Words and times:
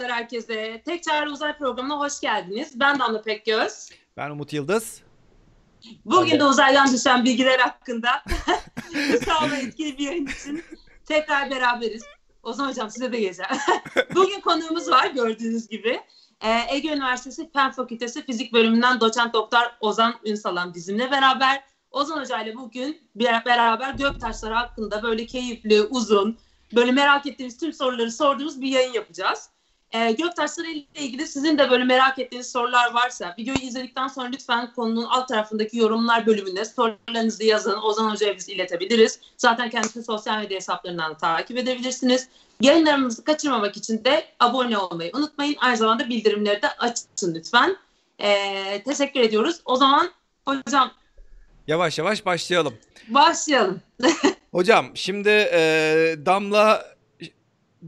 Merhabalar 0.00 0.22
herkese. 0.22 0.82
Tek 0.84 1.02
Çare 1.02 1.30
Uzay 1.30 1.58
Programı'na 1.58 1.98
hoş 1.98 2.20
geldiniz. 2.20 2.80
Ben 2.80 2.98
Damla 2.98 3.22
Pekgöz. 3.22 3.90
Ben 4.16 4.30
Umut 4.30 4.52
Yıldız. 4.52 5.02
Bugün 6.04 6.40
de 6.40 6.44
uzaydan 6.44 6.92
düşen 6.92 7.24
bilgiler 7.24 7.58
hakkında 7.58 8.22
sağ 9.24 9.50
ve 9.50 9.56
etkili 9.56 9.98
bir 9.98 10.04
yayın 10.04 10.26
için 10.26 10.64
tekrar 11.04 11.50
beraberiz. 11.50 12.02
Ozan 12.42 12.68
Hocam 12.68 12.90
size 12.90 13.12
de 13.12 13.20
geleceğim. 13.20 13.50
Bugün 14.14 14.40
konuğumuz 14.40 14.90
var 14.90 15.06
gördüğünüz 15.06 15.68
gibi. 15.68 16.00
Ee, 16.40 16.60
Ege 16.68 16.88
Üniversitesi 16.88 17.50
Fen 17.52 17.70
Fakültesi 17.70 18.26
Fizik 18.26 18.52
Bölümünden 18.52 19.00
doçent 19.00 19.34
doktor 19.34 19.62
Ozan 19.80 20.14
Ünsalan 20.24 20.74
bizimle 20.74 21.10
beraber. 21.10 21.64
Ozan 21.90 22.20
Hoca 22.20 22.42
ile 22.42 22.56
bugün 22.56 23.08
bir, 23.14 23.24
beraber 23.24 23.94
göktaşları 23.94 24.54
hakkında 24.54 25.02
böyle 25.02 25.26
keyifli, 25.26 25.82
uzun, 25.82 26.38
böyle 26.74 26.92
merak 26.92 27.26
ettiğimiz 27.26 27.58
tüm 27.58 27.72
soruları 27.72 28.12
sorduğumuz 28.12 28.60
bir 28.60 28.68
yayın 28.68 28.92
yapacağız. 28.92 29.50
Ee, 29.92 30.12
göktaşları 30.12 30.66
ile 30.66 30.84
ilgili 30.94 31.26
sizin 31.26 31.58
de 31.58 31.70
böyle 31.70 31.84
merak 31.84 32.18
ettiğiniz 32.18 32.52
sorular 32.52 32.94
varsa 32.94 33.34
videoyu 33.38 33.58
izledikten 33.60 34.08
sonra 34.08 34.28
lütfen 34.28 34.72
konunun 34.72 35.04
alt 35.04 35.28
tarafındaki 35.28 35.78
yorumlar 35.78 36.26
bölümünde 36.26 36.64
sorularınızı 36.64 37.44
yazın. 37.44 37.78
Ozan 37.82 38.10
Hoca'ya 38.10 38.36
biz 38.36 38.48
iletebiliriz. 38.48 39.20
Zaten 39.36 39.70
kendisi 39.70 40.02
sosyal 40.02 40.38
medya 40.38 40.56
hesaplarından 40.56 41.18
takip 41.18 41.58
edebilirsiniz. 41.58 42.28
Yayınlarımızı 42.60 43.24
kaçırmamak 43.24 43.76
için 43.76 44.04
de 44.04 44.24
abone 44.40 44.78
olmayı 44.78 45.10
unutmayın. 45.14 45.56
Aynı 45.60 45.76
zamanda 45.76 46.08
bildirimleri 46.08 46.62
de 46.62 46.68
açın 46.78 47.34
lütfen. 47.34 47.76
Ee, 48.18 48.82
teşekkür 48.82 49.20
ediyoruz. 49.20 49.60
O 49.64 49.76
zaman 49.76 50.10
hocam 50.44 50.90
Yavaş 51.66 51.98
yavaş 51.98 52.26
başlayalım. 52.26 52.74
başlayalım. 53.08 53.80
Hocam 54.52 54.86
şimdi 54.94 55.28
e, 55.28 55.60
Damla 56.26 56.96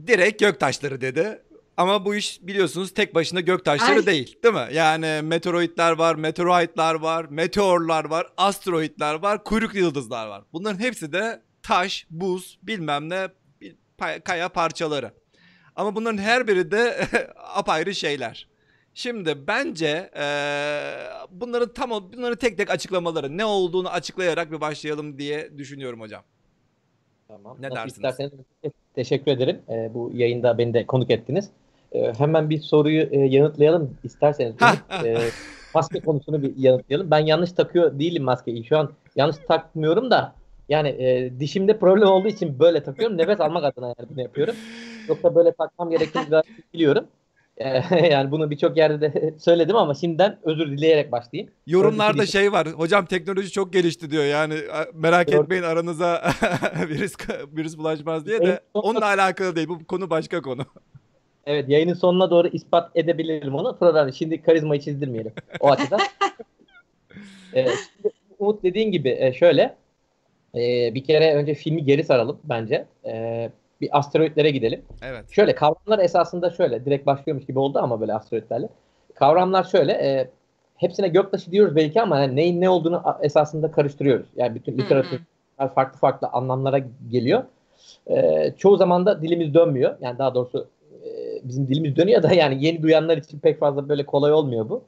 direkt 0.07 0.39
göktaşları 0.39 1.01
dedi. 1.01 1.41
Ama 1.77 2.05
bu 2.05 2.15
iş 2.15 2.39
biliyorsunuz 2.41 2.93
tek 2.93 3.15
başına 3.15 3.39
göktaşları 3.39 3.99
Ay. 3.99 4.05
değil 4.05 4.37
değil 4.43 4.53
mi? 4.53 4.67
Yani 4.73 5.21
meteoroidler 5.23 5.91
var, 5.91 6.15
meteoroidler 6.15 6.95
var, 6.95 7.25
meteorlar 7.29 8.05
var, 8.05 8.27
asteroidler 8.37 9.13
var, 9.13 9.43
kuyruk 9.43 9.75
yıldızlar 9.75 10.27
var. 10.27 10.43
Bunların 10.53 10.79
hepsi 10.79 11.13
de 11.13 11.41
taş, 11.63 12.07
buz, 12.09 12.59
bilmem 12.63 13.09
ne 13.09 13.27
kaya 14.23 14.49
parçaları. 14.49 15.11
Ama 15.75 15.95
bunların 15.95 16.17
her 16.17 16.47
biri 16.47 16.71
de 16.71 17.07
apayrı 17.37 17.95
şeyler. 17.95 18.47
Şimdi 18.93 19.47
bence 19.47 20.09
eee, 20.15 20.93
bunların 21.31 21.73
tam 21.73 21.89
bunları 21.89 22.35
tek 22.35 22.57
tek 22.57 22.69
açıklamaları 22.69 23.37
ne 23.37 23.45
olduğunu 23.45 23.89
açıklayarak 23.89 24.51
bir 24.51 24.61
başlayalım 24.61 25.17
diye 25.19 25.57
düşünüyorum 25.57 26.01
hocam. 26.01 26.23
Tamam. 27.27 27.57
Ne 27.59 27.69
Nasıl 27.69 27.75
dersiniz? 27.75 27.95
isterseniz 27.95 28.31
teşekkür 28.95 29.31
ederim. 29.31 29.61
Ee, 29.69 29.93
bu 29.93 30.11
yayında 30.13 30.57
beni 30.57 30.73
de 30.73 30.85
konuk 30.85 31.11
ettiniz. 31.11 31.49
Ee, 31.93 32.13
hemen 32.17 32.49
bir 32.49 32.59
soruyu 32.59 33.01
e, 33.11 33.19
yanıtlayalım 33.19 33.97
isterseniz. 34.03 34.55
Ee, 35.05 35.17
maske 35.75 35.99
konusunu 35.99 36.41
bir 36.41 36.57
yanıtlayalım. 36.57 37.11
Ben 37.11 37.19
yanlış 37.19 37.51
takıyor 37.51 37.99
değilim 37.99 38.23
maskeyi. 38.23 38.65
Şu 38.65 38.77
an 38.77 38.89
yanlış 39.15 39.37
takmıyorum 39.47 40.11
da 40.11 40.35
yani 40.69 40.89
e, 40.89 41.39
dişimde 41.39 41.79
problem 41.79 42.07
olduğu 42.07 42.27
için 42.27 42.59
böyle 42.59 42.83
takıyorum. 42.83 43.17
Nefes 43.17 43.41
almak 43.41 43.63
adına 43.63 43.87
yani 43.87 44.09
bunu 44.09 44.21
yapıyorum. 44.21 44.55
Yoksa 45.07 45.35
böyle 45.35 45.51
takmam 45.51 45.89
gerektiğini 45.89 46.29
gayet 46.29 46.73
biliyorum. 46.73 47.05
Ee, 47.57 48.07
yani 48.11 48.31
bunu 48.31 48.51
birçok 48.51 48.77
yerde 48.77 49.01
de 49.01 49.33
söyledim 49.39 49.75
ama 49.75 49.93
şimdiden 49.93 50.37
özür 50.43 50.67
dileyerek 50.67 51.11
başlayayım. 51.11 51.51
Yorumlarda 51.67 52.25
şey 52.25 52.51
var. 52.51 52.67
Hocam 52.67 53.05
teknoloji 53.05 53.51
çok 53.51 53.73
gelişti 53.73 54.11
diyor. 54.11 54.23
Yani 54.23 54.55
merak 54.93 55.27
Gördüm. 55.27 55.43
etmeyin 55.43 55.63
aranıza 55.63 56.21
virüs 56.89 57.13
virüs 57.57 57.77
bulaşmaz 57.77 58.25
diye 58.25 58.41
de 58.41 58.59
onunla 58.73 59.05
alakalı 59.05 59.55
değil. 59.55 59.67
Bu 59.67 59.85
konu 59.85 60.09
başka 60.09 60.41
konu. 60.41 60.65
Evet 61.45 61.69
yayının 61.69 61.93
sonuna 61.93 62.29
doğru 62.29 62.47
ispat 62.47 62.91
edebilirim 62.95 63.55
onu. 63.55 63.77
Program 63.77 64.13
şimdi 64.13 64.41
karizmayı 64.41 64.81
çizdirmeyelim 64.81 65.33
o 65.59 65.69
açıdan. 65.71 65.99
Ee, 67.55 67.65
şimdi 67.65 68.13
Umut 68.39 68.63
dediğin 68.63 68.91
gibi 68.91 69.17
e, 69.19 69.33
şöyle 69.33 69.75
e, 70.55 70.93
bir 70.93 71.03
kere 71.03 71.35
önce 71.35 71.53
filmi 71.53 71.83
geri 71.83 72.03
saralım 72.03 72.39
bence. 72.43 72.85
E, 73.05 73.49
bir 73.81 73.97
asteroidlere 73.97 74.51
gidelim. 74.51 74.81
Evet. 75.03 75.31
Şöyle 75.31 75.55
kavramlar 75.55 75.99
esasında 75.99 76.49
şöyle 76.49 76.85
direkt 76.85 77.05
başlıyormuş 77.05 77.45
gibi 77.45 77.59
oldu 77.59 77.79
ama 77.79 78.01
böyle 78.01 78.13
asteroidlerle. 78.13 78.69
Kavramlar 79.15 79.63
şöyle 79.63 79.91
e, 79.91 80.29
hepsine 80.75 81.07
göktaşı 81.07 81.51
diyoruz 81.51 81.75
belki 81.75 82.01
ama 82.01 82.19
yani 82.19 82.35
neyin 82.35 82.61
ne 82.61 82.69
olduğunu 82.69 83.03
esasında 83.21 83.71
karıştırıyoruz. 83.71 84.27
Yani 84.35 84.55
bütün 84.55 84.77
literatür 84.77 85.21
farklı 85.75 85.99
farklı 85.99 86.27
anlamlara 86.27 86.79
geliyor. 87.11 87.43
E, 88.07 88.51
çoğu 88.57 88.77
zaman 88.77 89.05
da 89.05 89.21
dilimiz 89.21 89.53
dönmüyor. 89.53 89.95
Yani 90.01 90.17
daha 90.17 90.35
doğrusu 90.35 90.67
bizim 91.43 91.67
dilimiz 91.67 91.95
dönüyor 91.95 92.23
da 92.23 92.33
yani 92.33 92.65
yeni 92.65 92.83
duyanlar 92.83 93.17
için 93.17 93.39
pek 93.39 93.59
fazla 93.59 93.89
böyle 93.89 94.05
kolay 94.05 94.33
olmuyor 94.33 94.69
bu. 94.69 94.83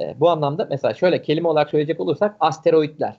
E, 0.00 0.20
bu 0.20 0.30
anlamda 0.30 0.66
mesela 0.70 0.94
şöyle 0.94 1.22
kelime 1.22 1.48
olarak 1.48 1.70
söyleyecek 1.70 2.00
olursak 2.00 2.36
asteroidler. 2.40 3.16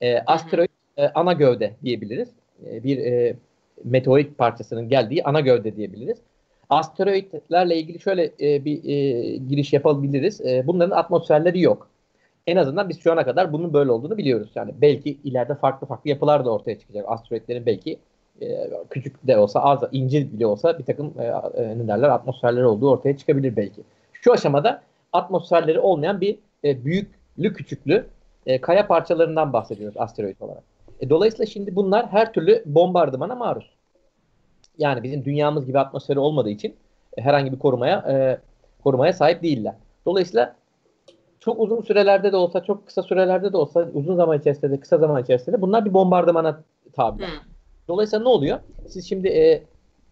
E, 0.00 0.18
asteroid 0.18 0.68
e, 0.96 1.08
ana 1.08 1.32
gövde 1.32 1.76
diyebiliriz. 1.84 2.28
E, 2.66 2.84
bir 2.84 2.98
e, 2.98 3.36
meteorit 3.84 4.38
parçasının 4.38 4.88
geldiği 4.88 5.24
ana 5.24 5.40
gövde 5.40 5.76
diyebiliriz. 5.76 6.18
Asteroidlerle 6.70 7.76
ilgili 7.76 8.00
şöyle 8.00 8.30
e, 8.40 8.64
bir 8.64 8.84
e, 8.84 9.36
giriş 9.36 9.72
yapabiliriz. 9.72 10.40
E, 10.40 10.66
bunların 10.66 10.96
atmosferleri 10.96 11.60
yok. 11.60 11.88
En 12.46 12.56
azından 12.56 12.88
biz 12.88 13.00
şu 13.00 13.12
ana 13.12 13.24
kadar 13.24 13.52
bunun 13.52 13.72
böyle 13.72 13.90
olduğunu 13.90 14.18
biliyoruz. 14.18 14.50
Yani 14.54 14.74
belki 14.80 15.18
ileride 15.24 15.54
farklı 15.54 15.86
farklı 15.86 16.10
yapılar 16.10 16.44
da 16.44 16.50
ortaya 16.50 16.78
çıkacak. 16.78 17.04
Asteroidlerin 17.08 17.66
belki 17.66 17.98
e, 18.42 18.70
küçük 18.90 19.26
de 19.26 19.38
olsa 19.38 19.60
az 19.60 19.80
ince 19.92 20.32
bile 20.32 20.46
olsa 20.46 20.78
bir 20.78 20.84
takım 20.84 21.14
e, 21.18 21.24
e, 21.24 21.78
ne 21.78 21.88
derler 21.88 22.08
atmosferleri 22.08 22.66
olduğu 22.66 22.90
ortaya 22.90 23.16
çıkabilir 23.16 23.56
belki. 23.56 23.82
Şu 24.12 24.32
aşamada 24.32 24.82
atmosferleri 25.12 25.80
olmayan 25.80 26.20
bir 26.20 26.38
e, 26.64 26.84
büyüklü 26.84 27.52
küçüklü 27.52 28.06
e, 28.46 28.60
kaya 28.60 28.86
parçalarından 28.86 29.52
bahsediyoruz 29.52 29.96
asteroid 29.98 30.40
olarak. 30.40 30.62
E, 31.00 31.10
dolayısıyla 31.10 31.46
şimdi 31.46 31.76
bunlar 31.76 32.06
her 32.06 32.32
türlü 32.32 32.62
bombardımana 32.66 33.34
maruz. 33.34 33.70
Yani 34.78 35.02
bizim 35.02 35.24
dünyamız 35.24 35.66
gibi 35.66 35.78
atmosferi 35.78 36.18
olmadığı 36.18 36.50
için 36.50 36.74
e, 37.16 37.22
herhangi 37.22 37.52
bir 37.52 37.58
korumaya 37.58 38.04
e, 38.08 38.38
korumaya 38.84 39.12
sahip 39.12 39.42
değiller. 39.42 39.74
Dolayısıyla 40.06 40.56
çok 41.40 41.60
uzun 41.60 41.82
sürelerde 41.82 42.32
de 42.32 42.36
olsa, 42.36 42.64
çok 42.64 42.86
kısa 42.86 43.02
sürelerde 43.02 43.52
de 43.52 43.56
olsa, 43.56 43.88
uzun 43.94 44.16
zaman 44.16 44.38
içerisinde 44.38 44.70
de, 44.70 44.80
kısa 44.80 44.98
zaman 44.98 45.22
içerisinde 45.22 45.56
de 45.56 45.62
bunlar 45.62 45.84
bir 45.84 45.94
bombardımana 45.94 46.60
tabiler. 46.92 47.28
Hı. 47.28 47.53
Dolayısıyla 47.88 48.22
ne 48.22 48.28
oluyor? 48.28 48.58
Siz 48.88 49.08
şimdi 49.08 49.28
e, 49.28 49.62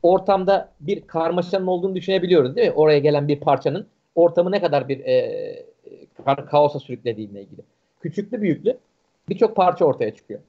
ortamda 0.03 0.69
bir 0.81 1.01
karmaşanın 1.01 1.67
olduğunu 1.67 1.95
düşünebiliyoruz 1.95 2.57
değil 2.57 2.69
mi? 2.69 2.75
Oraya 2.75 2.99
gelen 2.99 3.29
bir 3.29 3.41
parçanın 3.41 3.87
ortamı 4.15 4.51
ne 4.51 4.61
kadar 4.61 4.89
bir 4.89 5.01
e, 5.01 5.65
ka- 6.27 6.47
kaosa 6.47 6.79
sürüklediğiyle 6.81 7.41
ilgili. 7.43 7.61
Küçüklü 8.01 8.43
büyüklü 8.43 8.79
birçok 9.29 9.57
parça 9.57 9.85
ortaya 9.85 10.15
çıkıyor. 10.15 10.41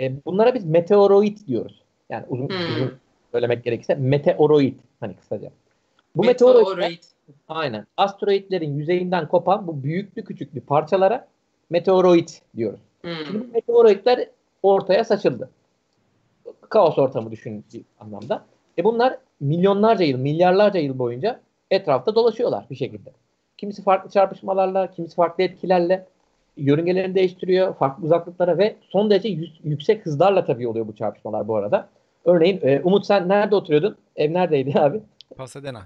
E, 0.00 0.24
bunlara 0.24 0.54
biz 0.54 0.64
meteoroid 0.64 1.38
diyoruz. 1.46 1.82
Yani 2.10 2.24
uzun, 2.28 2.48
Hmm. 2.48 2.56
uzun 2.76 2.92
söylemek 3.32 3.64
gerekirse 3.64 3.94
meteoroid 3.94 4.74
hani 5.00 5.14
kısaca. 5.16 5.50
Bu 6.16 6.24
meteoroidler 6.24 6.68
Meteoroid. 6.76 7.02
aynen 7.48 7.86
asteroidlerin 7.96 8.76
yüzeyinden 8.78 9.28
kopan 9.28 9.66
bu 9.66 9.82
büyüklü 9.82 10.24
küçüklü 10.24 10.60
parçalara 10.60 11.26
meteoroid 11.70 12.28
diyoruz. 12.56 12.80
Hı. 13.04 13.10
Şimdi 13.26 13.40
bu 13.48 13.52
meteoroidler 13.52 14.28
ortaya 14.62 15.04
saçıldı. 15.04 15.50
Kaos 16.68 16.98
ortamı 16.98 17.30
düşün 17.30 17.64
bir 17.74 17.82
anlamda. 18.00 18.44
E 18.78 18.84
bunlar 18.84 19.18
milyonlarca 19.40 20.04
yıl, 20.04 20.18
milyarlarca 20.18 20.80
yıl 20.80 20.98
boyunca 20.98 21.40
etrafta 21.70 22.14
dolaşıyorlar 22.14 22.66
bir 22.70 22.76
şekilde. 22.76 23.10
Kimisi 23.58 23.82
farklı 23.82 24.10
çarpışmalarla, 24.10 24.90
kimisi 24.90 25.14
farklı 25.14 25.44
etkilerle 25.44 26.06
yörüngelerini 26.56 27.14
değiştiriyor, 27.14 27.74
farklı 27.74 28.04
uzaklıklara 28.04 28.58
ve 28.58 28.76
son 28.90 29.10
derece 29.10 29.28
yü- 29.28 29.50
yüksek 29.64 30.06
hızlarla 30.06 30.44
tabii 30.44 30.68
oluyor 30.68 30.86
bu 30.88 30.94
çarpışmalar 30.94 31.48
bu 31.48 31.56
arada. 31.56 31.88
Örneğin 32.24 32.60
e, 32.62 32.80
Umut 32.84 33.06
sen 33.06 33.28
nerede 33.28 33.54
oturuyordun? 33.54 33.96
Ev 34.16 34.32
neredeydi 34.34 34.80
abi? 34.80 35.00
Pasadena. 35.36 35.82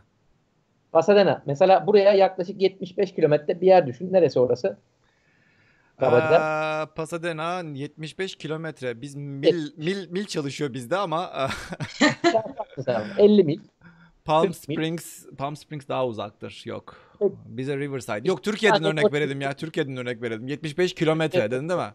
Pasadena. 0.92 1.42
Mesela 1.46 1.86
buraya 1.86 2.12
yaklaşık 2.12 2.62
75 2.62 3.14
kilometre 3.14 3.60
bir 3.60 3.66
yer 3.66 3.86
düşün. 3.86 4.12
Neresi 4.12 4.40
orası? 4.40 4.76
Kabaca. 6.02 6.40
Aa, 6.40 6.86
Pasadena 6.94 7.62
75 7.74 8.36
kilometre. 8.36 9.00
Biz 9.00 9.14
mil 9.14 9.72
mil 9.76 10.08
mil 10.10 10.24
çalışıyor 10.24 10.74
bizde 10.74 10.96
ama 10.96 11.30
Mesela 12.76 13.04
50 13.18 13.44
mil. 13.44 13.58
Palm 14.24 14.42
40 14.52 14.68
mil. 14.68 14.74
Springs 14.76 15.26
Palm 15.38 15.56
Springs 15.56 15.88
daha 15.88 16.06
uzaktır. 16.06 16.62
Yok. 16.66 16.96
Bize 17.46 17.76
Riverside. 17.76 18.28
Yok 18.28 18.42
Türkiye'den 18.42 18.84
örnek 18.84 19.12
verelim 19.12 19.40
ya. 19.40 19.52
Türkiye'den 19.52 19.96
örnek 19.96 20.22
verelim. 20.22 20.46
75 20.48 20.94
kilometre 20.94 21.50
dedin 21.50 21.68
değil 21.68 21.80
mi? 21.80 21.94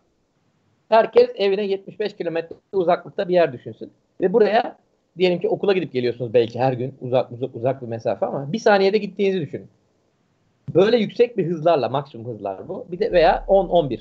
Herkes 0.89 1.29
evine 1.35 1.65
75 1.65 2.15
kilometre 2.15 2.55
uzaklıkta 2.71 3.27
bir 3.29 3.33
yer 3.33 3.53
düşünsün. 3.53 3.91
Ve 4.21 4.33
buraya 4.33 4.77
diyelim 5.17 5.39
ki 5.39 5.49
okula 5.49 5.73
gidip 5.73 5.93
geliyorsunuz 5.93 6.33
belki 6.33 6.59
her 6.59 6.73
gün 6.73 6.93
uzak 7.01 7.31
uzak, 7.31 7.55
uzak 7.55 7.81
bir 7.81 7.87
mesafe 7.87 8.25
ama 8.25 8.53
bir 8.53 8.59
saniyede 8.59 8.97
gittiğinizi 8.97 9.41
düşünün. 9.41 9.67
Böyle 10.75 10.97
yüksek 10.97 11.37
bir 11.37 11.47
hızlarla 11.47 11.89
maksimum 11.89 12.33
hızlar 12.33 12.67
bu. 12.67 12.85
Bir 12.91 12.99
de 12.99 13.11
veya 13.11 13.45
10-11 13.47 13.99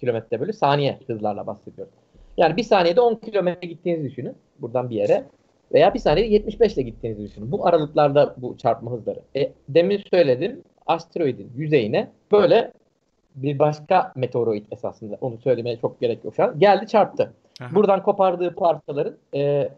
kilometre 0.00 0.40
bölü 0.40 0.52
saniye 0.52 0.98
hızlarla 1.06 1.46
bahsediyorum. 1.46 1.92
Yani 2.36 2.56
bir 2.56 2.62
saniyede 2.62 3.00
10 3.00 3.14
kilometre 3.14 3.68
gittiğinizi 3.68 4.10
düşünün 4.10 4.34
buradan 4.58 4.90
bir 4.90 4.96
yere. 4.96 5.24
Veya 5.72 5.94
bir 5.94 5.98
saniyede 5.98 6.32
75 6.32 6.74
ile 6.74 6.82
gittiğinizi 6.82 7.24
düşünün. 7.24 7.52
Bu 7.52 7.66
aralıklarda 7.66 8.34
bu 8.36 8.56
çarpma 8.56 8.90
hızları. 8.90 9.20
E, 9.36 9.52
demin 9.68 10.02
söyledim 10.12 10.62
asteroidin 10.86 11.52
yüzeyine 11.56 12.08
böyle 12.32 12.72
bir 13.34 13.58
başka 13.58 14.12
meteoroid 14.16 14.66
esasında 14.70 15.18
onu 15.20 15.38
söylemeye 15.38 15.76
çok 15.76 16.00
gerek 16.00 16.24
yok 16.24 16.34
şu 16.36 16.44
an. 16.44 16.58
Geldi 16.58 16.86
çarptı. 16.86 17.32
Aha. 17.60 17.74
Buradan 17.74 18.02
kopardığı 18.02 18.54
parçaların 18.54 19.16
e, 19.34 19.68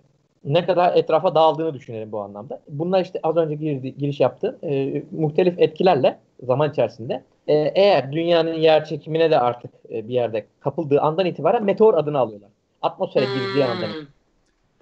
ne 0.45 0.67
kadar 0.67 0.97
etrafa 0.97 1.35
dağıldığını 1.35 1.75
düşünelim 1.75 2.13
bu 2.13 2.21
anlamda. 2.21 2.61
Bunlar 2.69 3.01
işte 3.01 3.21
az 3.23 3.37
önce 3.37 3.55
girdi, 3.55 3.95
giriş 3.99 4.21
yaptı. 4.21 4.59
E, 4.63 5.03
muhtelif 5.11 5.59
etkilerle 5.59 6.19
zaman 6.43 6.71
içerisinde 6.71 7.23
e, 7.47 7.55
eğer 7.55 8.13
dünyanın 8.13 8.55
yer 8.55 8.85
çekimine 8.85 9.31
de 9.31 9.39
artık 9.39 9.71
e, 9.91 10.09
bir 10.09 10.15
yerde 10.15 10.47
kapıldığı 10.61 11.01
andan 11.01 11.27
itibaren 11.27 11.65
meteor 11.65 11.95
adını 11.95 12.19
alıyorlar. 12.19 12.51
Atmosfere 12.83 13.25
girdiği 13.25 13.65
andan 13.65 13.87
Hmm. 13.87 14.07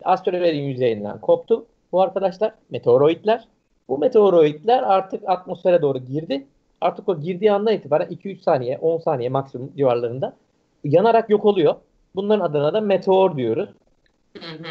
asteroidin 0.04 0.62
yüzeyinden 0.62 1.20
koptu 1.20 1.66
bu 1.92 2.00
arkadaşlar. 2.02 2.52
Meteoroidler. 2.70 3.48
Bu 3.88 3.98
meteoroidler 3.98 4.82
artık 4.82 5.28
atmosfere 5.28 5.82
doğru 5.82 5.98
girdi. 5.98 6.46
Artık 6.80 7.08
o 7.08 7.20
girdiği 7.20 7.52
andan 7.52 7.74
itibaren 7.74 8.06
2-3 8.10 8.40
saniye, 8.42 8.78
10 8.78 8.98
saniye 8.98 9.28
maksimum 9.28 9.72
civarlarında 9.76 10.36
yanarak 10.84 11.30
yok 11.30 11.44
oluyor. 11.44 11.74
Bunların 12.16 12.44
adına 12.44 12.72
da 12.72 12.80
meteor 12.80 13.36
diyoruz. 13.36 13.68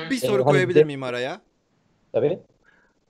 Bir 0.10 0.16
Ee, 0.16 0.20
soru 0.20 0.46
hani 0.46 0.52
koyabilir 0.52 0.80
de- 0.80 0.84
miyim 0.84 1.04
araya? 1.04 1.42
Tabii. 2.14 2.40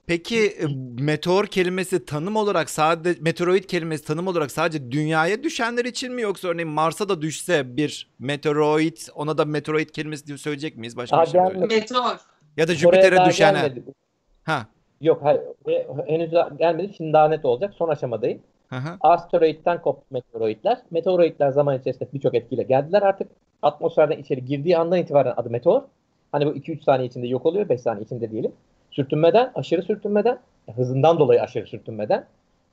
Peki 0.06 0.46
e, 0.46 0.66
meteor 1.02 1.46
kelimesi 1.46 2.04
tanım 2.04 2.36
olarak 2.36 2.70
sadece 2.70 3.20
meteoroid 3.22 3.64
kelimesi 3.64 4.04
tanım 4.04 4.26
olarak 4.26 4.50
sadece 4.50 4.92
dünyaya 4.92 5.42
düşenler 5.42 5.84
için 5.84 6.12
mi 6.14 6.22
yoksa 6.22 6.48
örneğin 6.48 6.68
Mars'a 6.68 7.08
da 7.08 7.22
düşse 7.22 7.76
bir 7.76 8.10
meteoroid 8.18 8.96
ona 9.14 9.38
da 9.38 9.44
meteoroid 9.44 9.88
kelimesi 9.88 10.26
diye 10.26 10.38
söyleyecek 10.38 10.76
miyiz 10.76 10.96
başka 10.96 11.22
bir 11.22 11.26
şey 11.26 11.40
mi? 11.40 11.48
gelmedi. 11.52 11.74
Meteor. 11.74 12.16
Ya 12.56 12.68
da 12.68 12.72
Oraya 12.72 12.74
Jüpiter'e 12.74 13.16
daha 13.16 13.28
düşene. 13.30 13.52
gelmedi. 13.60 13.82
Ha. 14.44 14.66
Yok 15.00 15.20
hayır. 15.24 15.40
Oraya 15.64 15.86
henüz 16.06 16.32
daha 16.32 16.48
gelmedi. 16.48 16.92
Şimdi 16.96 17.12
daha 17.12 17.28
net 17.28 17.44
olacak. 17.44 17.74
Son 17.78 17.88
aşamadayım. 17.88 18.40
Hı 18.68 18.76
hı. 18.76 18.96
Asteroidden 19.00 19.82
koptu 19.82 20.04
meteoroidler. 20.10 20.78
Meteoroidler 20.90 21.50
zaman 21.50 21.78
içerisinde 21.78 22.08
birçok 22.12 22.34
etkiyle 22.34 22.62
geldiler 22.62 23.02
artık. 23.02 23.28
Atmosferden 23.62 24.18
içeri 24.18 24.44
girdiği 24.44 24.78
andan 24.78 24.98
itibaren 24.98 25.34
adı 25.36 25.50
meteor. 25.50 25.82
Hani 26.32 26.46
bu 26.46 26.50
2-3 26.50 26.82
saniye 26.82 27.08
içinde 27.08 27.26
yok 27.26 27.46
oluyor. 27.46 27.68
5 27.68 27.80
saniye 27.80 28.04
içinde 28.04 28.30
diyelim. 28.30 28.52
Sürtünmeden, 28.90 29.50
aşırı 29.54 29.82
sürtünmeden, 29.82 30.38
hızından 30.76 31.18
dolayı 31.18 31.42
aşırı 31.42 31.66
sürtünmeden 31.66 32.24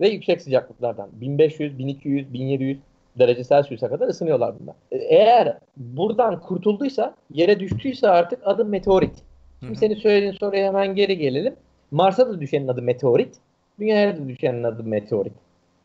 ve 0.02 0.10
yüksek 0.10 0.42
sıcaklıklardan 0.42 1.10
1500, 1.22 1.78
1200, 1.78 2.34
1700 2.34 2.78
derece 3.20 3.44
Celsius'a 3.44 3.90
kadar 3.90 4.08
ısınıyorlar 4.08 4.56
bunlar. 4.60 4.76
E, 4.92 4.98
Eğer 4.98 5.58
buradan 5.78 6.40
kurtulduysa, 6.40 7.16
yere 7.34 7.60
düştüyse 7.60 8.10
artık 8.10 8.40
adı 8.46 8.66
meteorit. 8.66 9.24
Şimdi 9.60 9.76
senin 9.80 9.96
söylediğin 9.96 10.32
soruya 10.32 10.68
hemen 10.68 10.96
geri 10.96 11.18
gelelim. 11.18 11.56
Mars'a 11.92 12.30
da 12.30 12.42
düşenin 12.42 12.68
adı 12.68 12.82
meteorit. 12.82 13.36
Dünyaya 13.80 14.18
da 14.18 14.28
düşenin 14.28 14.64
adı 14.64 14.84
meteorit. 14.84 15.34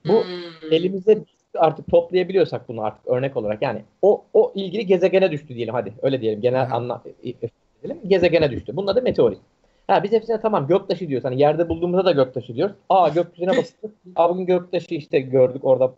Bu 0.06 0.12
Hmm. 0.25 0.72
elimizde 0.72 1.19
artık 1.55 1.91
toplayabiliyorsak 1.91 2.69
bunu 2.69 2.82
artık 2.82 3.06
örnek 3.06 3.37
olarak 3.37 3.62
yani 3.62 3.82
o 4.02 4.25
o 4.35 4.52
ilgili 4.55 4.87
gezegene 4.87 5.31
düştü 5.31 5.55
diyelim 5.55 5.75
hadi 5.75 5.94
öyle 6.02 6.20
diyelim 6.20 6.41
genel 6.41 6.62
Aha. 6.62 6.76
anla 6.76 7.02
diyelim 7.23 8.00
gezegene 8.06 8.50
düştü. 8.50 8.76
Bunun 8.76 8.87
adı 8.87 9.02
meteorit. 9.02 9.38
Ha 9.87 10.02
biz 10.02 10.12
hepsine 10.12 10.41
tamam 10.41 10.67
göktaşı 10.67 11.08
diyoruz. 11.08 11.25
Hani 11.25 11.41
yerde 11.41 11.69
bulduğumuzda 11.69 12.05
da 12.05 12.12
göktaşı 12.12 12.55
diyoruz. 12.55 12.76
Aa 12.88 13.08
gökyüzüne 13.14 13.49
bakıyoruz. 13.50 13.91
Aa 14.17 14.31
bugün 14.31 14.47
göktaşı 14.47 14.94
işte 14.94 15.20
gördük 15.20 15.64
orada 15.64 15.94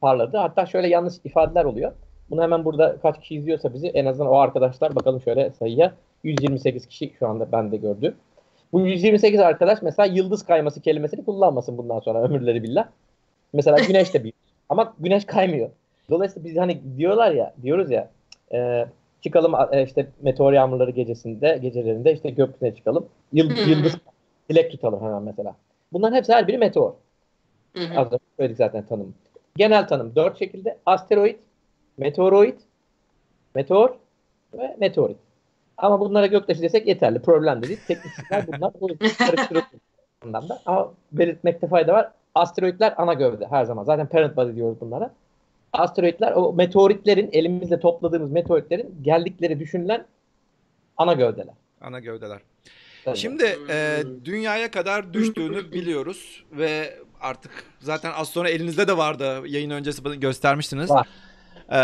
parladı. 0.00 0.36
Hatta 0.36 0.66
şöyle 0.66 0.88
yanlış 0.88 1.14
ifadeler 1.24 1.64
oluyor. 1.64 1.92
Bunu 2.30 2.42
hemen 2.42 2.64
burada 2.64 2.96
kaç 3.02 3.20
kişi 3.20 3.34
izliyorsa 3.34 3.74
bizi 3.74 3.86
en 3.86 4.06
azından 4.06 4.32
o 4.32 4.36
arkadaşlar 4.36 4.94
bakalım 4.94 5.20
şöyle 5.20 5.50
sayıya 5.50 5.94
128 6.24 6.86
kişi 6.86 7.12
şu 7.18 7.28
anda 7.28 7.52
ben 7.52 7.72
de 7.72 7.76
gördüm. 7.76 8.14
Bu 8.72 8.80
128 8.80 9.40
arkadaş 9.40 9.82
mesela 9.82 10.06
yıldız 10.06 10.42
kayması 10.42 10.80
kelimesini 10.80 11.24
kullanmasın 11.24 11.78
bundan 11.78 12.00
sonra 12.00 12.22
ömürleri 12.22 12.62
billah. 12.62 12.88
Mesela 13.52 13.78
güneş 13.78 14.14
de 14.14 14.24
bir. 14.24 14.32
Ama 14.68 14.94
güneş 14.98 15.24
kaymıyor. 15.24 15.70
Dolayısıyla 16.10 16.48
biz 16.48 16.56
hani 16.56 16.80
diyorlar 16.96 17.30
ya, 17.30 17.54
diyoruz 17.62 17.90
ya 17.90 18.10
e, 18.52 18.86
çıkalım 19.20 19.54
e, 19.72 19.82
işte 19.82 20.06
meteor 20.22 20.52
yağmurları 20.52 20.90
gecesinde, 20.90 21.58
gecelerinde 21.62 22.12
işte 22.12 22.30
gökyüzüne 22.30 22.74
çıkalım. 22.74 23.06
Yıl, 23.32 23.50
yıldız 23.68 23.98
dilek 24.50 24.70
tutalım 24.70 25.00
hemen 25.00 25.22
mesela. 25.22 25.56
Bunların 25.92 26.16
hepsi 26.16 26.32
her 26.32 26.48
biri 26.48 26.58
meteor. 26.58 26.92
Az 27.96 28.06
önce 28.06 28.24
söyledik 28.36 28.56
zaten 28.56 28.86
tanım. 28.86 29.14
Genel 29.56 29.88
tanım 29.88 30.14
dört 30.16 30.38
şekilde. 30.38 30.78
Asteroid, 30.86 31.36
meteoroid, 31.96 32.58
meteor 33.54 33.94
ve 34.54 34.76
meteorit. 34.80 35.16
Ama 35.76 36.00
bunlara 36.00 36.26
göktaşı 36.26 36.62
desek 36.62 36.86
yeterli. 36.86 37.22
Problem 37.22 37.62
de 37.62 37.68
değil. 37.68 37.80
Teknikçiler 37.86 38.46
bunlar. 38.46 38.72
Bu 38.80 38.88
anlamda. 40.26 40.58
Ama 40.66 40.92
belirtmekte 41.12 41.66
fayda 41.68 41.92
var. 41.94 42.10
Asteroidler 42.38 42.94
ana 42.96 43.14
gövde 43.14 43.46
her 43.46 43.64
zaman. 43.64 43.84
Zaten 43.84 44.06
parent 44.06 44.36
body 44.36 44.56
diyoruz 44.56 44.80
bunlara. 44.80 45.14
Asteroidler 45.72 46.32
o 46.32 46.52
meteoritlerin 46.52 47.30
elimizle 47.32 47.80
topladığımız 47.80 48.30
meteoritlerin 48.30 48.94
geldikleri 49.02 49.60
düşünülen 49.60 50.06
ana 50.96 51.12
gövdeler. 51.12 51.54
Ana 51.80 52.00
gövdeler. 52.00 52.40
Tabii. 53.04 53.16
Şimdi 53.16 53.58
e, 53.70 54.02
dünyaya 54.24 54.70
kadar 54.70 55.14
düştüğünü 55.14 55.72
biliyoruz 55.72 56.44
ve 56.52 56.94
artık 57.20 57.64
zaten 57.80 58.12
az 58.12 58.28
sonra 58.28 58.50
elinizde 58.50 58.88
de 58.88 58.96
vardı 58.96 59.42
yayın 59.46 59.70
öncesi 59.70 60.02
göstermiştiniz. 60.20 60.90
Var. 60.90 61.08
E, 61.72 61.80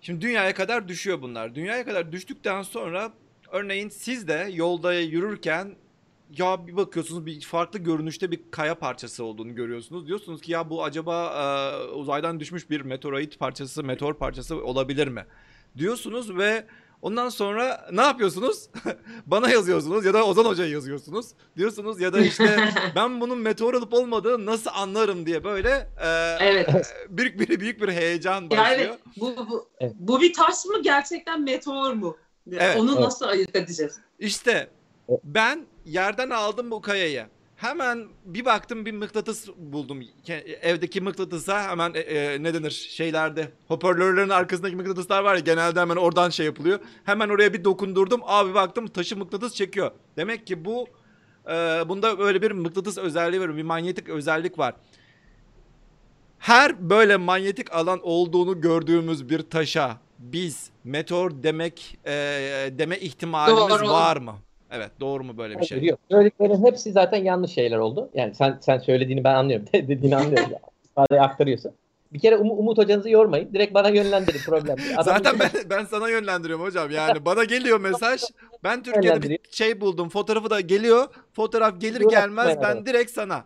şimdi 0.00 0.20
dünyaya 0.20 0.54
kadar 0.54 0.88
düşüyor 0.88 1.22
bunlar. 1.22 1.54
Dünyaya 1.54 1.84
kadar 1.84 2.12
düştükten 2.12 2.62
sonra 2.62 3.10
örneğin 3.52 3.88
siz 3.88 4.28
de 4.28 4.48
yolda 4.52 4.94
yürürken 4.94 5.76
ya 6.30 6.66
bir 6.66 6.76
bakıyorsunuz 6.76 7.26
bir 7.26 7.40
farklı 7.40 7.78
görünüşte 7.78 8.30
bir 8.30 8.40
kaya 8.50 8.74
parçası 8.78 9.24
olduğunu 9.24 9.54
görüyorsunuz. 9.54 10.06
Diyorsunuz 10.06 10.40
ki 10.40 10.52
ya 10.52 10.70
bu 10.70 10.84
acaba 10.84 11.26
e, 11.26 11.84
uzaydan 11.92 12.40
düşmüş 12.40 12.70
bir 12.70 12.80
meteoroid 12.80 13.32
parçası, 13.32 13.84
meteor 13.84 14.14
parçası 14.14 14.56
olabilir 14.64 15.08
mi? 15.08 15.26
Diyorsunuz 15.78 16.36
ve 16.36 16.66
ondan 17.02 17.28
sonra 17.28 17.88
ne 17.92 18.00
yapıyorsunuz? 18.02 18.68
Bana 19.26 19.50
yazıyorsunuz 19.50 20.04
ya 20.04 20.14
da 20.14 20.26
Ozan 20.26 20.44
Hoca'ya 20.44 20.70
yazıyorsunuz. 20.70 21.26
Diyorsunuz 21.56 22.00
ya 22.00 22.12
da 22.12 22.20
işte 22.20 22.58
ben 22.96 23.20
bunun 23.20 23.38
meteor 23.38 23.74
olup 23.74 23.94
olmadığını 23.94 24.46
nasıl 24.46 24.70
anlarım 24.74 25.26
diye 25.26 25.44
böyle 25.44 25.70
e, 26.02 26.08
Evet. 26.40 26.94
büyük 27.08 27.40
bir 27.40 27.60
büyük 27.60 27.82
bir 27.82 27.88
heyecan 27.88 28.50
başlıyor. 28.50 28.70
evet. 28.90 28.98
Bu, 29.16 29.36
bu, 29.50 29.68
bu 29.94 30.20
bir 30.20 30.32
taş 30.32 30.64
mı 30.64 30.82
gerçekten 30.82 31.42
meteor 31.42 31.92
mu? 31.92 32.16
Evet. 32.52 32.76
Onu 32.80 32.90
Evet. 32.92 33.00
nasıl 33.00 33.26
ayırt 33.26 33.56
edeceğiz? 33.56 33.98
İşte 34.18 34.70
ben 35.24 35.66
yerden 35.86 36.30
aldım 36.30 36.70
bu 36.70 36.80
kayayı. 36.80 37.26
Hemen 37.56 38.08
bir 38.24 38.44
baktım 38.44 38.86
bir 38.86 38.92
mıknatıs 38.92 39.48
buldum. 39.56 40.00
Evdeki 40.62 41.00
mıknatısa 41.00 41.70
hemen 41.70 41.94
e, 41.94 41.98
e, 41.98 42.42
ne 42.42 42.54
denir 42.54 42.70
şeylerde 42.70 43.52
hoparlörlerin 43.68 44.28
arkasındaki 44.28 44.76
mıknatıslar 44.76 45.24
var 45.24 45.34
ya 45.34 45.40
genelde 45.40 45.80
hemen 45.80 45.96
oradan 45.96 46.30
şey 46.30 46.46
yapılıyor. 46.46 46.80
Hemen 47.04 47.28
oraya 47.28 47.52
bir 47.52 47.64
dokundurdum. 47.64 48.20
Abi 48.24 48.54
baktım 48.54 48.86
taşı 48.86 49.16
mıknatıs 49.16 49.54
çekiyor. 49.54 49.90
Demek 50.16 50.46
ki 50.46 50.64
bu 50.64 50.86
e, 51.46 51.52
bunda 51.88 52.18
böyle 52.18 52.42
bir 52.42 52.50
mıknatıs 52.50 52.98
özelliği 52.98 53.40
var. 53.40 53.56
Bir 53.56 53.62
manyetik 53.62 54.08
özellik 54.08 54.58
var. 54.58 54.74
Her 56.38 56.90
böyle 56.90 57.16
manyetik 57.16 57.72
alan 57.72 58.00
olduğunu 58.02 58.60
gördüğümüz 58.60 59.28
bir 59.28 59.42
taşa 59.42 59.96
biz 60.18 60.70
meteor 60.84 61.42
demek 61.42 61.98
e, 62.04 62.12
deme 62.78 62.98
ihtimalimiz 62.98 63.80
Doğru. 63.80 63.88
var 63.88 64.16
mı? 64.16 64.34
Evet 64.70 64.90
doğru 65.00 65.24
mu 65.24 65.38
böyle 65.38 65.58
bir 65.58 65.64
şey? 65.64 65.84
Yok. 65.84 65.98
Söylediklerin 66.10 66.64
hepsi 66.66 66.92
zaten 66.92 67.24
yanlış 67.24 67.50
şeyler 67.50 67.78
oldu. 67.78 68.10
Yani 68.14 68.34
sen 68.34 68.58
sen 68.60 68.78
söylediğini 68.78 69.24
ben 69.24 69.34
anlıyorum. 69.34 69.66
Dediğini 69.72 70.16
anlıyorum. 70.16 70.52
İfadeyi 70.90 71.20
aktarıyorsun. 71.20 71.72
Bir 72.12 72.18
kere 72.18 72.34
Um- 72.34 72.58
Umut 72.58 72.78
hocanızı 72.78 73.10
yormayın. 73.10 73.52
Direkt 73.54 73.74
bana 73.74 73.88
yönlendirin 73.88 74.38
problem. 74.38 74.76
Zaten 75.02 75.38
ben 75.40 75.50
ben 75.70 75.84
sana 75.84 76.08
yönlendiriyorum 76.08 76.64
hocam. 76.64 76.90
Yani 76.90 77.24
bana 77.24 77.44
geliyor 77.44 77.80
mesaj. 77.80 78.22
Ben 78.64 78.82
Türkiye'de 78.82 79.22
bir 79.22 79.38
şey 79.50 79.80
buldum. 79.80 80.08
Fotoğrafı 80.08 80.50
da 80.50 80.60
geliyor. 80.60 81.06
Fotoğraf 81.32 81.80
gelir 81.80 82.00
gelmez 82.00 82.58
ben 82.62 82.86
direkt 82.86 83.10
sana. 83.10 83.44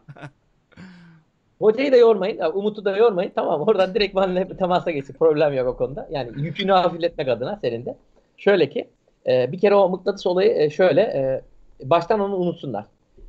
Hocayı 1.59 1.93
da 1.93 1.97
yormayın. 1.97 2.39
Umut'u 2.55 2.85
da 2.85 2.97
yormayın. 2.97 3.33
Tamam 3.35 3.61
oradan 3.61 3.95
direkt 3.95 4.17
benimle 4.17 4.57
temasa 4.57 4.91
geçin. 4.91 5.13
Problem 5.13 5.53
yok 5.53 5.69
o 5.69 5.77
konuda. 5.77 6.09
Yani 6.11 6.31
yükünü 6.37 6.73
hafifletmek 6.73 7.29
adına 7.29 7.59
senin 7.63 7.87
de. 7.87 7.97
Şöyle 8.37 8.71
ki 8.71 8.89
e, 9.27 9.53
bir 9.53 9.59
kere 9.59 9.75
o 9.75 9.89
mıknatıs 9.89 10.27
olayı 10.27 10.51
e, 10.51 10.71
şöyle 10.71 11.01
e, 11.01 11.43
baştan 11.85 12.21
onu 12.21 12.37
unutsunlar. 12.37 12.85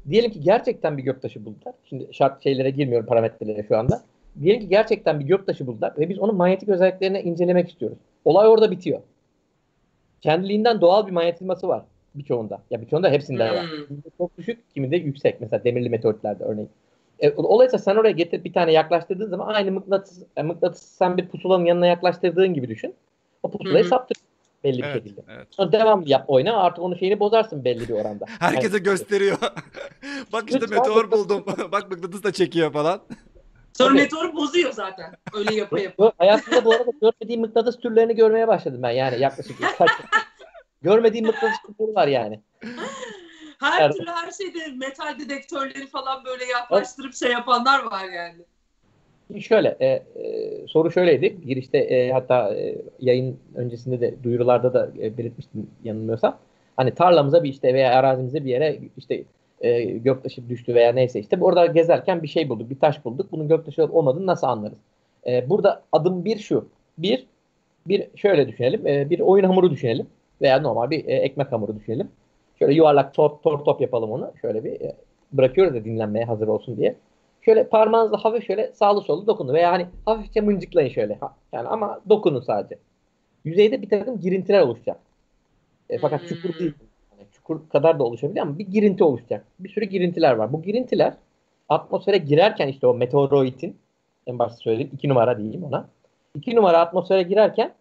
Diyelim 0.09 0.31
ki 0.31 0.41
gerçekten 0.41 0.97
bir 0.97 1.03
göktaşı 1.03 1.45
buldular. 1.45 1.73
Şimdi 1.85 2.13
şart 2.13 2.43
şeylere 2.43 2.69
girmiyorum 2.69 3.07
parametrelere 3.07 3.63
şu 3.67 3.77
anda. 3.77 4.01
Diyelim 4.41 4.61
ki 4.61 4.69
gerçekten 4.69 5.19
bir 5.19 5.25
göktaşı 5.25 5.67
buldular 5.67 5.93
ve 5.97 6.09
biz 6.09 6.19
onun 6.19 6.35
manyetik 6.35 6.69
özelliklerini 6.69 7.19
incelemek 7.19 7.69
istiyoruz. 7.69 7.97
Olay 8.25 8.47
orada 8.47 8.71
bitiyor. 8.71 8.99
Kendiliğinden 10.21 10.81
doğal 10.81 11.07
bir 11.07 11.11
manyetizması 11.11 11.67
var 11.67 11.83
birçoğunda. 12.15 12.61
Ya 12.71 12.81
birçoğunda 12.81 13.09
hepsinde 13.09 13.43
var. 13.43 13.63
Hmm. 13.63 13.85
Kiminde 13.87 14.09
çok 14.17 14.37
düşük, 14.37 14.73
kiminde 14.73 14.97
yüksek. 14.97 15.41
Mesela 15.41 15.63
demirli 15.63 15.89
meteoritlerde 15.89 16.43
örneğin. 16.43 16.69
E, 17.19 17.37
dolayısıyla 17.37 17.83
sen 17.83 17.95
oraya 17.95 18.11
getirip 18.11 18.45
bir 18.45 18.53
tane 18.53 18.71
yaklaştırdığın 18.71 19.29
zaman 19.29 19.53
aynı 19.53 19.71
mıknatıs, 19.71 20.23
e, 20.37 20.43
mıknatıs 20.43 20.81
sen 20.81 21.17
bir 21.17 21.27
pusulanın 21.27 21.65
yanına 21.65 21.87
yaklaştırdığın 21.87 22.53
gibi 22.53 22.67
düşün. 22.67 22.95
O 23.43 23.51
pusulayı 23.51 23.83
Hı 23.83 23.85
hı. 23.85 23.89
saptır. 23.89 24.17
Belli 24.63 24.77
bir 24.77 24.83
Evet, 24.83 24.93
şekilde. 25.03 25.21
evet. 25.29 25.47
Sonra 25.51 25.71
devamlı 25.71 26.09
yap 26.09 26.25
oyna 26.27 26.57
artık 26.57 26.79
onun 26.83 26.95
şeyini 26.95 27.19
bozarsın 27.19 27.63
belli 27.65 27.87
bir 27.89 27.93
oranda. 27.93 28.25
Herkese 28.39 28.75
Yani- 28.77 28.83
gösteriyor. 28.83 29.37
Bak 30.33 30.43
işte 30.47 30.61
Lütfen 30.61 30.77
meteor 30.77 31.11
buldum. 31.11 31.45
Bak 31.71 31.91
mıknatıs 31.91 32.23
da 32.23 32.31
çekiyor 32.33 32.73
falan. 32.73 33.01
Sonra 33.77 33.89
Tabii. 33.89 33.99
meteoru 34.01 34.33
bozuyor 34.35 34.71
zaten. 34.71 35.15
Öyle 35.33 35.55
yapa 35.55 35.79
yapa. 35.79 36.03
Yo, 36.03 36.11
Hayatımda 36.17 36.65
bu 36.65 36.73
arada 36.73 36.91
görmediğim 37.01 37.41
mıknatıs 37.41 37.77
türlerini 37.77 38.15
görmeye 38.15 38.47
başladım 38.47 38.79
ben 38.83 38.91
yani 38.91 39.21
yaklaşık 39.21 39.77
kaç 39.77 39.89
Görmediğim 40.81 41.25
mıknatıs 41.25 41.57
türleri 41.77 41.95
var 41.95 42.07
yani. 42.07 42.41
Her 43.59 43.81
Evet. 43.81 43.97
türlü 43.97 44.09
her 44.11 44.31
şeyde 44.31 44.67
metal 44.77 45.19
dedektörleri 45.19 45.87
falan 45.87 46.25
böyle 46.25 46.45
yaklaştırıp 46.45 47.15
şey 47.15 47.31
yapanlar 47.31 47.83
var 47.83 48.05
yani. 48.05 48.45
Şöyle 49.39 49.77
e, 49.79 49.87
e, 49.87 50.67
soru 50.67 50.91
şöyleydi. 50.91 51.37
Girişte 51.45 51.77
e, 51.77 52.11
hatta 52.11 52.55
e, 52.55 52.75
yayın 52.99 53.39
öncesinde 53.55 54.01
de 54.01 54.23
duyurularda 54.23 54.73
da 54.73 54.91
e, 55.01 55.17
belirtmiştim 55.17 55.67
yanılmıyorsam. 55.83 56.37
Hani 56.77 56.95
tarlamıza 56.95 57.43
bir 57.43 57.49
işte 57.49 57.73
veya 57.73 57.93
arazimize 57.93 58.45
bir 58.45 58.49
yere 58.49 58.79
işte 58.97 59.23
e, 59.61 59.83
göktaşı 59.83 60.49
düştü 60.49 60.75
veya 60.75 60.93
neyse 60.93 61.19
işte 61.19 61.37
orada 61.41 61.65
gezerken 61.65 62.23
bir 62.23 62.27
şey 62.27 62.49
bulduk, 62.49 62.69
bir 62.69 62.79
taş 62.79 63.05
bulduk. 63.05 63.31
Bunun 63.31 63.47
göktaşı 63.47 63.85
olmadığını 63.85 64.25
nasıl 64.25 64.47
anlarız? 64.47 64.77
E, 65.27 65.49
burada 65.49 65.81
adım 65.91 66.25
bir 66.25 66.37
şu. 66.37 66.69
Bir, 66.97 67.27
bir 67.87 68.07
şöyle 68.15 68.47
düşünelim. 68.47 68.87
e, 68.87 69.09
bir 69.09 69.19
oyun 69.19 69.43
hamuru 69.43 69.71
düşünelim. 69.71 70.07
Veya 70.41 70.59
normal 70.59 70.89
bir 70.89 71.05
e, 71.05 71.13
ekmek 71.13 71.51
hamuru 71.51 71.75
düşünelim. 71.75 72.07
Şöyle 72.59 72.73
yuvarlak 72.73 73.13
top, 73.13 73.43
top, 73.43 73.65
top 73.65 73.81
yapalım 73.81 74.11
onu. 74.11 74.31
Şöyle 74.41 74.63
bir 74.63 74.81
e, 74.81 74.95
bırakıyoruz 75.33 75.73
da 75.73 75.85
dinlenmeye 75.85 76.25
hazır 76.25 76.47
olsun 76.47 76.77
diye. 76.77 76.95
Şöyle 77.41 77.67
parmağınızla 77.67 78.17
hafif 78.25 78.47
şöyle 78.47 78.71
sağlı 78.73 79.01
sollu 79.01 79.27
dokunun 79.27 79.53
veya 79.53 79.71
hani 79.71 79.87
hafifçe 80.05 80.41
mıncıklayın 80.41 80.89
şöyle. 80.89 81.19
Yani 81.53 81.67
ama 81.67 82.01
dokunun 82.09 82.39
sadece. 82.41 82.79
Yüzeyde 83.45 83.81
bir 83.81 83.89
takım 83.89 84.19
girintiler 84.19 84.61
oluşacak. 84.61 84.99
E, 85.89 85.97
fakat 85.97 86.21
Hmm. 86.21 86.27
çukur 86.27 86.59
değil. 86.59 86.73
Yani 87.17 87.27
çukur 87.31 87.69
kadar 87.69 87.99
da 87.99 88.03
oluşabilir 88.03 88.39
ama 88.41 88.57
bir 88.57 88.67
girinti 88.67 89.03
oluşacak. 89.03 89.45
Bir 89.59 89.69
sürü 89.69 89.85
girintiler 89.85 90.33
var. 90.33 90.53
Bu 90.53 90.61
girintiler 90.61 91.13
atmosfere 91.69 92.17
girerken 92.17 92.67
işte 92.67 92.87
o 92.87 92.93
meteoroidin 92.93 93.77
en 94.27 94.39
başta 94.39 94.57
söyleyeyim 94.57 94.91
iki 94.93 95.09
numara 95.09 95.37
diyeyim 95.37 95.63
ona. 95.63 95.87
İki 96.35 96.55
numara 96.55 96.79
atmosfere 96.79 97.23
girerken 97.23 97.73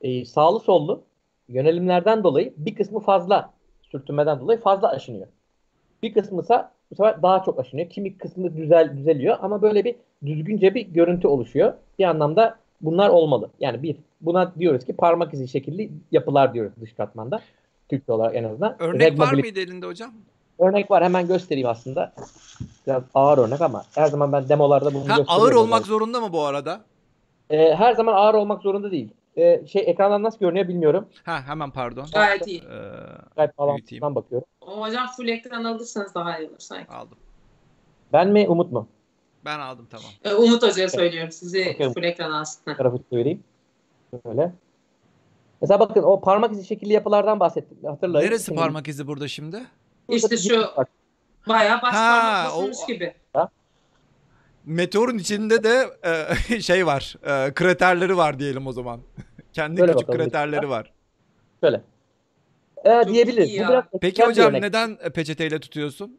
e, 0.00 0.24
sağlı 0.24 0.60
sollu 0.60 1.02
yönelimlerden 1.48 2.24
dolayı 2.24 2.54
bir 2.56 2.74
kısmı 2.74 3.00
fazla 3.00 3.50
sürtünmeden 3.82 4.40
dolayı 4.40 4.60
fazla 4.60 4.88
aşınıyor. 4.90 5.26
Bir 6.02 6.14
kısmı 6.14 6.42
ise 6.42 6.64
bu 6.90 6.94
sefer 6.94 7.22
daha 7.22 7.42
çok 7.42 7.58
aşınıyor. 7.60 7.88
Kimi 7.88 8.18
kısmı 8.18 8.56
düzel 8.56 8.96
düzeliyor 8.96 9.36
ama 9.42 9.62
böyle 9.62 9.84
bir 9.84 9.94
düzgünce 10.26 10.74
bir 10.74 10.80
görüntü 10.80 11.28
oluşuyor. 11.28 11.72
Bir 11.98 12.04
anlamda 12.04 12.56
bunlar 12.80 13.08
olmalı. 13.08 13.50
Yani 13.60 13.82
bir 13.82 13.96
buna 14.20 14.54
diyoruz 14.58 14.84
ki 14.84 14.96
parmak 14.96 15.34
izi 15.34 15.48
şekilli 15.48 15.90
yapılar 16.12 16.54
diyoruz 16.54 16.72
dış 16.80 16.92
katmanda. 16.92 17.40
Türkçe 17.88 18.12
olarak 18.12 18.36
en 18.36 18.44
azından. 18.44 18.76
Örnek 18.78 19.00
Regma 19.00 19.26
var 19.26 19.32
mıydı 19.32 19.60
elinde 19.60 19.86
hocam? 19.86 20.10
Örnek 20.58 20.90
var 20.90 21.04
hemen 21.04 21.26
göstereyim 21.26 21.68
aslında. 21.68 22.12
Biraz 22.86 23.02
ağır 23.14 23.38
örnek 23.38 23.60
ama 23.60 23.82
her 23.94 24.06
zaman 24.06 24.32
ben 24.32 24.48
demolarda 24.48 24.94
bunu 24.94 25.00
Ha, 25.08 25.16
gösteriyorum. 25.16 25.42
ağır 25.44 25.52
olmak 25.52 25.86
zorunda 25.86 26.20
mı 26.20 26.32
bu 26.32 26.42
arada? 26.44 26.80
Ee, 27.50 27.74
her 27.74 27.92
zaman 27.94 28.12
ağır 28.14 28.34
olmak 28.34 28.62
zorunda 28.62 28.90
değil. 28.90 29.08
Ee, 29.38 29.66
şey 29.66 29.82
ekrandan 29.86 30.22
nasıl 30.22 30.38
görünüyor 30.38 30.68
bilmiyorum. 30.68 31.08
Ha 31.24 31.42
hemen 31.46 31.70
pardon. 31.70 32.06
Gayet 32.14 32.46
iyi. 32.46 32.58
Ee, 32.58 32.62
Skype 33.30 33.52
bakıyorum. 34.14 34.46
O 34.60 34.80
hocam 34.80 35.06
full 35.16 35.28
ekran 35.28 35.64
alırsanız 35.64 36.14
daha 36.14 36.38
iyi 36.38 36.48
olur 36.48 36.58
sanki. 36.58 36.92
aldım. 36.92 37.18
Ben 38.12 38.28
mi 38.28 38.48
Umut 38.48 38.72
mu? 38.72 38.88
Ben 39.44 39.58
aldım 39.58 39.86
tamam. 39.90 40.10
Ee, 40.24 40.34
Umut 40.34 40.62
Hoca'ya 40.62 40.88
söylüyorum 40.88 41.32
sizi 41.32 41.66
Bakıyorum. 41.66 41.94
full 41.94 42.02
ekran 42.02 42.30
alsın. 42.30 42.74
Tarafı 42.74 42.98
çevireyim. 43.10 43.44
Böyle. 44.24 44.52
Mesela 45.60 45.80
bakın 45.80 46.02
o 46.02 46.20
parmak 46.20 46.52
izi 46.52 46.64
şekilli 46.64 46.92
yapılardan 46.92 47.40
bahsettim. 47.40 47.78
Hatırlayın. 47.84 48.26
Neresi 48.26 48.44
Şimdi 48.44 48.58
parmak 48.58 48.88
izi 48.88 49.06
burada 49.06 49.28
şimdi? 49.28 49.62
İşte 50.08 50.36
şu-. 50.36 50.66
Bayağı 51.48 51.82
baş 51.82 51.94
Ha, 51.94 52.20
parmak 52.20 52.46
basılmış 52.46 52.76
o- 52.84 52.86
gibi. 52.86 53.14
Meteorun 54.68 55.18
içinde 55.18 55.64
de 55.64 55.84
e, 56.50 56.60
şey 56.60 56.86
var. 56.86 57.14
e, 57.26 57.54
kraterleri 57.54 58.16
var 58.16 58.38
diyelim 58.38 58.66
o 58.66 58.72
zaman. 58.72 59.00
Kendi 59.52 59.80
Böyle 59.80 59.92
küçük 59.92 60.08
bakalım 60.08 60.24
kraterleri 60.24 60.68
var. 60.68 60.92
Şöyle. 61.62 61.82
Ee, 62.84 62.90
Çok 63.04 63.08
diyebiliriz. 63.08 63.48
iyi 63.48 63.58
Bu 63.58 63.62
ya. 63.62 63.68
biraz 63.68 63.84
Peki 63.92 64.06
ekstrem 64.06 64.26
bir 64.26 64.32
hocam 64.32 64.50
örnek. 64.50 64.62
neden 64.62 64.98
e, 65.02 65.10
peçeteyle 65.10 65.60
tutuyorsun? 65.60 66.18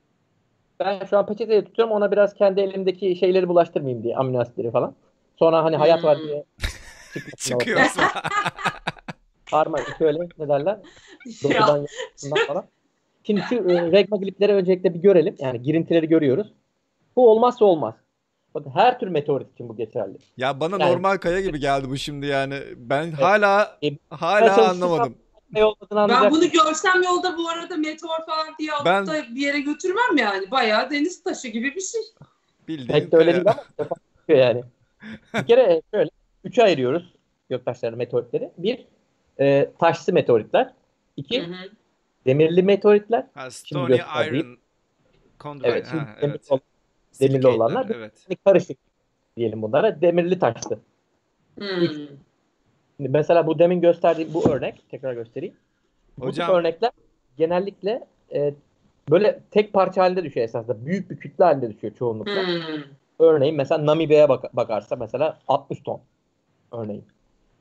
Ben 0.79 1.05
şu 1.05 1.17
an 1.17 1.25
peçeteyi 1.25 1.63
tutuyorum 1.65 1.93
ona 1.93 2.11
biraz 2.11 2.33
kendi 2.33 2.61
elimdeki 2.61 3.15
şeyleri 3.15 3.47
bulaştırmayayım 3.47 4.03
diye 4.03 4.15
amino 4.15 4.39
asitleri 4.39 4.71
falan. 4.71 4.95
Sonra 5.39 5.63
hani 5.63 5.75
hayat 5.75 6.03
var 6.03 6.17
Hmm. 6.17 6.23
diye 6.27 6.43
çıkmasın 7.13 7.37
Çıkıyorsun. 7.59 8.01
Parmak 9.51 9.95
şöyle 9.97 10.19
ne 10.37 10.47
derler? 10.49 10.77
Ya, 11.25 11.33
Dokudan 11.43 11.85
falan. 12.47 12.65
Şimdi 13.23 13.41
şu 13.49 13.55
e, 13.55 13.91
regma 13.91 14.17
glipleri 14.17 14.53
öncelikle 14.53 14.93
bir 14.93 14.99
görelim. 14.99 15.35
Yani 15.39 15.61
girintileri 15.61 16.07
görüyoruz. 16.07 16.53
Bu 17.15 17.29
olmazsa 17.31 17.65
olmaz. 17.65 17.93
Bakın 18.55 18.69
her 18.71 18.99
tür 18.99 19.07
meteorit 19.07 19.53
için 19.53 19.69
bu 19.69 19.75
geçerli. 19.77 20.17
ya 20.37 20.59
bana 20.59 20.77
Yani- 20.79 20.91
normal 20.91 21.17
kaya 21.17 21.41
gibi 21.41 21.59
geldi 21.59 21.89
bu 21.89 21.97
şimdi 21.97 22.25
yani. 22.25 22.59
Ben 22.77 23.11
hala 23.11 23.77
E, 23.83 23.89
hala 24.09 24.69
anlamadım. 24.69 25.17
Ben 25.91 26.31
bunu 26.31 26.49
görsem 26.49 27.03
yolda 27.03 27.37
bu 27.37 27.49
arada 27.49 27.77
meteor 27.77 28.25
falan 28.25 28.47
diye 28.59 28.73
alıp 28.73 28.85
Ben- 28.85 29.07
da 29.07 29.13
bir 29.35 29.41
yere 29.41 29.59
götürmem 29.59 30.17
yani. 30.17 30.51
Bayağı 30.51 30.91
deniz 30.91 31.23
taşı 31.23 31.47
gibi 31.47 31.75
bir 31.75 31.81
şey. 31.81 32.01
Bildiğin 32.67 32.87
Pek 32.87 33.11
de 33.11 33.17
öyle 33.17 33.33
değil 33.33 33.45
ama 33.47 33.89
yani. 34.27 34.63
Bir 35.33 35.45
kere 35.47 35.61
e, 35.61 35.81
şöyle 35.93 36.09
üçe 36.43 36.63
ayırıyoruz 36.63 37.13
göktaşları 37.49 37.97
meteoritleri. 37.97 38.51
Bir 38.57 38.85
e, 39.39 39.71
taşlı 39.79 40.13
meteoritler. 40.13 40.73
İki 41.17 41.41
Hı 41.41 41.45
hı. 41.51 41.55
demirli 42.25 42.63
meteoritler. 42.63 43.25
Ha, 43.33 43.51
Stony 43.51 43.95
Iron. 43.95 44.57
Evet, 45.63 45.87
şimdi 45.89 46.03
ha, 46.03 46.15
evet. 46.21 46.49
Demirli 47.19 47.33
Silicate'ler, 47.33 47.57
olanlar. 47.57 47.87
Evet. 47.95 48.13
hani 48.27 48.35
karışık 48.35 48.77
diyelim 49.37 49.61
bunlara. 49.61 50.01
Demirli 50.01 50.39
taşlı. 50.39 50.79
Hmm. 51.57 51.87
Şimdi 52.97 53.09
mesela 53.09 53.47
bu 53.47 53.59
demin 53.59 53.81
gösterdiğim 53.81 54.33
bu 54.33 54.49
örnek 54.49 54.83
tekrar 54.91 55.13
göstereyim. 55.13 55.55
Bu 56.17 56.25
Hocam- 56.25 56.47
tip 56.47 56.55
örnekler 56.55 56.91
genellikle 57.37 58.07
e, 58.33 58.53
böyle 59.09 59.39
tek 59.51 59.73
parça 59.73 60.01
halinde 60.01 60.23
düşüyor 60.23 60.43
esasında. 60.43 60.85
Büyük 60.85 61.09
bir 61.11 61.17
kütle 61.17 61.43
halinde 61.43 61.73
düşüyor 61.73 61.93
çoğunlukla. 61.99 62.47
Hmm. 62.47 62.83
Örneğin 63.19 63.55
mesela 63.55 63.85
Namibya'ya 63.85 64.29
bak 64.29 64.55
bakarsa 64.55 64.95
mesela 64.95 65.39
60 65.47 65.83
ton 65.83 66.01
örneğin. 66.71 67.03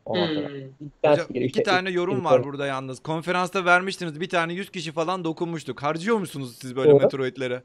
Ondan. 0.05 0.27
Hmm. 0.27 1.11
Hocam, 1.11 1.27
iki 1.31 1.39
işte 1.39 1.63
tane 1.63 1.91
yorum 1.91 2.25
var 2.25 2.45
burada 2.45 2.67
yalnız. 2.67 3.01
Konferansta 3.01 3.65
vermiştiniz. 3.65 4.21
Bir 4.21 4.29
tane 4.29 4.53
100 4.53 4.71
kişi 4.71 4.93
falan 4.93 5.25
dokunmuştuk. 5.25 5.83
Harcıyor 5.83 6.17
musunuz 6.17 6.57
siz 6.61 6.77
böyle 6.77 6.91
Doğru. 6.91 7.03
meteoroidleri? 7.03 7.61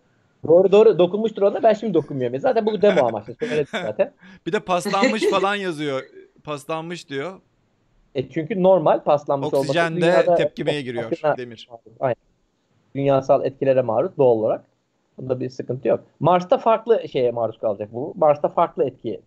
Doğru 0.48 0.72
doğru 0.72 1.00
dokunmuştur 1.00 1.42
ona 1.42 1.64
ben 1.64 1.74
şimdi 1.74 1.94
dokunmuyorum. 1.94 2.40
Zaten 2.40 2.66
bu 2.66 2.82
demo 2.82 3.06
amaçlı 3.08 3.36
söyledim 3.40 3.66
zaten. 3.72 4.12
Bir 4.46 4.52
de 4.52 4.60
paslanmış 4.60 5.24
falan 5.32 5.56
yazıyor. 5.56 6.04
Paslanmış 6.44 7.10
diyor. 7.10 7.40
E 8.16 8.30
çünkü 8.30 8.64
normal 8.64 9.00
paslanmış 9.04 9.46
olması 9.46 9.58
Oksijende 9.60 10.02
dünyada- 10.02 10.36
tepkimeye 10.36 10.82
giriyor 10.82 11.12
Oksijene- 11.12 11.38
demir. 11.38 11.70
Aynen. 12.00 12.16
Dünyasal 12.96 13.46
etkilere 13.46 13.82
maruz 13.82 14.12
doğal 14.18 14.38
olarak. 14.38 14.64
Bunda 15.18 15.40
bir 15.40 15.50
sıkıntı 15.50 15.88
yok. 15.88 16.04
Mars'ta 16.20 16.58
farklı 16.58 17.10
şeye 17.12 17.32
maruz 17.32 17.58
kalacak 17.60 17.90
bu. 17.94 18.14
Mars'ta 18.18 18.50
farklı 18.50 18.86
etkiye 18.86 19.20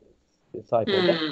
sahip 0.71 0.89
olacak. 0.89 1.21
Hmm. 1.21 1.29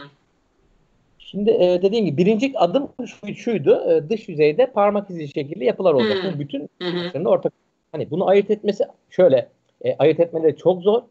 Şimdi 1.19 1.51
e, 1.51 1.83
dediğim 1.83 2.05
gibi 2.07 2.17
birinci 2.17 2.53
adım 2.59 2.89
şu- 3.07 3.35
şuydu. 3.35 3.91
e, 3.91 4.09
dış 4.11 4.29
yüzeyde 4.29 4.67
parmak 4.67 5.11
izi 5.11 5.29
şekilli 5.29 5.65
yapılar 5.65 5.93
olacak. 5.95 6.25
Hmm. 6.25 6.33
Bu 6.35 6.39
bütün 6.39 6.61
Hı 6.83 6.89
hı. 6.89 7.09
Aslında 7.09 7.29
ortak. 7.29 7.53
Hani 7.93 8.11
bunu 8.11 8.29
ayırt 8.29 8.51
etmesi 8.51 8.85
şöyle. 9.11 9.49
E, 9.85 9.97
ayırt 9.99 10.21
etmeleri 10.21 10.57
çok 10.57 10.83
zor. 10.83 11.03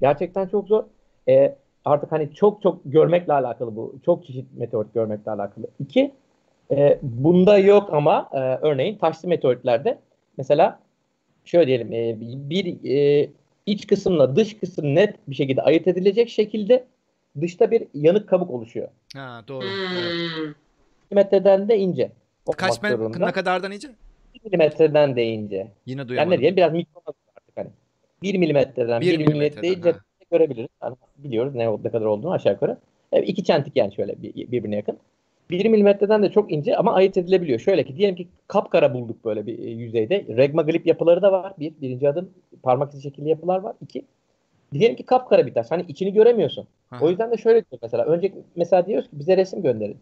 Gerçekten 0.00 0.46
çok 0.46 0.68
zor. 0.68 0.84
E, 1.28 1.54
artık 1.84 2.12
hani 2.12 2.34
çok 2.34 2.62
çok 2.62 2.80
görmekle 2.84 3.32
alakalı 3.32 3.76
bu. 3.76 3.94
Çok 4.04 4.26
çeşit 4.26 4.46
meteorit 4.56 4.94
görmekle 4.94 5.30
alakalı. 5.30 5.66
İki, 5.78 6.12
e, 6.70 6.98
bunda 7.02 7.58
yok 7.58 7.88
ama 7.92 8.28
e, 8.32 8.38
örneğin 8.38 8.98
taşlı 8.98 9.28
meteoritlerde 9.28 9.98
mesela 10.36 10.80
şöyle 11.44 11.66
diyelim 11.66 11.92
e, 11.92 12.16
bir 12.50 12.84
e, 12.84 13.30
iç 13.66 13.86
kısımla 13.86 14.36
dış 14.36 14.58
kısım 14.58 14.94
net 14.94 15.28
bir 15.28 15.34
şekilde 15.34 15.62
ayırt 15.62 15.88
edilecek 15.88 16.28
şekilde 16.28 16.84
dışta 17.40 17.70
bir 17.70 17.86
yanık 17.94 18.28
kabuk 18.28 18.50
oluşuyor. 18.50 18.88
Ha 19.16 19.44
doğru. 19.48 19.64
Evet. 19.66 20.12
Hmm. 20.36 20.54
Milimetreden 21.10 21.68
de 21.68 21.78
ince. 21.78 22.10
Kaç 22.56 22.82
men- 22.82 23.12
ne 23.18 23.32
kadardan? 23.32 23.72
Bir 24.34 24.44
milimetreden 24.44 25.16
de 25.16 25.24
ince. 25.24 25.68
Yine 25.86 26.00
Yani 26.00 26.08
duyamadım. 26.08 26.32
ne 26.32 26.38
diyelim 26.38 26.56
biraz 26.56 26.72
mikro 26.72 27.00
artık 27.06 27.19
hani. 27.19 27.19
1 28.22 28.34
milimetreden 28.38 29.00
Bir 29.00 29.18
1 29.18 29.26
milimetreyi 29.26 29.74
cepte 29.74 29.92
görebiliriz. 30.30 30.68
Yani 30.82 30.96
biliyoruz 31.18 31.54
ne, 31.54 31.72
ne 31.84 31.90
kadar 31.90 32.06
olduğunu 32.06 32.32
aşağı 32.32 32.52
yukarı. 32.52 32.76
Evet, 33.12 33.28
iki 33.28 33.44
çentik 33.44 33.76
yani 33.76 33.94
şöyle 33.94 34.22
bir- 34.22 34.34
birbirine 34.34 34.76
yakın. 34.76 34.98
1 35.50 35.66
milimetreden 35.68 36.22
de 36.22 36.30
çok 36.30 36.52
ince 36.52 36.76
ama 36.76 36.94
ayırt 36.94 37.16
edilebiliyor. 37.16 37.58
Şöyle 37.58 37.84
ki 37.84 37.96
diyelim 37.96 38.16
ki 38.16 38.28
kapkara 38.48 38.94
bulduk 38.94 39.24
böyle 39.24 39.46
bir 39.46 39.58
e, 39.58 39.70
yüzeyde. 39.70 40.24
Regma 40.36 40.62
glip 40.62 40.86
yapıları 40.86 41.22
da 41.22 41.32
var. 41.32 41.52
Bir, 41.58 41.72
birinci 41.82 42.08
adım 42.08 42.30
parmak 42.62 42.92
izi 42.94 43.02
şekilli 43.02 43.28
yapılar 43.28 43.58
var. 43.60 43.76
İki, 43.82 44.04
diyelim 44.72 44.96
ki 44.96 45.02
kapkara 45.02 45.46
bir 45.46 45.54
taş. 45.54 45.70
Hani 45.70 45.84
içini 45.88 46.12
göremiyorsun. 46.12 46.66
Aha. 46.90 47.04
O 47.04 47.08
yüzden 47.10 47.30
de 47.32 47.36
şöyle 47.36 47.64
diyor 47.70 47.78
mesela. 47.82 48.04
Önce 48.04 48.32
mesela 48.56 48.86
diyoruz 48.86 49.10
ki 49.10 49.18
bize 49.18 49.36
resim 49.36 49.62
gönderin. 49.62 49.96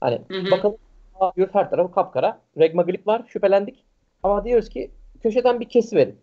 Hani 0.00 0.20
Hı 0.28 0.38
hı. 0.40 0.50
bakalım 0.50 0.76
Bakıyoruz 1.20 1.54
her 1.54 1.70
tarafı 1.70 1.92
kapkara. 1.94 2.38
Regma 2.58 2.82
glip 2.82 3.06
var. 3.06 3.22
Şüphelendik. 3.28 3.84
Ama 4.22 4.44
diyoruz 4.44 4.68
ki 4.68 4.90
köşeden 5.22 5.60
bir 5.60 5.68
kesi 5.68 5.96
verin. 5.96 6.16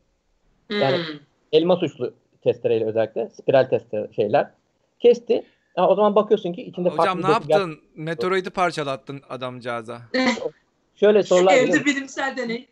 Yani- 0.70 0.98
Hmm. 0.98 1.20
Elma 1.52 1.76
suçlu 1.76 2.14
testereyle 2.42 2.86
özellikle. 2.86 3.30
Spiral 3.30 3.64
testere 3.64 4.08
şeyler. 4.16 4.52
Kesti. 5.00 5.44
Ha, 5.76 5.90
o 5.90 5.96
zaman 5.96 6.16
bakıyorsun 6.16 6.54
ki 6.54 6.62
içinde 6.62 6.90
Hocam 6.90 7.18
ne 7.18 7.22
farklı 7.22 7.46
doku- 7.48 7.52
yaptın? 7.52 7.80
Meteoroidi 7.96 8.50
parçalattın 8.50 9.22
adamcağıza. 9.30 10.02
Şöyle 10.96 11.24
sorular. 11.24 11.54
Evde 11.54 11.86
bilimsel 11.86 12.38
deney. 12.38 12.68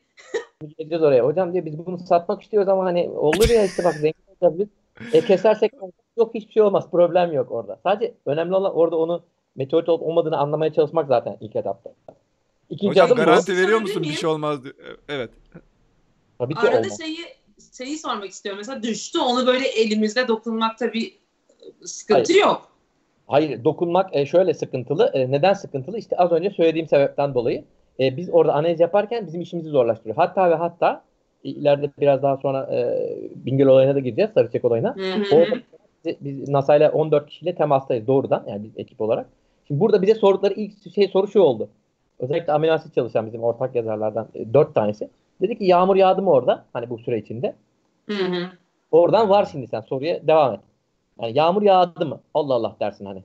Gideceğiz 0.77 1.03
oraya. 1.03 1.25
Hocam 1.25 1.53
diyor 1.53 1.65
biz 1.65 1.77
bunu 1.85 1.97
satmak 1.99 2.41
istiyoruz 2.43 2.69
ama 2.69 2.85
hani 2.85 3.09
olur 3.09 3.49
ya 3.49 3.65
işte 3.65 3.83
bak 3.83 3.93
zengin 3.93 4.15
biz. 4.41 4.67
E, 5.13 5.21
kesersek 5.25 5.71
yok 6.17 6.35
hiçbir 6.35 6.53
şey 6.53 6.63
olmaz. 6.63 6.91
Problem 6.91 7.33
yok 7.33 7.51
orada. 7.51 7.79
Sadece 7.83 8.13
önemli 8.25 8.55
olan 8.55 8.75
orada 8.75 8.95
onu 8.97 9.23
meteorit 9.55 9.89
olup 9.89 10.01
olmadığını 10.03 10.37
anlamaya 10.37 10.73
çalışmak 10.73 11.07
zaten 11.07 11.37
ilk 11.41 11.55
etapta. 11.55 11.91
İkinci 12.69 12.89
Hocam 12.89 13.05
adım 13.07 13.17
bu. 13.17 13.21
garanti 13.21 13.51
bu. 13.53 13.57
veriyor 13.57 13.81
musun 13.81 14.03
bir 14.03 14.11
şey 14.11 14.29
olmaz 14.29 14.63
diyor. 14.63 14.75
Evet. 15.09 15.29
Tabii 16.39 16.53
ki 16.53 16.59
Arada 16.59 16.77
olmaz. 16.77 16.97
şeyi 17.01 17.17
şeyi 17.77 17.97
sormak 17.97 18.29
istiyorum. 18.29 18.57
Mesela 18.57 18.83
düştü 18.83 19.19
onu 19.19 19.47
böyle 19.47 19.67
elimizde 19.67 20.27
dokunmakta 20.27 20.93
bir 20.93 21.19
sıkıntı 21.83 22.37
yok. 22.37 22.71
Hayır 23.27 23.63
dokunmak 23.63 24.15
e, 24.15 24.25
şöyle 24.25 24.53
sıkıntılı. 24.53 25.11
E, 25.13 25.31
neden 25.31 25.53
sıkıntılı? 25.53 25.97
İşte 25.97 26.17
az 26.17 26.31
önce 26.31 26.49
söylediğim 26.49 26.87
sebepten 26.87 27.33
dolayı. 27.33 27.63
E, 27.99 28.17
biz 28.17 28.29
orada 28.29 28.53
analiz 28.53 28.79
yaparken 28.79 29.27
bizim 29.27 29.41
işimizi 29.41 29.69
zorlaştırıyor. 29.69 30.15
Hatta 30.15 30.49
ve 30.49 30.55
hatta 30.55 31.03
e, 31.43 31.49
ileride 31.49 31.91
biraz 31.99 32.23
daha 32.23 32.37
sonra 32.37 32.69
e, 32.73 32.99
Bingöl 33.35 33.67
olayına 33.67 33.95
da 33.95 33.99
gireceğiz. 33.99 34.31
Sarıçek 34.33 34.65
olayına. 34.65 34.95
Hı 34.95 35.13
hı. 35.13 35.35
Orada 35.35 35.55
biz, 36.05 36.15
biz 36.21 36.49
NASA 36.49 36.75
ile 36.75 36.89
14 36.89 37.29
kişiyle 37.29 37.55
temastayız 37.55 38.07
doğrudan 38.07 38.43
yani 38.47 38.63
biz 38.63 38.71
ekip 38.77 39.01
olarak. 39.01 39.29
Şimdi 39.67 39.79
burada 39.79 40.01
bize 40.01 40.15
sordukları 40.15 40.53
ilk 40.53 40.93
şey 40.95 41.07
soru 41.07 41.27
şu 41.27 41.39
oldu. 41.39 41.69
Özellikle 42.19 42.53
amino 42.53 42.71
asit 42.71 42.95
çalışan 42.95 43.25
bizim 43.25 43.43
ortak 43.43 43.75
yazarlardan 43.75 44.27
e, 44.35 44.53
4 44.53 44.75
tanesi. 44.75 45.09
Dedi 45.41 45.57
ki 45.57 45.65
yağmur 45.65 45.95
yağdı 45.95 46.21
mı 46.21 46.31
orada? 46.31 46.65
Hani 46.73 46.89
bu 46.89 46.97
süre 46.97 47.17
içinde. 47.17 47.55
Hı 48.09 48.13
hı. 48.25 48.49
Oradan 48.91 49.29
var 49.29 49.47
şimdi 49.51 49.67
sen 49.67 49.81
soruya 49.81 50.27
devam 50.27 50.53
et. 50.53 50.59
Yani 51.21 51.37
yağmur 51.37 51.61
yağdı 51.61 52.05
mı? 52.05 52.19
Allah 52.33 52.53
Allah 52.53 52.75
dersin 52.79 53.05
hani. 53.05 53.23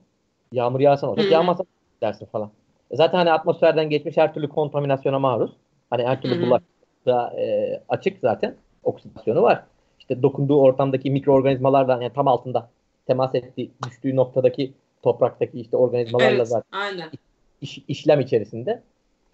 Yağmur 0.51 0.79
yağsa 0.79 1.07
ne 1.07 1.11
olacak? 1.11 1.31
Yağmasa 1.31 1.63
dersin 2.01 2.25
falan. 2.25 2.51
E 2.91 2.95
zaten 2.95 3.17
hani 3.17 3.31
atmosferden 3.31 3.89
geçmiş 3.89 4.17
her 4.17 4.33
türlü 4.33 4.49
kontaminasyona 4.49 5.19
maruz. 5.19 5.51
Hani 5.89 6.03
her 6.07 6.21
türlü 6.21 6.41
bulaş 6.41 6.61
da 7.05 7.33
e, 7.39 7.81
açık 7.89 8.19
zaten. 8.19 8.55
Oksidasyonu 8.83 9.41
var. 9.41 9.63
İşte 9.99 10.21
dokunduğu 10.21 10.61
ortamdaki 10.61 11.11
mikroorganizmalardan 11.11 12.01
yani 12.01 12.13
tam 12.13 12.27
altında 12.27 12.69
temas 13.07 13.35
ettiği, 13.35 13.71
düştüğü 13.87 14.15
noktadaki 14.15 14.73
topraktaki 15.03 15.61
işte 15.61 15.77
organizmalarla 15.77 16.35
Evet, 16.35 16.47
zaten 16.47 16.79
aynen. 16.79 17.09
iş- 17.61 17.83
işlem 17.87 18.19
içerisinde. 18.19 18.83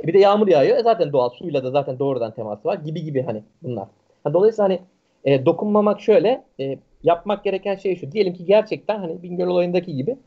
E 0.04 0.08
bir 0.08 0.14
de 0.14 0.20
yağmur 0.20 0.48
yağıyor. 0.48 0.78
E 0.78 0.84
zaten 0.84 1.12
doğal 1.14 1.30
suyla 1.30 1.64
da 1.64 1.72
zaten 1.72 2.00
doğrudan 2.00 2.32
teması 2.32 2.68
var 2.68 2.76
gibi 2.78 3.04
gibi 3.04 3.22
hani 3.24 3.44
bunlar. 3.64 3.88
Ha, 4.24 4.34
dolayısıyla 4.34 4.64
hani 4.70 4.80
e, 5.26 5.46
dokunmamak 5.46 6.02
şöyle 6.02 6.44
e, 6.60 6.78
yapmak 7.04 7.44
gereken 7.44 7.76
şey 7.76 7.96
şu. 7.96 8.12
Diyelim 8.12 8.34
ki 8.34 8.46
gerçekten 8.46 9.00
hani 9.00 9.24
Bingöl 9.24 9.48
olayındaki 9.48 9.96
gibi 9.96 10.18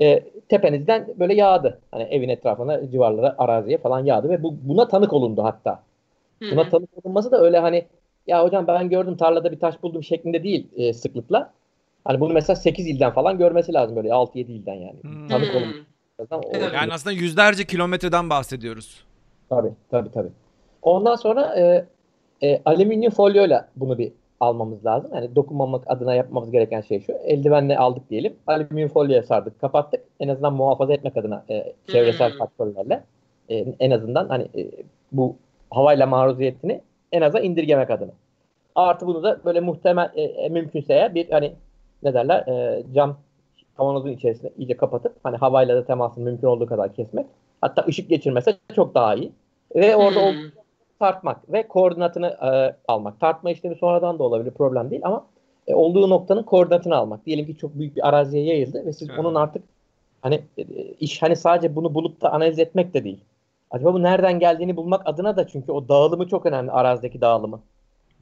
e, 0.00 0.22
tepenizden 0.48 1.08
böyle 1.18 1.34
yağdı. 1.34 1.80
Hani 1.90 2.02
evin 2.02 2.28
etrafına, 2.28 2.90
civarlara, 2.90 3.34
araziye 3.38 3.78
falan 3.78 4.04
yağdı 4.04 4.28
ve 4.28 4.42
bu 4.42 4.54
buna 4.62 4.88
tanık 4.88 5.12
olundu 5.12 5.44
hatta. 5.44 5.82
Hı 6.42 6.50
Buna 6.50 6.64
hı. 6.64 6.70
tanık 6.70 6.90
olunması 7.04 7.30
da 7.30 7.40
öyle 7.40 7.58
hani 7.58 7.84
ya 8.26 8.44
hocam 8.44 8.66
ben 8.66 8.88
gördüm 8.88 9.16
tarlada 9.16 9.52
bir 9.52 9.60
taş 9.60 9.82
buldum 9.82 10.02
şeklinde 10.02 10.42
değil 10.42 10.66
e, 10.76 10.92
sıklıkla. 10.92 11.52
Hani 12.04 12.20
bunu 12.20 12.32
mesela 12.32 12.56
8 12.56 12.86
ilden 12.86 13.12
falan 13.12 13.38
görmesi 13.38 13.72
lazım 13.72 13.96
böyle 13.96 14.08
6-7 14.08 14.52
ilden 14.52 14.74
yani. 14.74 15.02
Hmm. 15.02 15.28
Tanık 15.28 15.48
Hı. 15.48 15.56
olunması 15.56 15.78
lazım. 16.20 16.40
O- 16.44 16.50
Evet. 16.54 16.70
Yani 16.74 16.92
aslında 16.92 17.12
yüzlerce 17.12 17.64
kilometreden 17.66 18.30
bahsediyoruz. 18.30 19.04
Tabii 19.48 19.72
tabii 19.90 20.10
tabii. 20.12 20.28
Ondan 20.82 21.16
sonra 21.16 21.54
e, 21.60 21.84
e, 22.42 22.62
alüminyum 22.64 23.12
folyoyla 23.12 23.68
bunu 23.76 23.98
bir 23.98 24.12
almamız 24.40 24.86
lazım. 24.86 25.10
Yani 25.14 25.36
dokunmamak 25.36 25.84
adına 25.86 26.14
yapmamız 26.14 26.50
gereken 26.50 26.80
şey 26.80 27.00
şu. 27.00 27.12
Eldivenle 27.12 27.78
aldık 27.78 28.10
diyelim. 28.10 28.36
Alüminyum 28.46 28.88
folyoya 28.88 29.22
sardık, 29.22 29.60
kapattık. 29.60 30.04
En 30.20 30.28
azından 30.28 30.52
muhafaza 30.52 30.94
etmek 30.94 31.16
adına 31.16 31.44
e, 31.50 31.72
çevresel 31.92 32.30
Hmm. 32.30 32.38
faktörlerle 32.38 33.02
e, 33.48 33.66
en 33.80 33.90
azından 33.90 34.28
hani 34.28 34.42
e, 34.42 34.70
bu 35.12 35.36
havayla 35.70 36.06
maruziyetini 36.06 36.80
en 37.12 37.20
aza 37.22 37.40
indirgemek 37.40 37.90
adına. 37.90 38.12
Artı 38.74 39.06
bunu 39.06 39.22
da 39.22 39.40
böyle 39.44 39.60
muhtemel 39.60 40.10
e, 40.14 40.22
e, 40.22 40.48
mümkünse 40.48 40.94
eğer 40.94 41.14
bir 41.14 41.30
hani 41.30 41.52
ne 42.02 42.14
derler 42.14 42.46
e, 42.46 42.82
cam 42.94 43.16
kavanozun 43.76 44.10
içerisine 44.10 44.50
iyice 44.58 44.76
kapatıp 44.76 45.12
hani 45.22 45.36
havayla 45.36 45.76
da 45.76 45.84
temasını 45.84 46.24
mümkün 46.24 46.46
olduğu 46.46 46.66
kadar 46.66 46.94
kesmek. 46.94 47.26
Hatta 47.60 47.84
ışık 47.88 48.08
geçirmese 48.10 48.56
çok 48.74 48.94
daha 48.94 49.14
iyi. 49.14 49.32
Ve 49.76 49.96
orada 49.96 50.20
ol- 50.20 50.34
tartmak 50.98 51.52
ve 51.52 51.68
koordinatını 51.68 52.26
e, 52.26 52.76
almak. 52.88 53.20
Tartma 53.20 53.50
işlemi 53.50 53.76
sonradan 53.76 54.18
da 54.18 54.22
olabilir 54.22 54.50
problem 54.50 54.90
değil 54.90 55.02
ama 55.04 55.26
e, 55.66 55.74
olduğu 55.74 56.10
noktanın 56.10 56.42
koordinatını 56.42 56.96
almak. 56.96 57.26
Diyelim 57.26 57.46
ki 57.46 57.56
çok 57.56 57.74
büyük 57.78 57.96
bir 57.96 58.08
araziye 58.08 58.44
yayıldı 58.44 58.86
ve 58.86 58.92
siz 58.92 59.08
Ha. 59.08 59.14
onun 59.18 59.34
artık 59.34 59.62
hani 60.22 60.42
e, 60.58 60.62
iş 61.00 61.22
hani 61.22 61.36
sadece 61.36 61.76
bunu 61.76 61.94
bulup 61.94 62.20
da 62.20 62.32
analiz 62.32 62.58
etmek 62.58 62.94
de 62.94 63.04
değil. 63.04 63.20
Acaba 63.70 63.94
bu 63.94 64.02
nereden 64.02 64.38
geldiğini 64.38 64.76
bulmak 64.76 65.02
adına 65.08 65.36
da 65.36 65.46
çünkü 65.46 65.72
o 65.72 65.88
dağılımı 65.88 66.28
çok 66.28 66.46
önemli 66.46 66.70
arazideki 66.70 67.20
dağılımı. 67.20 67.60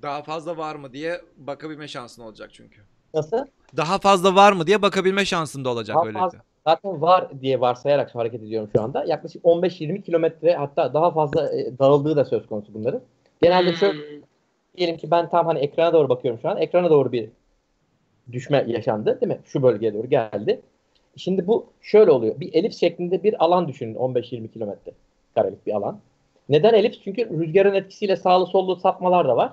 Daha 0.03 0.23
fazla 0.23 0.57
var 0.57 0.75
mı 0.75 0.93
diye 0.93 1.21
bakabilme 1.37 1.88
şansın 1.88 2.23
olacak 2.23 2.51
çünkü. 2.53 2.81
Nasıl? 3.14 3.47
Daha 3.77 3.99
fazla 3.99 4.35
var 4.35 4.53
mı 4.53 4.67
diye 4.67 4.83
bakabilme 4.83 5.25
şansın 5.25 5.64
da 5.64 5.69
olacak 5.71 5.97
Daha 5.97 6.07
öyle. 6.07 6.19
fazla. 6.19 6.38
Zaten 6.66 7.00
var 7.00 7.40
diye 7.40 7.61
varsayarak 7.61 8.14
hareket 8.14 8.42
ediyorum 8.42 8.70
şu 8.77 8.83
anda. 8.83 9.05
Yaklaşık 9.05 9.44
15-20 9.44 10.03
kilometre 10.03 10.55
hatta 10.55 10.94
daha 10.94 11.11
fazla 11.11 11.53
e, 11.53 11.79
dağıldığı 11.79 12.16
da 12.16 12.24
söz 12.24 12.46
konusu 12.46 12.74
bunların. 12.74 13.00
Genelde 13.42 13.72
şöyle 13.77 13.98
Hı. 13.98 14.22
diyelim 14.77 14.96
ki 14.96 15.11
ben 15.11 15.31
tam 15.31 15.46
hani 15.46 15.59
ekrana 15.59 15.92
doğru 15.92 16.09
bakıyorum 16.09 16.40
şu 16.40 16.48
an. 16.48 16.57
Ekrana 16.57 16.90
doğru 16.90 17.12
bir 17.12 17.29
düşme 18.33 18.64
yaşandı 18.68 19.20
değil 19.20 19.33
mi? 19.33 19.38
Şu 19.44 19.62
bölgeye 19.62 19.94
doğru 19.94 20.07
geldi. 20.07 20.61
Şimdi 21.16 21.46
bu 21.46 21.66
şöyle 21.81 22.11
oluyor. 22.11 22.40
Bir 22.40 22.55
elips 22.55 22.81
şeklinde 22.81 23.22
bir 23.22 23.44
alan 23.44 23.68
düşünün 23.68 23.94
15-20 23.94 24.48
kilometre 24.48 24.92
karelik 25.35 25.66
bir 25.66 25.72
alan. 25.74 26.00
Neden 26.48 26.74
elips? 26.74 26.98
Çünkü 27.05 27.40
rüzgarın 27.40 27.74
etkisiyle 27.74 28.16
sağlı 28.16 28.46
sollu 28.46 28.77
sapmalar 28.77 29.29
da 29.29 29.37
var. 29.37 29.53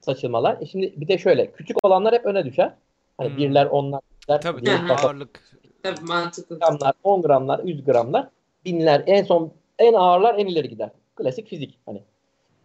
Saçılmalar. 0.00 0.56
E 0.60 0.66
şimdi 0.66 0.92
bir 0.96 1.08
de 1.08 1.18
şöyle 1.18 1.50
küçük 1.50 1.84
olanlar 1.84 2.14
hep 2.14 2.26
öne 2.26 2.44
düşer. 2.44 2.72
Hani 3.18 3.30
Hmm. 3.30 3.36
birler, 3.36 3.66
onlar, 3.66 4.00
Tabii 4.26 4.42
tabii 4.42 4.92
ağırlık. 4.92 5.40
Tabii 5.84 6.06
mantıklı. 6.06 6.58
gramlar, 6.58 6.94
10 7.04 7.22
gramlar, 7.22 7.60
100 7.64 7.84
gramlar, 7.84 8.28
binler, 8.64 9.02
en 9.06 9.24
son 9.24 9.52
en 9.78 9.94
ağırlar 9.94 10.38
en 10.38 10.46
ileri 10.46 10.68
gider. 10.68 10.90
Klasik 11.16 11.48
fizik 11.48 11.78
hani. 11.86 12.02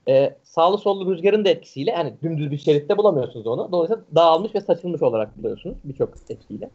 Ee, 0.08 0.36
sağlı 0.44 0.78
sollu 0.78 1.14
rüzgarın 1.14 1.46
da 1.46 1.50
etkisiyle 1.50 1.96
hani 1.96 2.14
dümdüz 2.24 2.52
bir 2.52 2.58
şeritte 2.58 2.98
bulamıyorsunuz 2.98 3.48
onu. 3.48 3.72
Dolayısıyla 3.72 4.04
dağılmış 4.16 4.56
ve 4.56 4.62
saçılmış 4.62 5.02
olarak 5.02 5.38
buluyorsunuz 5.38 5.78
birçok 5.84 6.14
etkiyle. 6.30 6.70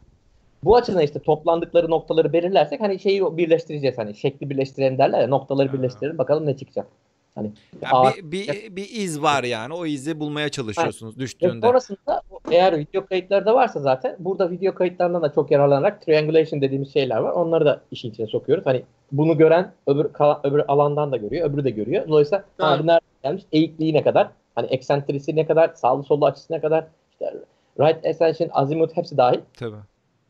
Bu 0.63 0.75
açıdan 0.75 1.01
işte 1.01 1.19
toplandıkları 1.19 1.89
noktaları 1.89 2.33
belirlersek 2.33 2.81
hani 2.81 2.99
şeyi 2.99 3.37
birleştireceğiz 3.37 3.97
hani 3.97 4.15
şekli 4.15 4.49
birleştirelim 4.49 4.97
derler 4.97 5.21
ya 5.21 5.27
noktaları 5.27 5.73
birleştirelim 5.73 6.17
bakalım 6.17 6.45
ne 6.45 6.57
çıkacak. 6.57 6.87
Hani 7.35 7.51
Ya 7.81 7.89
ağır- 7.91 8.15
bir, 8.15 8.31
bir, 8.47 8.75
bir 8.75 8.89
iz 8.91 9.21
var 9.21 9.43
yani. 9.43 9.73
O 9.73 9.85
izi 9.85 10.19
bulmaya 10.19 10.49
çalışıyorsunuz 10.49 11.15
Ve 11.17 11.19
düştüğünde. 11.19 11.67
sonrasında 11.67 12.21
eğer 12.51 12.77
video 12.77 13.05
kayıtları 13.05 13.45
da 13.45 13.55
varsa 13.55 13.79
zaten 13.79 14.15
burada 14.19 14.51
video 14.51 14.75
kayıtlarından 14.75 15.21
da 15.21 15.33
çok 15.33 15.51
yararlanarak 15.51 16.01
triangulation 16.05 16.61
dediğimiz 16.61 16.93
şeyler 16.93 17.17
var. 17.17 17.31
Onları 17.31 17.65
da 17.65 17.81
işin 17.91 18.11
içine 18.11 18.27
sokuyoruz. 18.27 18.65
Hani 18.65 18.83
bunu 19.11 19.37
gören 19.37 19.71
öbür 19.87 20.07
öbür 20.43 20.63
alandan 20.67 21.11
da 21.11 21.17
görüyor, 21.17 21.49
öbürü 21.49 21.63
de 21.63 21.69
görüyor. 21.69 22.07
Dolayısıyla 22.07 22.43
bu 22.59 22.63
nereden 22.63 22.99
gelmiş? 23.23 23.43
Eğikliği 23.51 23.93
ne 23.93 24.03
kadar? 24.03 24.29
Hani 24.55 24.67
eksentrisi 24.67 25.35
ne 25.35 25.45
kadar? 25.45 25.73
Sağlı 25.73 26.03
sollu 26.03 26.25
açısı 26.25 26.53
ne 26.53 26.61
kadar? 26.61 26.87
İşte 27.11 27.33
right 27.79 28.05
ascension, 28.05 28.49
azimut 28.53 28.97
hepsi 28.97 29.17
dahil. 29.17 29.39
Tabii. 29.59 29.75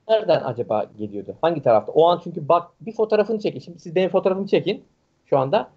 Nereden 0.10 0.42
acaba 0.44 0.86
geliyordu? 0.98 1.36
Hangi 1.42 1.62
tarafta? 1.62 1.92
O 1.92 2.08
an 2.08 2.22
çünkü 2.24 2.48
bak 2.50 2.68
bir 2.82 2.92
fotoğrafını 2.92 3.40
çekin. 3.40 3.60
Şimdi 3.60 3.80
siz 3.80 3.96
benim 3.96 4.10
fotoğrafımı 4.10 4.48
çekin 4.48 4.84
şu 5.26 5.38
anda. 5.38 5.70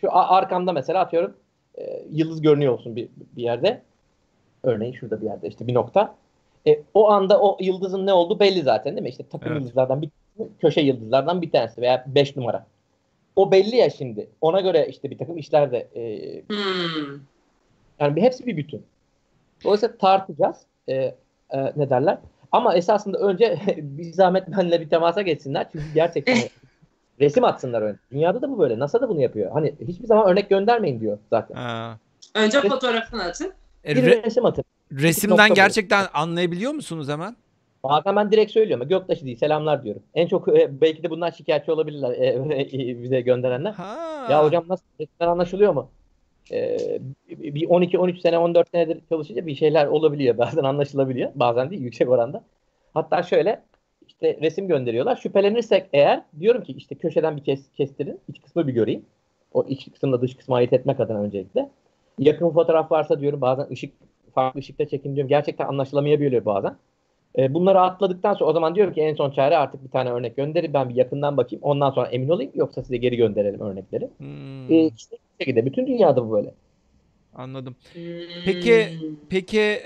Şu 0.00 0.08
arkamda 0.12 0.72
mesela 0.72 1.00
atıyorum 1.00 1.36
e, 1.78 2.02
yıldız 2.10 2.42
görünüyor 2.42 2.72
olsun 2.72 2.96
bir, 2.96 3.08
bir 3.36 3.42
yerde. 3.42 3.82
Örneğin 4.62 4.92
şurada 4.92 5.20
bir 5.20 5.26
yerde 5.26 5.48
işte 5.48 5.66
bir 5.66 5.74
nokta. 5.74 6.14
E, 6.66 6.80
o 6.94 7.10
anda 7.10 7.40
o 7.40 7.56
yıldızın 7.60 8.06
ne 8.06 8.12
olduğu 8.12 8.40
belli 8.40 8.62
zaten 8.62 8.92
değil 8.92 9.02
mi? 9.02 9.08
İşte 9.08 9.24
takım 9.32 9.52
Evet. 9.52 9.60
yıldızlardan 9.60 10.02
bir 10.02 10.10
köşe 10.60 10.80
yıldızlardan 10.80 11.42
bir 11.42 11.50
tanesi 11.50 11.80
veya 11.80 12.04
5 12.06 12.36
numara. 12.36 12.66
O 13.36 13.52
belli 13.52 13.76
ya 13.76 13.90
şimdi. 13.90 14.28
Ona 14.40 14.60
göre 14.60 14.86
işte 14.88 15.10
bir 15.10 15.18
takım 15.18 15.38
işler 15.38 15.72
de 15.72 15.88
e, 15.94 16.02
Hmm. 16.48 17.20
yani 18.00 18.16
bir, 18.16 18.22
hepsi 18.22 18.46
bir 18.46 18.56
bütün. 18.56 18.82
Dolayısıyla 19.64 19.96
tartacağız. 19.96 20.56
E, 20.88 20.94
e, 20.94 21.14
ne 21.76 21.90
derler? 21.90 22.18
Ama 22.52 22.74
esasında 22.74 23.18
önce 23.18 23.58
bir 23.76 24.12
zahmet 24.12 24.48
benimle 24.48 24.80
bir 24.80 24.88
temasa 24.88 25.22
geçsinler. 25.22 25.66
Çünkü 25.72 25.84
gerçekten 25.94 26.36
resim 27.20 27.44
atsınlar 27.44 27.82
önce. 27.82 27.98
Dünyada 28.12 28.42
da 28.42 28.50
bu 28.50 28.58
böyle. 28.58 28.78
NASA 28.78 29.00
da 29.00 29.08
bunu 29.08 29.20
yapıyor. 29.20 29.50
Hani 29.52 29.74
hiçbir 29.88 30.06
zaman 30.06 30.28
örnek 30.28 30.50
göndermeyin 30.50 31.00
diyor 31.00 31.18
zaten. 31.30 31.54
Ha. 31.54 31.98
Önce 32.34 32.60
fotoğrafını 32.60 33.22
atın. 33.22 33.52
E, 33.84 33.96
Bir 33.96 34.02
re- 34.02 34.24
resim 34.24 34.46
atın. 34.46 34.64
resimden 34.92 35.54
gerçekten 35.54 36.06
anlayabiliyor 36.14 36.72
musunuz 36.72 37.08
hemen? 37.08 37.36
Bazen 37.84 38.16
ben 38.16 38.32
direkt 38.32 38.52
söylüyorum. 38.52 38.88
Göktaşı 38.88 39.24
değil 39.24 39.36
selamlar 39.36 39.84
diyorum. 39.84 40.02
En 40.14 40.26
çok 40.26 40.48
e, 40.48 40.80
belki 40.80 41.02
de 41.02 41.10
bundan 41.10 41.30
şikayetçi 41.30 41.72
olabilirler 41.72 42.10
e, 42.10 42.26
e, 42.62 42.68
bize 43.02 43.20
gönderenler. 43.20 43.72
Ha. 43.72 44.26
Ya 44.30 44.44
hocam 44.44 44.64
nasıl 44.68 44.84
resimler 45.00 45.26
anlaşılıyor 45.28 45.72
mu? 45.72 45.88
Bir 47.30 47.68
12-13 47.68 48.20
sene 48.20 48.38
14 48.38 48.68
senedir 48.70 49.00
çalışınca 49.08 49.46
bir 49.46 49.54
şeyler 49.54 49.86
olabiliyor. 49.86 50.38
Bazen 50.38 50.64
anlaşılabiliyor. 50.64 51.30
Bazen 51.34 51.70
değil 51.70 51.82
yüksek 51.82 52.08
oranda. 52.08 52.44
Hatta 52.94 53.22
şöyle 53.22 53.62
işte 54.20 54.38
resim 54.42 54.68
gönderiyorlar. 54.68 55.16
Şüphelenirsek 55.16 55.86
eğer 55.92 56.22
diyorum 56.40 56.62
ki 56.62 56.72
işte 56.72 56.94
köşeden 56.94 57.36
bir 57.36 57.44
kes, 57.44 57.72
kestirin. 57.76 58.18
iç 58.28 58.40
kısmı 58.42 58.66
bir 58.66 58.72
göreyim. 58.72 59.04
O 59.52 59.64
iç 59.68 59.88
kısımla 59.92 60.22
dış 60.22 60.34
kısmı 60.34 60.54
ayırt 60.54 60.72
etmek 60.72 61.00
adına 61.00 61.18
öncelikle. 61.20 61.68
Yakın 62.18 62.50
fotoğraf 62.50 62.90
varsa 62.92 63.20
diyorum 63.20 63.40
bazen 63.40 63.66
ışık 63.70 63.92
farklı 64.34 64.60
ışıkta 64.60 64.88
çekin 64.88 65.14
diyorum. 65.16 65.28
Gerçekten 65.28 65.66
anlaşılamayabiliyor 65.66 66.44
bazen. 66.44 66.76
E, 67.38 67.54
bunları 67.54 67.80
atladıktan 67.80 68.34
sonra 68.34 68.50
o 68.50 68.52
zaman 68.52 68.74
diyorum 68.74 68.92
ki 68.94 69.00
en 69.00 69.14
son 69.14 69.30
çare 69.30 69.56
artık 69.56 69.84
bir 69.84 69.90
tane 69.90 70.10
örnek 70.10 70.36
gönderin. 70.36 70.74
Ben 70.74 70.88
bir 70.88 70.94
yakından 70.94 71.36
bakayım. 71.36 71.62
Ondan 71.62 71.90
sonra 71.90 72.06
emin 72.08 72.28
olayım. 72.28 72.52
Yoksa 72.54 72.82
size 72.82 72.96
geri 72.96 73.16
gönderelim 73.16 73.60
örnekleri. 73.60 74.08
Hmm, 74.18 74.72
E, 74.72 74.86
işte 74.96 75.16
bu 75.16 75.44
şekilde. 75.44 75.66
Bütün 75.66 75.86
dünyada 75.86 76.28
bu 76.28 76.32
böyle. 76.32 76.54
anladım. 77.34 77.76
Peki 78.44 78.86
peki 79.30 79.78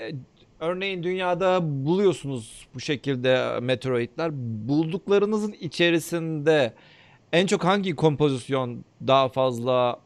örneğin 0.59 1.03
dünyada 1.03 1.59
buluyorsunuz 1.85 2.67
bu 2.75 2.79
şekilde 2.79 3.59
meteoroidler. 3.59 4.31
Bulduklarınızın 4.67 5.51
içerisinde 5.51 6.73
en 7.33 7.45
çok 7.47 7.63
hangi 7.63 7.95
kompozisyon 7.95 8.85
daha 9.07 9.29
fazla 9.29 9.99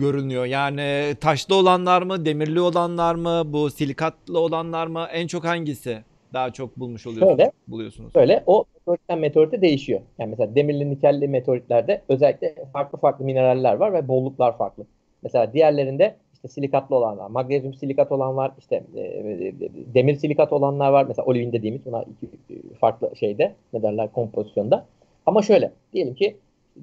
görünüyor? 0.00 0.44
Yani 0.44 1.14
taşlı 1.20 1.54
olanlar 1.54 2.02
mı, 2.02 2.24
demirli 2.24 2.60
olanlar 2.60 3.14
mı, 3.14 3.42
bu 3.46 3.70
silikatlı 3.70 4.40
olanlar 4.40 4.86
mı? 4.86 5.06
En 5.12 5.26
çok 5.26 5.44
hangisi 5.44 5.98
daha 6.32 6.52
çok 6.52 6.76
bulmuş 6.76 7.06
oluyorsunuz, 7.06 7.38
Şöyle. 7.38 7.52
buluyorsunuz? 7.68 8.14
Böyle 8.14 8.42
o 8.46 8.64
meteoritten 8.74 9.18
meteorite 9.18 9.62
değişiyor. 9.62 10.00
Yani 10.18 10.30
mesela 10.30 10.54
demirli 10.54 10.90
nikelli 10.90 11.28
meteoritlerde 11.28 12.02
özellikle 12.08 12.54
farklı 12.72 12.98
farklı 12.98 13.24
mineraller 13.24 13.74
var 13.74 13.92
ve 13.92 14.08
bolluklar 14.08 14.58
farklı. 14.58 14.86
Mesela 15.22 15.52
diğerlerinde 15.52 16.16
işte 16.38 16.48
silikatlı 16.48 16.96
olanlar, 16.96 17.30
magnezyum 17.30 17.74
silikat 17.74 18.12
olan 18.12 18.36
var, 18.36 18.52
işte 18.58 18.82
e, 18.96 19.00
e, 19.00 19.54
demir 19.94 20.14
silikat 20.14 20.52
olanlar 20.52 20.90
var. 20.90 21.04
Mesela 21.08 21.26
olivin 21.26 21.52
dediğimiz 21.52 21.86
bunlar 21.86 22.04
iki 22.06 22.54
e, 22.54 22.74
farklı 22.74 23.16
şeyde 23.16 23.54
ne 23.72 23.82
derler 23.82 24.12
kompozisyonda. 24.12 24.86
Ama 25.26 25.42
şöyle 25.42 25.72
diyelim 25.92 26.14
ki 26.14 26.36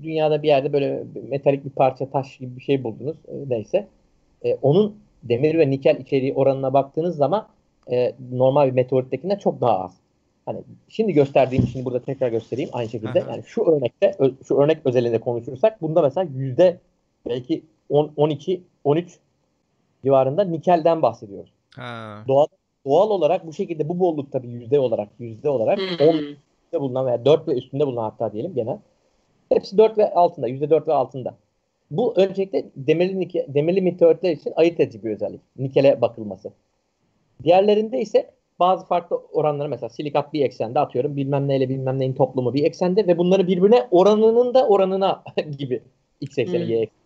dünyada 0.04 0.44
bir 0.44 0.48
yerde 0.48 0.74
böyle 0.74 1.04
metalik 1.30 1.66
bir 1.66 1.70
parça 1.70 2.10
taş 2.10 2.38
gibi 2.38 2.56
bir 2.56 2.62
şey 2.62 2.84
buldunuz 2.84 3.18
e, 3.28 3.34
neyse. 3.50 3.88
E, 4.46 4.56
onun 4.56 4.96
demir 5.24 5.58
ve 5.58 5.70
nikel 5.70 5.98
içeriği 6.00 6.34
oranına 6.34 6.74
baktığınız 6.74 7.16
zaman 7.18 7.48
e, 7.92 8.14
normal 8.32 8.68
bir 8.68 8.74
meteorittekinden 8.74 9.38
çok 9.38 9.62
daha 9.62 9.80
az. 9.80 9.98
Hani 10.46 10.60
şimdi 10.90 11.14
gösterdiğim 11.14 11.68
şimdi 11.68 11.86
burada 11.86 12.00
tekrar 12.00 12.30
göstereyim 12.30 12.70
aynı 12.74 12.90
şekilde. 12.90 13.24
Aha. 13.24 13.32
Yani 13.32 13.44
şu 13.46 13.64
örnekte 13.64 14.18
şu 14.48 14.56
örnek 14.56 14.78
özelinde 14.86 15.20
konuşursak 15.20 15.82
bunda 15.82 16.02
mesela 16.02 16.28
yüzde 16.36 16.78
belki 17.30 17.64
10 17.90 18.12
12 18.16 18.64
13 18.84 19.20
civarında 20.06 20.44
nikelden 20.44 21.02
bahsediyoruz. 21.02 21.52
Ha. 21.76 22.24
Doğal 22.28 22.48
doğal 22.86 23.10
olarak 23.10 23.48
bu 23.48 23.54
şekilde 23.54 23.90
bu 23.90 24.00
bolluk 24.00 24.32
tabii 24.32 24.48
yüzde 24.48 24.80
olarak 24.80 25.10
yüzde 25.20 25.50
olarak 25.50 25.80
Hmm. 25.80 26.08
10 26.08 26.14
üstünde 26.18 26.82
bulunan 26.82 27.06
veya 27.06 27.26
4 27.26 27.48
ve 27.48 27.54
üstünde 27.54 27.88
bulunan 27.88 28.04
hatta 28.04 28.34
diyelim 28.34 28.56
genel. 28.56 28.78
Hepsi 29.50 29.78
4 29.78 29.98
ve 29.98 30.14
altında, 30.14 30.48
yüzde 30.48 30.70
4 30.70 30.88
ve 30.88 30.94
altında. 30.94 31.36
Bu 31.92 32.14
öncelikle 32.18 32.66
demirli, 32.76 33.20
nike, 33.20 33.46
demirli 33.50 33.82
meteoritler 33.82 34.32
için 34.32 34.54
ayırt 34.56 34.80
edici 34.80 35.04
bir 35.04 35.12
özellik. 35.12 35.42
Nikele 35.58 36.02
bakılması. 36.02 36.52
Diğerlerinde 37.44 38.02
ise 38.02 38.32
bazı 38.60 38.86
farklı 38.86 39.18
oranları 39.34 39.70
mesela 39.70 39.90
silikat 39.90 40.34
bir 40.34 40.46
eksende 40.46 40.80
atıyorum 40.80 41.16
bilmem 41.16 41.48
neyle 41.48 41.70
bilmem 41.70 42.00
neyin 42.00 42.14
toplumu 42.14 42.54
bir 42.54 42.64
eksende 42.64 43.08
ve 43.08 43.18
bunları 43.18 43.48
birbirine 43.48 43.88
oranının 43.92 44.54
da 44.54 44.68
oranına 44.68 45.24
gibi 45.58 45.84
x 46.22 46.38
ekseni 46.38 46.64
Hmm. 46.64 46.70
y 46.72 46.80
ekseni. 46.80 47.05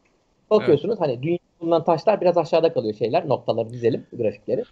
Bakıyorsunuz 0.49 0.99
hani 0.99 1.23
dünyada 1.23 1.41
bulunan 1.62 1.83
taşlar 1.83 2.21
biraz 2.21 2.38
aşağıda 2.38 2.73
kalıyor 2.73 2.95
şeyler 2.95 3.27
noktaları 3.29 3.69
dizelim 3.69 4.05
grafikleri. 4.13 4.63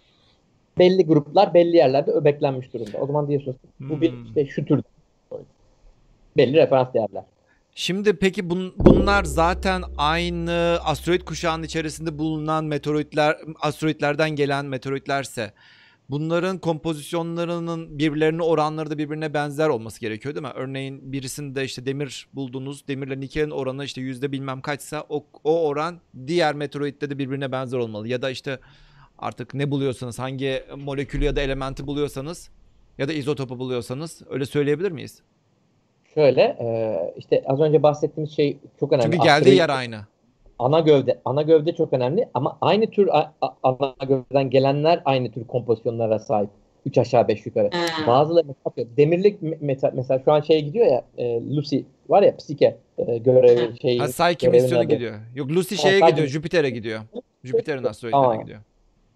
Belli 0.78 1.06
gruplar 1.06 1.54
belli 1.54 1.76
yerlerde 1.76 2.10
öbeklenmiş 2.10 2.72
durumda. 2.72 2.98
O 2.98 3.06
zaman 3.06 3.28
diyorsunuz 3.28 3.56
bu 3.80 4.00
bir 4.00 4.12
Hmm. 4.12 4.24
işte 4.24 4.46
şu 4.46 4.64
tür 4.64 4.82
belli 6.36 6.56
referans 6.56 6.94
değerler. 6.94 7.24
Şimdi 7.74 8.16
peki 8.16 8.42
bun- 8.42 8.72
bunlar 8.76 9.24
zaten 9.24 9.82
aynı 9.98 10.78
asteroid 10.84 11.20
kuşağının 11.22 11.62
içerisinde 11.62 12.18
bulunan 12.18 12.64
meteoroidler, 12.64 13.36
asteroidlerden 13.60 14.30
gelen 14.30 14.66
meteoroidlerse 14.66 15.52
bunların 16.10 16.58
kompozisyonlarının 16.58 17.98
birbirlerine 17.98 18.42
oranları 18.42 18.90
da 18.90 18.98
birbirine 18.98 19.34
benzer 19.34 19.68
olması 19.68 20.00
gerekiyor 20.00 20.34
değil 20.34 20.46
mi? 20.46 20.52
Örneğin 20.54 21.12
birisinde 21.12 21.64
işte 21.64 21.86
demir 21.86 22.28
buldunuz, 22.34 22.88
demirle 22.88 23.20
nikelin 23.20 23.50
oranı 23.50 23.84
işte 23.84 24.00
yüzde 24.00 24.32
bilmem 24.32 24.60
kaçsa 24.60 25.04
o, 25.08 25.24
o 25.44 25.66
oran 25.66 26.00
diğer 26.26 26.54
meteoroitte 26.54 27.10
de 27.10 27.18
birbirine 27.18 27.52
benzer 27.52 27.78
olmalı. 27.78 28.08
Ya 28.08 28.22
da 28.22 28.30
işte 28.30 28.58
artık 29.18 29.54
ne 29.54 29.70
buluyorsanız, 29.70 30.18
hangi 30.18 30.64
molekülü 30.76 31.24
ya 31.24 31.36
da 31.36 31.40
elementi 31.40 31.86
buluyorsanız 31.86 32.50
ya 32.98 33.08
da 33.08 33.12
izotopu 33.12 33.58
buluyorsanız 33.58 34.22
öyle 34.30 34.46
söyleyebilir 34.46 34.90
miyiz? 34.90 35.22
Şöyle 36.14 36.40
e, 36.40 36.98
işte 37.16 37.42
az 37.46 37.60
önce 37.60 37.82
bahsettiğimiz 37.82 38.36
şey 38.36 38.58
çok 38.80 38.92
önemli. 38.92 39.04
Çünkü 39.04 39.24
geldiği 39.24 39.48
Asteroid- 39.48 39.56
yer 39.56 39.68
aynı. 39.68 40.06
Ana 40.58 40.80
gövde 40.80 41.20
ana 41.24 41.42
gövde 41.42 41.74
çok 41.74 41.92
önemli 41.92 42.28
ama 42.34 42.58
aynı 42.60 42.86
tür 42.90 43.08
a- 43.08 43.32
a- 43.42 43.54
ana 43.62 43.94
gövdeden 44.08 44.50
gelenler 44.50 45.02
aynı 45.04 45.30
tür 45.32 45.44
kompozisyonlara 45.46 46.18
sahip. 46.18 46.50
3 46.86 46.98
aşağı 46.98 47.28
5 47.28 47.46
yukarı. 47.46 47.70
Ha. 47.72 48.06
Bazıları 48.06 48.46
mesela 48.46 48.88
demirlik 48.96 49.42
me- 49.42 49.58
metal 49.64 49.90
mesela 49.94 50.20
şu 50.24 50.32
an 50.32 50.40
şeye 50.40 50.60
gidiyor 50.60 50.86
ya 50.86 51.04
e, 51.18 51.40
Lucy 51.56 51.78
var 52.08 52.22
ya 52.22 52.36
Psike 52.36 52.76
e, 52.98 53.18
görevi 53.18 53.78
şeyi. 53.80 53.98
Ha 53.98 54.06
Psyche 54.06 54.48
misyonu 54.48 54.80
adı. 54.82 54.88
gidiyor. 54.94 55.14
Yok 55.34 55.50
Lucy 55.50 55.74
şeye 55.74 56.00
gidiyor, 56.00 56.26
mis- 56.26 56.32
Jüpiter'e 56.32 56.70
gidiyor. 56.70 57.00
Jüpiter'in 57.44 57.84
asteroidlerine 57.84 58.42
gidiyor. 58.42 58.60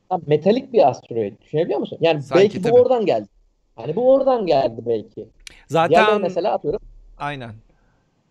Ha, 0.09 0.18
metalik 0.26 0.72
bir 0.72 0.88
asteroid. 0.88 1.33
Düşünebiliyor 1.42 1.81
musun? 1.81 1.98
Yani 2.00 2.20
Psyche, 2.20 2.35
belki 2.40 2.59
bu 2.59 2.62
tabii. 2.62 2.74
oradan 2.81 3.07
geldi. 3.07 3.28
Hani 3.76 3.96
bu 3.96 4.12
oradan 4.12 4.46
geldi 4.46 4.83
belki. 4.87 5.14
Diğerleri 5.16 5.94
Zaten 5.94 6.20
mesela 6.20 6.52
atıyorum 6.52 6.81
aynen. 7.18 7.50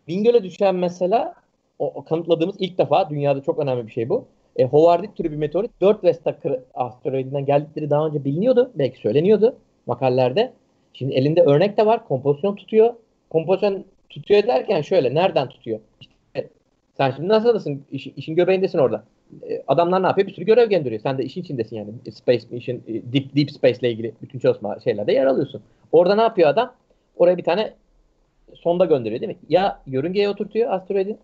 Bingöl'e 0.07 0.43
düşen 0.43 0.75
mesela 0.75 1.33
o, 1.85 2.03
kanıtladığımız 2.03 2.55
ilk 2.59 2.77
defa 2.77 3.09
dünyada 3.09 3.41
çok 3.41 3.59
önemli 3.59 3.87
bir 3.87 3.91
şey 3.91 4.09
bu. 4.09 4.25
E, 4.55 4.63
Howardit 4.65 5.15
türü 5.17 5.31
bir 5.31 5.35
meteorit 5.37 5.71
4 5.81 6.03
Vesta 6.03 6.39
kır- 6.39 6.59
asteroidinden 6.73 7.45
geldikleri 7.45 7.89
daha 7.89 8.07
önce 8.07 8.25
biliniyordu. 8.25 8.71
Belki 8.75 8.97
söyleniyordu 8.99 9.55
makalelerde. 9.85 10.53
Şimdi 10.93 11.13
elinde 11.13 11.41
örnek 11.41 11.77
de 11.77 11.85
var. 11.85 12.07
Kompozisyon 12.07 12.55
tutuyor. 12.55 12.93
Kompozisyon 13.29 13.85
tutuyor 14.09 14.43
derken 14.47 14.81
şöyle 14.81 15.15
nereden 15.15 15.49
tutuyor? 15.49 15.79
İşte, 16.01 16.13
sen 16.97 17.11
şimdi 17.11 17.27
NASA'dasın. 17.27 17.83
iş- 17.91 18.07
işin 18.17 18.35
göbeğindesin 18.35 18.77
orada. 18.79 19.03
E, 19.49 19.63
adamlar 19.67 20.03
ne 20.03 20.07
yapıyor? 20.07 20.27
Bir 20.27 20.33
sürü 20.33 20.45
görev 20.45 20.69
gönderiyor. 20.69 21.01
Sen 21.01 21.17
de 21.17 21.23
işin 21.25 21.41
içindesin 21.41 21.75
yani. 21.75 21.89
Space 22.11 22.43
Mission, 22.51 22.75
e, 22.75 22.93
Deep, 23.13 23.35
Deep 23.35 23.51
Space 23.51 23.79
ile 23.79 23.91
ilgili 23.91 24.13
bütün 24.21 24.39
çalışma 24.39 24.79
şeylerde 24.79 25.13
yer 25.13 25.25
alıyorsun. 25.25 25.61
Orada 25.91 26.15
ne 26.15 26.21
yapıyor 26.21 26.49
adam? 26.49 26.73
Oraya 27.15 27.37
bir 27.37 27.43
tane 27.43 27.73
sonda 28.53 28.85
gönderiyor 28.85 29.21
değil 29.21 29.31
mi? 29.31 29.37
Ya 29.49 29.81
yörüngeye 29.87 30.29
oturtuyor 30.29 30.71
asteroidin. 30.71 31.17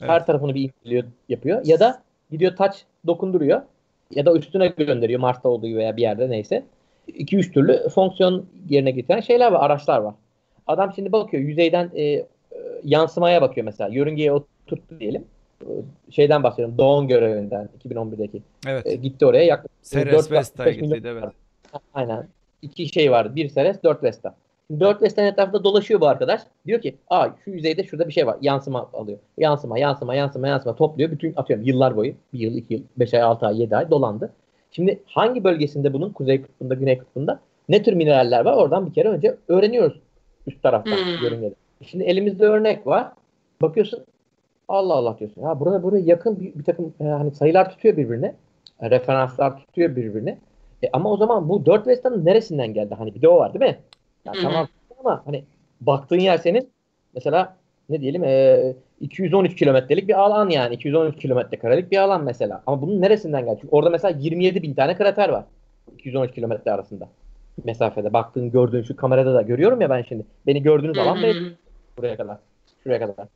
Evet. 0.00 0.10
Her 0.10 0.26
tarafını 0.26 0.54
bir 0.54 0.70
inceliyor, 0.82 1.04
yapıyor. 1.28 1.60
Ya 1.64 1.80
da 1.80 2.02
gidiyor 2.30 2.56
taç 2.56 2.84
dokunduruyor. 3.06 3.62
Ya 4.10 4.26
da 4.26 4.34
üstüne 4.34 4.68
gönderiyor 4.68 5.20
Mars'ta 5.20 5.48
olduğu 5.48 5.76
veya 5.76 5.96
bir 5.96 6.02
yerde 6.02 6.30
neyse. 6.30 6.64
2-3 7.08 7.52
türlü 7.52 7.88
fonksiyon 7.88 8.46
yerine 8.68 8.90
getiren 8.90 9.20
şeyler 9.20 9.52
var, 9.52 9.66
araçlar 9.66 9.98
var. 9.98 10.14
Adam 10.66 10.92
şimdi 10.94 11.12
bakıyor 11.12 11.42
yüzeyden 11.42 11.90
e, 11.94 12.02
e, 12.02 12.26
yansımaya 12.84 13.42
bakıyor 13.42 13.64
mesela. 13.64 13.90
Yörüngeye 13.90 14.32
oturttu 14.32 15.00
diyelim. 15.00 15.24
E, 15.62 15.70
Şeyden 16.10 16.42
bahsediyorum. 16.42 16.78
Doğan 16.78 17.08
görevinden 17.08 17.68
2011'deki. 17.84 18.42
Evet. 18.66 18.86
E, 18.86 18.94
gitti 18.94 19.26
oraya 19.26 19.44
yaklaşık 19.44 19.84
Ceres 19.84 20.12
4 20.12 20.30
Vesta'ya 20.30 20.70
5 20.70 20.76
milyon 20.76 20.94
gittiydi 20.94 21.08
evet. 21.08 21.32
Aynen. 21.94 22.26
İki 22.62 22.88
şey 22.88 23.10
vardı. 23.10 23.36
Bir 23.36 23.48
Ceres, 23.48 23.82
dört 23.84 24.02
Vesta. 24.02 24.34
Dört 24.80 25.02
Vesta'nın 25.02 25.26
etrafında 25.26 25.64
dolaşıyor 25.64 26.00
bu 26.00 26.06
arkadaş. 26.06 26.40
Diyor 26.66 26.80
ki 26.80 26.96
aa 27.10 27.28
şu 27.44 27.50
yüzeyde 27.50 27.84
şurada 27.84 28.08
bir 28.08 28.12
şey 28.12 28.26
var. 28.26 28.36
Yansıma 28.40 28.90
alıyor. 28.92 29.18
Yansıma, 29.38 29.78
yansıma, 29.78 30.14
yansıma, 30.14 30.48
yansıma 30.48 30.74
topluyor. 30.74 31.10
Bütün 31.10 31.32
atıyorum 31.36 31.64
yıllar 31.64 31.96
boyu. 31.96 32.14
Bir 32.32 32.38
yıl, 32.38 32.54
iki 32.54 32.74
yıl, 32.74 32.82
beş 32.96 33.14
ay, 33.14 33.22
altı 33.22 33.46
ay, 33.46 33.60
yedi 33.60 33.76
ay 33.76 33.90
dolandı. 33.90 34.32
Şimdi 34.70 35.02
hangi 35.06 35.44
bölgesinde 35.44 35.92
bunun 35.92 36.10
kuzey 36.10 36.42
kutbunda, 36.42 36.74
güney 36.74 36.98
kutbunda 36.98 37.40
ne 37.68 37.82
tür 37.82 37.92
mineraller 37.92 38.44
var 38.44 38.56
oradan 38.56 38.86
bir 38.86 38.92
kere 38.92 39.08
önce 39.08 39.36
öğreniyoruz 39.48 40.00
üst 40.46 40.62
taraftan 40.62 40.90
Hmm. 40.96 41.22
yörüngede. 41.22 41.54
Şimdi 41.82 42.04
elimizde 42.04 42.44
örnek 42.46 42.86
var. 42.86 43.12
Bakıyorsun 43.62 44.04
Allah 44.68 44.94
Allah 44.94 45.16
diyorsun. 45.18 45.42
Ya 45.42 45.60
burada 45.60 45.82
buraya 45.82 46.04
yakın 46.04 46.40
bir, 46.40 46.54
bir 46.54 46.64
takım 46.64 46.94
e, 47.00 47.04
hani 47.04 47.30
sayılar 47.30 47.70
tutuyor 47.70 47.96
birbirine. 47.96 48.34
E, 48.80 48.90
referanslar 48.90 49.56
tutuyor 49.56 49.96
birbirine. 49.96 50.38
E, 50.82 50.90
ama 50.92 51.12
o 51.12 51.16
zaman 51.16 51.48
bu 51.48 51.66
4 51.66 51.86
Vesta'nın 51.86 52.24
neresinden 52.24 52.74
geldi? 52.74 52.94
Hani 52.98 53.14
bir 53.14 53.22
de 53.22 53.28
o 53.28 53.36
var 53.36 53.54
değil 53.54 53.70
mi? 53.72 53.78
Ya 54.26 54.32
Hı 54.34 54.38
hı. 54.38 54.42
tamam 54.42 54.68
ama 55.00 55.22
hani 55.24 55.44
baktığın 55.80 56.18
yer 56.18 56.38
senin 56.38 56.68
mesela 57.14 57.56
ne 57.88 58.00
diyelim 58.00 58.24
e, 58.24 58.74
213 59.00 59.56
kilometrelik 59.56 60.08
bir 60.08 60.20
alan 60.20 60.48
yani 60.48 60.74
213 60.74 61.16
kilometre 61.16 61.58
karelik 61.58 61.90
bir 61.90 61.98
alan 61.98 62.24
mesela. 62.24 62.62
Ama 62.66 62.82
bunun 62.82 63.00
neresinden 63.00 63.44
geldi? 63.44 63.58
Çünkü 63.60 63.76
orada 63.76 63.90
mesela 63.90 64.18
27 64.18 64.62
bin 64.62 64.74
tane 64.74 64.96
krater 64.96 65.28
var. 65.28 65.44
213 65.92 66.34
kilometre 66.34 66.72
arasında. 66.72 67.08
Mesafede 67.64 68.12
baktığın 68.12 68.50
gördüğün 68.50 68.82
şu 68.82 68.96
kamerada 68.96 69.34
da 69.34 69.42
görüyorum 69.42 69.80
ya 69.80 69.90
ben 69.90 70.02
şimdi. 70.02 70.24
Beni 70.46 70.62
gördüğünüz 70.62 70.98
alan 70.98 71.22
belli 71.22 71.56
buraya 71.98 72.16
kadar. 72.16 72.38
Şuraya 72.84 72.98
kadar. 72.98 73.28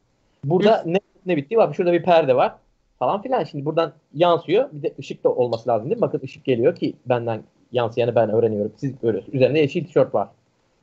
Burada 0.45 0.83
ne 0.87 0.99
ne 1.27 1.37
bittiği 1.37 1.59
var. 1.59 1.75
Şurada 1.75 1.93
bir 1.93 2.03
perde 2.03 2.37
var 2.37 2.55
falan 2.99 3.23
filan. 3.23 3.45
Şimdi 3.45 3.65
buradan 3.65 3.93
yansıyor. 4.15 4.69
Bir 4.73 4.83
de 4.83 4.95
ışık 4.99 5.25
da 5.25 5.29
olması 5.29 5.69
lazım 5.69 5.87
değil 5.91 5.97
mi? 5.97 6.03
Bakın 6.03 6.21
ışık 6.25 6.45
geliyor 6.45 6.77
ki 6.77 6.95
benden 7.07 7.43
yansıyanı 7.73 8.15
ben 8.15 8.31
öğreniyorum. 8.31 8.73
Siz 8.77 9.01
görüyorsunuz. 9.01 9.35
Üzerinde 9.35 9.59
yeşil 9.59 9.85
tişört 9.85 10.15
var 10.15 10.29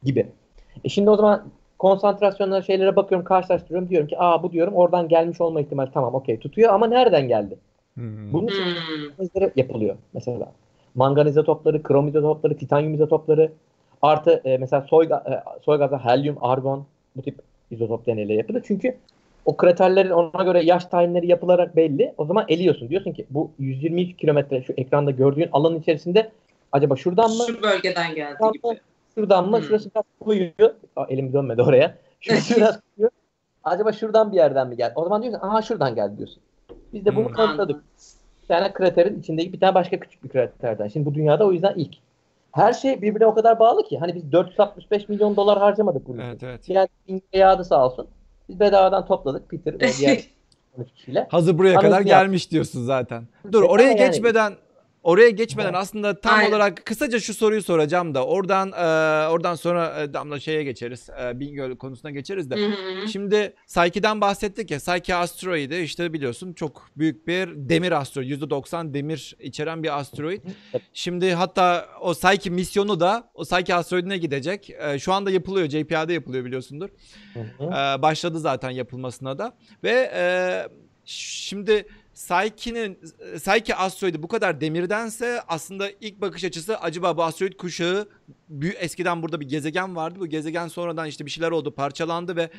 gibi. 0.07 0.27
E 0.83 0.89
şimdi 0.89 1.09
o 1.09 1.15
zaman 1.15 1.43
konsantrasyonlara 1.79 2.61
şeylere 2.61 2.95
bakıyorum 2.95 3.25
karşılaştırıyorum 3.25 3.89
diyorum 3.89 4.07
ki 4.07 4.15
aa 4.19 4.43
bu 4.43 4.51
diyorum 4.51 4.73
oradan 4.73 5.07
gelmiş 5.07 5.41
olma 5.41 5.61
ihtimali 5.61 5.91
tamam 5.93 6.15
okey 6.15 6.39
tutuyor 6.39 6.73
ama 6.73 6.87
nereden 6.87 7.27
geldi? 7.27 7.57
Hmm. 7.93 8.33
Bunun 8.33 8.47
için 8.47 8.63
Hmm. 8.63 9.49
yapılıyor 9.55 9.95
mesela. 10.13 10.51
Mangan 10.95 11.27
izotopları, 11.27 11.83
krom 11.83 12.07
izotopları, 12.07 12.57
titanyum 12.57 12.93
izotopları 12.93 13.51
artı 14.01 14.41
e, 14.45 14.57
mesela 14.57 14.81
soy, 14.89 15.05
e, 15.05 15.43
soy 15.65 15.77
gazı, 15.77 15.95
helyum, 15.95 16.37
argon 16.41 16.85
bu 17.15 17.21
tip 17.21 17.35
izotop 17.71 18.05
deneyleri 18.05 18.37
yapılır. 18.37 18.63
Çünkü 18.67 18.97
o 19.45 19.57
kraterlerin 19.57 20.09
ona 20.09 20.43
göre 20.43 20.63
yaş 20.63 20.85
tayinleri 20.85 21.27
yapılarak 21.27 21.75
belli. 21.75 22.13
O 22.17 22.25
zaman 22.25 22.45
eliyorsun. 22.47 22.89
Diyorsun 22.89 23.11
ki 23.11 23.25
bu 23.29 23.51
122 23.59 24.17
kilometre 24.17 24.63
şu 24.63 24.73
ekranda 24.77 25.11
gördüğün 25.11 25.49
alanın 25.51 25.79
içerisinde 25.79 26.31
acaba 26.71 26.95
şuradan 26.95 27.29
mı? 27.31 27.43
Şu 27.47 27.63
bölgeden 27.63 28.15
geldi 28.15 28.37
gibi. 28.53 28.67
mı? 28.67 28.73
Şuradan 29.17 29.49
mı? 29.49 29.57
Hmm. 29.57 29.63
Şurası 29.63 29.89
biraz 29.95 30.03
koyuyor. 30.19 30.73
Aa, 30.95 31.05
elim 31.09 31.33
dönmedi 31.33 31.61
oraya. 31.61 31.97
Şurası 32.19 32.55
biraz 32.57 32.79
koyuyor. 32.95 33.11
Acaba 33.63 33.91
şuradan 33.91 34.31
bir 34.31 34.37
yerden 34.37 34.67
mi 34.67 34.77
geldi? 34.77 34.93
O 34.95 35.03
zaman 35.03 35.23
diyorsun 35.23 35.47
aha 35.47 35.61
şuradan 35.61 35.95
geldi 35.95 36.17
diyorsun. 36.17 36.43
Biz 36.93 37.05
de 37.05 37.15
bunu 37.15 37.25
Hmm. 37.25 37.33
kanıtladık. 37.33 37.83
Bir 38.43 38.47
tane 38.47 38.73
kraterin 38.73 39.19
içindeki 39.19 39.53
bir 39.53 39.59
tane 39.59 39.75
başka 39.75 39.99
küçük 39.99 40.23
bir 40.23 40.29
kraterden. 40.29 40.87
Şimdi 40.87 41.05
bu 41.05 41.13
dünyada 41.13 41.45
o 41.47 41.51
yüzden 41.51 41.73
ilk. 41.75 41.95
Her 42.51 42.73
şey 42.73 43.01
birbirine 43.01 43.25
o 43.25 43.33
kadar 43.33 43.59
bağlı 43.59 43.83
ki. 43.83 43.97
Hani 43.99 44.15
biz 44.15 44.31
465 44.31 45.09
milyon 45.09 45.35
dolar 45.35 45.59
harcamadık 45.59 46.03
için. 46.03 46.17
Evet 46.17 46.43
evet. 46.43 46.69
Yani 46.69 46.87
İngiltere 47.07 47.41
yağdı 47.41 47.63
sağ 47.65 47.85
olsun. 47.85 48.07
Biz 48.49 48.59
bedavadan 48.59 49.05
topladık 49.05 49.49
Peter 49.49 49.73
ve 49.73 49.87
diğer 49.99 50.23
13 50.77 50.91
kişiyle. 50.93 51.27
Hazır 51.31 51.57
buraya 51.57 51.69
Anladın 51.69 51.85
kadar 51.87 51.99
ya. 51.99 52.03
gelmiş 52.21 52.51
diyorsun 52.51 52.83
zaten. 52.83 53.23
Dur 53.51 53.63
oraya 53.63 53.83
yani- 53.87 53.97
geçmeden 53.97 54.53
oraya 55.07 55.29
geçmeden 55.29 55.73
aslında 55.73 56.19
tam 56.19 56.39
Aynen. 56.39 56.49
olarak 56.49 56.85
kısaca 56.85 57.19
şu 57.19 57.33
soruyu 57.33 57.63
soracağım 57.63 58.15
da 58.15 58.25
oradan 58.25 58.71
e, 58.71 59.27
oradan 59.29 59.55
sonra 59.55 60.01
e, 60.01 60.13
Damla 60.13 60.39
şeye 60.39 60.63
geçeriz. 60.63 61.09
E, 61.09 61.39
Bingöl 61.39 61.75
konusuna 61.75 62.11
geçeriz 62.11 62.49
de. 62.49 62.55
Hı 62.55 62.65
hı. 62.65 63.07
Şimdi 63.07 63.55
Psyche'den 63.67 64.21
bahsettik 64.21 64.71
ya. 64.71 64.77
Psyche 64.77 65.15
asteroidi 65.15 65.75
işte 65.75 66.13
biliyorsun 66.13 66.53
çok 66.53 66.89
büyük 66.97 67.27
bir 67.27 67.49
demir 67.55 67.91
asteroid. 67.91 68.41
%90 68.41 68.93
demir 68.93 69.35
içeren 69.39 69.83
bir 69.83 69.99
asteroid. 69.99 70.41
Şimdi 70.93 71.33
hatta 71.33 71.89
o 72.01 72.13
Psyche 72.13 72.49
misyonu 72.49 72.99
da 72.99 73.31
o 73.33 73.43
Psyche 73.43 73.75
asteroidine 73.75 74.17
gidecek. 74.17 74.69
E, 74.69 74.99
şu 74.99 75.13
anda 75.13 75.31
yapılıyor. 75.31 75.69
JPL'de 75.69 76.13
yapılıyor 76.13 76.45
biliyorsundur. 76.45 76.89
Hı 77.33 77.39
hı. 77.39 77.63
Ee, 77.63 78.01
başladı 78.01 78.39
zaten 78.39 78.69
yapılmasına 78.69 79.37
da 79.37 79.57
ve 79.83 80.11
e, 80.13 80.23
şimdi 81.05 81.85
Psyche'nin 82.17 82.99
Psyche 83.37 83.75
asteroidi 83.75 84.23
bu 84.23 84.27
kadar 84.27 84.61
demirdense 84.61 85.41
aslında 85.47 85.89
ilk 86.01 86.21
bakış 86.21 86.43
açısı 86.43 86.77
acaba 86.77 87.17
bu 87.17 87.23
asteroid 87.23 87.53
kuşağı 87.53 88.07
eskiden 88.79 89.21
burada 89.21 89.39
bir 89.39 89.49
gezegen 89.49 89.95
vardı. 89.95 90.19
Bu 90.19 90.27
gezegen 90.27 90.67
sonradan 90.67 91.07
işte 91.07 91.25
bir 91.25 91.31
şeyler 91.31 91.51
oldu, 91.51 91.71
parçalandı 91.75 92.35
ve 92.35 92.49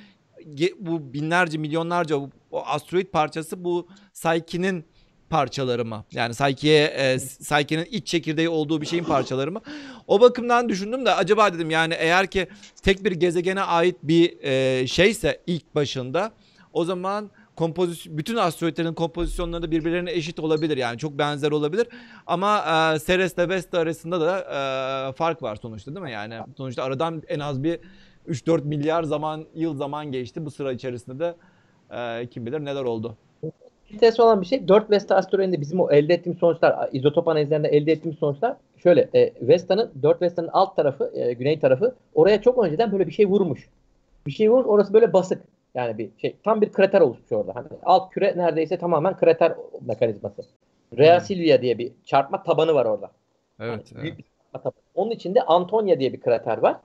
bu 0.78 1.12
binlerce, 1.12 1.58
milyonlarca 1.58 2.20
bu- 2.20 2.30
o 2.50 2.62
asteroid 2.66 3.06
parçası 3.06 3.64
bu 3.64 3.88
Psyche'nin 4.14 4.84
parçaları 5.30 5.84
mı? 5.84 6.04
Yani 6.12 6.32
Psyche'ye 6.34 6.84
e, 6.84 7.16
Psyche'nin 7.16 7.84
iç 7.84 8.06
çekirdeği 8.06 8.48
olduğu 8.48 8.80
bir 8.80 8.86
şeyin 8.86 9.04
parçaları 9.04 9.52
mı? 9.52 9.60
O 10.06 10.20
bakımdan 10.20 10.68
düşündüm 10.68 11.06
de 11.06 11.14
acaba 11.14 11.54
dedim 11.54 11.70
yani 11.70 11.94
eğer 11.98 12.26
ki 12.26 12.48
tek 12.82 13.04
bir 13.04 13.12
gezegene 13.12 13.62
ait 13.62 13.96
bir 14.02 14.38
e, 14.42 14.86
şeyse 14.86 15.40
ilk 15.46 15.74
başında 15.74 16.32
o 16.72 16.84
zaman 16.84 17.30
kompozisyon 17.58 18.18
bütün 18.18 18.36
asteroidlerin 18.36 18.94
kompozisyonları 18.94 19.70
birbirlerine 19.70 20.12
eşit 20.12 20.40
olabilir 20.40 20.76
yani 20.76 20.98
çok 20.98 21.18
benzer 21.18 21.50
olabilir 21.50 21.88
ama 22.26 22.58
e, 22.58 22.98
Ceres 23.06 23.34
ile 23.34 23.48
Vesta 23.48 23.78
arasında 23.78 24.20
da 24.20 24.38
e, 24.40 25.12
fark 25.12 25.42
var 25.42 25.56
sonuçta 25.56 25.94
değil 25.94 26.04
mi 26.04 26.12
yani 26.12 26.34
sonuçta 26.56 26.82
aradan 26.82 27.22
en 27.28 27.40
az 27.40 27.62
bir 27.62 27.78
3-4 28.28 28.64
milyar 28.64 29.02
zaman 29.02 29.44
yıl 29.54 29.76
zaman 29.76 30.12
geçti 30.12 30.44
bu 30.44 30.50
sıra 30.50 30.72
içerisinde 30.72 31.18
de 31.18 31.34
e, 31.90 32.26
kim 32.26 32.46
bilir 32.46 32.64
neler 32.64 32.84
oldu. 32.84 33.16
enteresan 33.92 34.26
olan 34.26 34.40
bir 34.40 34.46
şey 34.46 34.68
4 34.68 34.90
Vesta 34.90 35.16
asteroidinde 35.16 35.60
bizim 35.60 35.80
o 35.80 35.90
elde 35.90 36.14
ettiğimiz 36.14 36.38
sonuçlar 36.38 36.88
izotop 36.92 37.28
analizlerinde 37.28 37.68
elde 37.68 37.92
ettiğimiz 37.92 38.18
sonuçlar 38.18 38.56
şöyle 38.82 39.08
e, 39.14 39.32
Vesta'nın 39.40 39.90
4 40.02 40.22
Vesta'nın 40.22 40.50
alt 40.52 40.76
tarafı 40.76 41.12
e, 41.14 41.32
güney 41.32 41.60
tarafı 41.60 41.94
oraya 42.14 42.42
çok 42.42 42.64
önceden 42.64 42.92
böyle 42.92 43.06
bir 43.06 43.12
şey 43.12 43.26
vurmuş. 43.26 43.68
Bir 44.26 44.32
şey 44.32 44.50
vurmuş 44.50 44.66
orası 44.66 44.94
böyle 44.94 45.12
basık. 45.12 45.42
Yani 45.78 45.98
bir 45.98 46.10
şey 46.22 46.36
tam 46.44 46.60
bir 46.60 46.72
krater 46.72 47.00
oluşmuş 47.00 47.32
orada. 47.32 47.54
Hani 47.54 47.66
alt 47.84 48.10
küre 48.10 48.34
neredeyse 48.36 48.78
tamamen 48.78 49.16
krater 49.16 49.52
mekanizması. 49.86 50.42
Rea 50.98 51.18
Hmm. 51.18 51.24
Silvia 51.26 51.62
diye 51.62 51.78
bir 51.78 51.92
çarpma 52.04 52.42
tabanı 52.42 52.74
var 52.74 52.84
orada. 52.86 53.10
Evet. 53.60 53.92
Hani 53.96 54.08
evet. 54.08 54.14
tabanı. 54.52 54.72
Onun 54.94 55.10
içinde 55.10 55.42
Antonia 55.42 55.98
diye 56.00 56.12
bir 56.12 56.20
krater 56.20 56.58
var. 56.58 56.76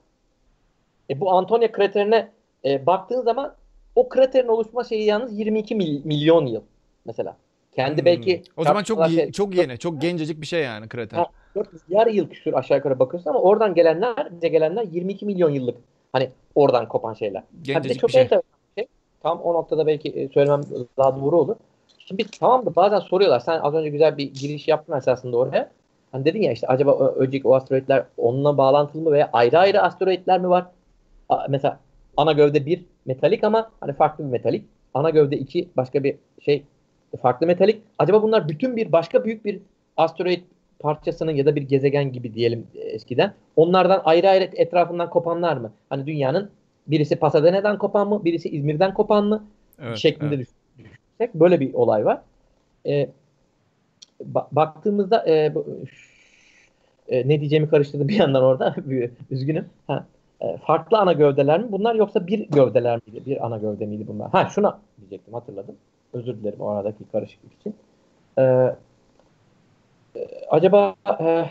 E, 1.10 1.20
bu 1.20 1.32
Antonia 1.32 1.72
kraterine 1.72 2.32
e, 2.66 2.86
baktığın 2.86 3.22
zaman 3.22 3.56
o 3.96 4.10
kraterin 4.10 4.48
oluşma 4.48 4.84
şeyi 4.84 5.06
yalnız 5.06 5.40
22 5.40 5.76
mil- 5.76 6.06
milyon 6.06 6.46
yıl 6.46 6.62
mesela. 7.06 7.38
Kendi 7.76 7.98
Hmm. 7.98 8.06
belki 8.06 8.44
o 8.58 8.64
zaman 8.64 8.84
çok 8.84 9.08
şey- 9.08 9.32
çok 9.32 9.56
yeni, 9.56 9.78
çok 9.78 10.02
gencecik 10.02 10.42
bir 10.42 10.46
şey 10.48 10.64
yani 10.64 10.88
krater. 10.88 11.18
Ha. 11.18 11.26
4 11.56 11.68
milyar 11.90 12.08
yıl 12.08 12.30
küsür 12.30 12.54
aşağı 12.54 12.78
yukarı 12.78 13.00
bakıyorsun 13.00 13.30
ama 13.30 13.40
oradan 13.42 13.74
gelenler, 13.74 14.28
bize 14.32 14.48
gelenler 14.48 14.84
22 14.84 15.26
milyon 15.26 15.50
yıllık. 15.50 15.78
Hani 16.12 16.30
oradan 16.56 16.88
kopan 16.88 17.14
şeyler. 17.14 17.40
Ha, 17.40 17.46
bir 17.54 17.68
de 17.68 17.74
Gencecik 17.74 18.02
çok 18.02 18.08
bir 18.08 18.14
şey. 18.14 18.22
enteresan. 18.22 18.50
Tam 19.24 19.42
o 19.42 19.54
noktada 19.54 19.88
belki 19.88 20.10
e, 20.10 20.30
söylemem 20.30 20.62
daha 20.98 21.22
doğru 21.22 21.40
olur. 21.40 21.56
Şimdi 22.00 22.26
tamam 22.40 22.66
da 22.66 22.76
bazen 22.76 23.00
soruyorlar. 23.00 23.40
Sen 23.40 23.60
az 23.60 23.74
önce 23.74 23.90
güzel 23.90 24.18
bir 24.18 24.34
giriş 24.34 24.68
yaptın 24.68 24.98
esasında 24.98 25.38
oraya. 25.38 25.70
Hani 26.12 26.26
dedin 26.26 26.42
ya 26.42 26.52
işte 26.52 26.68
acaba 26.68 27.10
önceki 27.10 27.48
o 27.48 27.56
asteroidler 27.56 28.06
onunla 28.18 28.58
bağlantılı 28.58 29.02
mı 29.02 29.12
veya 29.12 29.30
ayrı 29.34 29.60
ayrı 29.60 29.82
asteroidler 29.82 30.40
mi 30.40 30.50
var? 30.50 30.66
Mesela 31.50 31.80
ana 32.18 32.32
gövde 32.32 32.66
bir 32.66 32.86
metalik 33.06 33.44
ama 33.44 33.72
hani 33.80 33.94
farklı 33.94 34.26
bir 34.26 34.30
metalik. 34.30 34.66
Ana 34.94 35.10
gövde 35.10 35.38
iki 35.38 35.70
başka 35.78 36.04
bir 36.04 36.16
şey 36.42 36.64
farklı 37.22 37.48
metalik. 37.48 37.82
Acaba 38.00 38.24
bunlar 38.24 38.50
bütün 38.50 38.76
bir 38.76 38.92
başka 38.92 39.26
büyük 39.26 39.46
bir 39.46 39.60
asteroid 39.98 40.42
parçasının 40.80 41.32
ya 41.32 41.46
da 41.46 41.56
bir 41.56 41.62
gezegen 41.62 42.12
gibi 42.12 42.34
diyelim 42.34 42.68
e, 42.76 42.80
eskiden. 42.80 43.34
Onlardan 43.56 44.02
ayrı 44.06 44.30
ayrı 44.30 44.44
etrafından 44.44 45.10
kopanlar 45.10 45.58
mı? 45.58 45.72
Hani 45.90 46.08
dünyanın 46.08 46.50
birisi 46.88 47.16
Pasadena'dan 47.16 47.78
kopan 47.78 48.10
mı? 48.10 48.26
Birisi 48.26 48.50
İzmir'den 48.50 48.94
kopan 48.94 49.26
mı? 49.26 49.44
Evet, 49.82 49.98
şeklinde 49.98 50.36
evet. 50.36 50.48
düşünürsek 50.78 51.34
böyle 51.34 51.60
bir 51.60 51.74
olay 51.74 52.06
var. 52.06 52.22
E, 52.86 53.10
ba- 54.34 54.48
baktığımızda 54.52 55.30
e, 55.30 55.56
bu- 55.56 55.66
e, 57.08 57.30
ne 57.30 57.40
diyeceğimi 57.40 57.70
karıştırdım 57.70 58.08
bir 58.08 58.16
yandan 58.16 58.44
orada. 58.44 58.76
Üzgünüm. 59.32 59.66
Ha, 59.88 60.06
e, 60.42 60.58
farklı 60.58 60.98
ana 60.98 61.14
gövdeler 61.14 61.60
mi 61.60 61.72
bunlar 61.72 61.96
yoksa 61.96 62.28
bir 62.28 62.40
gövdeler 62.50 63.00
miydi? 63.08 63.26
Bir 63.26 63.46
ana 63.46 63.58
gövde 63.58 63.86
miydi 63.86 64.06
bunlar? 64.08 64.30
Ha 64.30 64.50
şuna 64.56 64.80
diyecektim 65.00 65.34
hatırladım. 65.34 65.76
Özür 66.14 66.38
dilerim 66.38 66.62
o 66.62 66.68
aradaki 66.68 67.04
karışıklık 67.12 67.54
için. 67.54 67.76
E, 68.38 68.42
e, 70.16 70.28
acaba 70.50 70.96
e, 71.20 71.46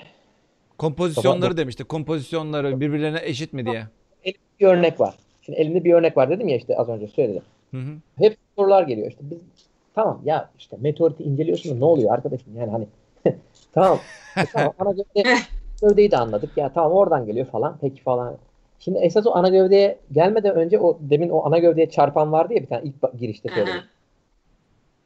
Kompozisyonları 0.78 1.56
demişti. 1.56 1.84
Kompozisyonları 1.84 2.80
birbirlerine 2.80 3.20
eşit 3.22 3.52
mi 3.52 3.66
diye. 3.66 3.86
Bir 4.62 4.66
örnek 4.66 5.00
var. 5.00 5.14
Şimdi 5.42 5.58
elimde 5.58 5.84
bir 5.84 5.94
örnek 5.94 6.16
var 6.16 6.30
dedim 6.30 6.48
ya 6.48 6.56
işte 6.56 6.76
az 6.76 6.88
önce 6.88 7.06
söyledim. 7.06 7.42
Hı 7.70 7.76
hı. 7.76 7.92
hep 8.18 8.36
sorular 8.56 8.82
geliyor 8.82 9.08
işte 9.08 9.20
biz 9.30 9.38
tamam 9.94 10.20
ya 10.24 10.50
işte 10.58 10.76
meteoriti 10.80 11.22
inceliyorsun 11.22 11.74
da 11.74 11.78
ne 11.78 11.84
oluyor 11.84 12.14
arkadaşım 12.14 12.56
yani 12.56 12.70
hani 12.70 12.86
tamam 13.72 13.98
e, 14.36 14.44
tamam 14.52 14.72
ana 14.78 14.90
gövde, 14.90 15.28
gövdeyi 15.82 16.10
de 16.10 16.16
anladık 16.16 16.56
ya 16.56 16.72
tamam 16.72 16.92
oradan 16.92 17.26
geliyor 17.26 17.46
falan 17.46 17.76
peki 17.80 18.02
falan 18.02 18.36
şimdi 18.78 18.98
esas 18.98 19.26
o 19.26 19.34
ana 19.34 19.48
gövdeye 19.48 19.98
gelmeden 20.12 20.54
önce 20.54 20.78
o 20.78 20.98
demin 21.00 21.28
o 21.28 21.46
ana 21.46 21.58
gövdeye 21.58 21.90
çarpan 21.90 22.32
vardı 22.32 22.54
ya 22.54 22.62
bir 22.62 22.66
tane 22.66 22.82
ilk 22.84 23.20
girişte 23.20 23.48
söyledim. 23.48 23.82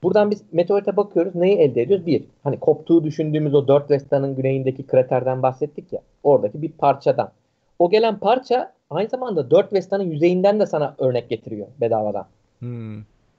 Buradan 0.03 0.31
biz 0.31 0.43
meteorite 0.53 0.97
bakıyoruz 0.97 1.35
neyi 1.35 1.57
elde 1.57 1.83
ediyoruz? 1.83 2.07
Bir 2.07 2.25
hani 2.45 2.61
koptuğu 2.61 3.05
düşündüğümüz 3.05 3.55
o 3.55 3.69
dört 3.69 3.91
Vesta'nın 3.91 4.37
güneyindeki 4.37 4.87
kraterden 4.87 5.43
bahsettik 5.43 5.93
ya 5.93 6.01
oradaki 6.23 6.63
bir 6.63 6.73
parçadan. 6.73 7.31
O 7.79 7.91
gelen 7.91 8.19
parça 8.19 8.73
aynı 8.91 9.09
zamanda 9.09 9.51
dört 9.51 9.73
Vesta'nın 9.73 10.05
yüzeyinden 10.11 10.61
de 10.61 10.67
sana 10.67 10.95
örnek 10.99 11.31
getiriyor 11.31 11.67
bedavadan. 11.81 12.27
Hmm. 12.59 12.97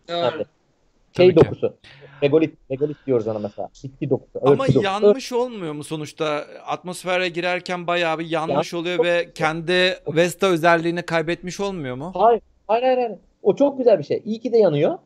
Doğru. 0.10 0.44
şey 1.18 1.30
Tabii 1.32 1.36
ki. 1.40 1.46
dokusu. 1.46 1.74
Regolit, 2.24 2.56
regolit 2.72 2.98
diyoruz 3.08 3.28
ona 3.28 3.40
mesela. 3.40 3.70
Bitki 3.84 4.10
dokusu. 4.10 4.40
Ama 4.42 4.52
örtü 4.52 4.74
dokusu. 4.74 4.82
yanmış 4.84 5.34
olmuyor 5.34 5.74
mu 5.74 5.84
sonuçta? 5.84 6.46
Atmosfere 6.66 7.30
girerken 7.30 7.88
bayağı 7.88 8.20
bir 8.20 8.30
yanmış 8.30 8.74
oluyor 8.74 9.04
ve 9.04 9.32
kendi 9.36 9.98
Vesta 10.08 10.48
özelliğini 10.48 11.02
kaybetmiş 11.02 11.60
olmuyor 11.60 11.96
mu? 11.96 12.12
Hayır, 12.16 12.42
hayır, 12.68 12.84
hayır, 12.84 12.98
hayır. 12.98 13.12
O 13.44 13.56
çok 13.56 13.78
güzel 13.78 14.00
bir 14.00 14.04
şey. 14.04 14.22
İyi 14.26 14.40
ki 14.40 14.54
de 14.54 14.58
yanıyor. 14.58 14.98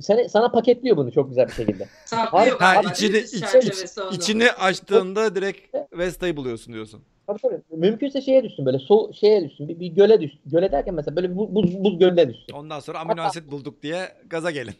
Sana, 0.00 0.28
sana 0.28 0.50
paketliyor 0.50 0.96
bunu 0.96 1.12
çok 1.12 1.28
güzel 1.28 1.48
bir 1.48 1.52
şekilde. 1.52 1.88
Saklıyor 2.04 2.58
Ha, 2.60 2.74
içini- 2.82 3.18
iç- 3.18 3.40
çerçevesi 3.52 4.02
onu? 4.02 4.14
İçini 4.14 4.50
açtığında 4.52 5.34
direkt 5.34 5.74
Vesta'yı 5.92 6.36
buluyorsun 6.36 6.74
diyorsun. 6.74 7.02
Tabii 7.26 7.38
tabii. 7.38 7.60
Mümkünse 7.70 8.20
şeye 8.20 8.44
düşsün 8.44 8.66
böyle 8.66 8.78
so 8.78 9.12
şeye 9.12 9.44
düşsün. 9.44 9.68
Bir, 9.68 9.80
bir 9.80 9.86
göle 9.86 10.20
düşsün. 10.20 10.40
Göle 10.46 10.72
derken 10.72 10.94
mesela 10.94 11.16
böyle 11.16 11.30
bir 11.30 11.36
bu- 11.36 11.54
buz, 11.54 11.84
buz 11.84 11.98
gölüne 11.98 12.28
düşsün. 12.28 12.52
Ondan 12.54 12.80
sonra 12.80 12.98
amino 12.98 13.22
asit 13.22 13.50
bulduk 13.50 13.82
diye 13.82 14.08
gaza 14.26 14.50
gelin. 14.50 14.74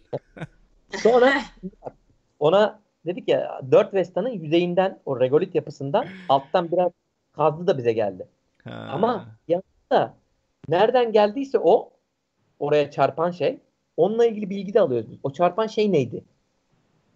Sonra 1.03 1.33
ona 2.39 2.81
dedik 3.07 3.29
ya 3.29 3.61
4 3.71 3.95
Vesta'nın 3.95 4.31
yüzeyinden 4.31 4.99
o 5.07 5.21
regolit 5.21 5.55
yapısından 5.55 6.07
alttan 6.29 6.73
biraz 6.73 6.93
kazdı 7.33 7.67
da 7.67 7.79
bize 7.79 7.93
geldi. 7.93 8.29
Ha. 8.65 8.89
Ama 8.93 9.27
yanında 9.49 10.15
nereden 10.69 11.13
geldiyse 11.13 11.59
o 11.59 11.91
oraya 12.59 12.91
çarpan 12.91 13.31
şey 13.31 13.59
onunla 13.97 14.27
ilgili 14.27 14.51
bilgi 14.51 14.75
de 14.75 14.81
alıyoruz 14.81 15.11
biz. 15.11 15.19
O 15.23 15.33
çarpan 15.33 15.67
şey 15.67 15.93
neydi? 15.93 16.25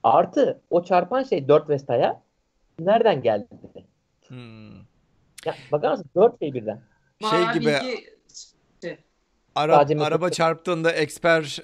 Artı 0.03 0.61
o 0.71 0.85
çarpan 0.85 1.23
şey 1.23 1.49
4 1.49 1.69
Vesta'ya 1.69 2.23
nereden 2.79 3.23
geldi? 3.23 3.47
Hmm. 4.29 4.90
Ya 5.47 5.55
bakar 5.73 5.91
mısın? 5.91 6.07
4 6.17 6.39
şey 6.39 6.53
birden. 6.55 6.81
Şey 7.31 7.41
gibi 7.55 7.67
bilgi- 7.67 9.01
Ara, 9.55 9.75
Sadece 9.75 10.05
araba 10.05 10.31
çarptığında 10.31 10.93
eksper 10.93 11.59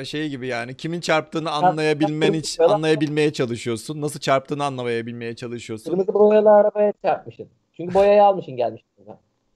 e, 0.00 0.04
şeyi 0.04 0.30
gibi 0.30 0.46
yani 0.46 0.76
kimin 0.76 1.00
çarptığını 1.00 1.50
anlayabilmen 1.50 2.32
için 2.32 2.62
anlayabilmeye 2.62 3.32
çalışıyorsun. 3.32 4.00
Nasıl 4.00 4.20
çarptığını 4.20 4.64
anlayabilmeye 4.64 5.36
çalışıyorsun. 5.36 5.90
Kırmızı 5.90 6.14
boyalı 6.14 6.50
arabaya 6.50 6.92
çarpmışsın. 7.04 7.48
Çünkü 7.76 7.94
boyayı 7.94 8.24
almışsın 8.24 8.56
gelmişsin. 8.56 8.88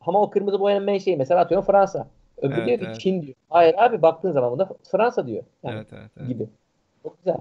Ama 0.00 0.22
o 0.22 0.30
kırmızı 0.30 0.60
boyanın 0.60 0.84
menşei 0.84 1.16
mesela 1.16 1.40
atıyorum 1.40 1.66
Fransa. 1.66 2.08
Öbürü 2.38 2.54
Evet, 2.58 2.66
diyor 2.66 2.78
ki 2.78 2.84
evet. 2.86 3.00
Çin 3.00 3.22
diyor. 3.22 3.34
Hayır 3.50 3.74
abi 3.78 4.02
baktığın 4.02 4.32
zaman 4.32 4.50
bunda 4.52 4.68
Fransa 4.92 5.26
diyor. 5.26 5.42
Yani 5.62 5.74
Evet 5.76 5.86
evet. 5.92 6.10
evet. 6.16 6.28
gibi. 6.28 6.46
Çok 7.02 7.18
güzel. 7.18 7.36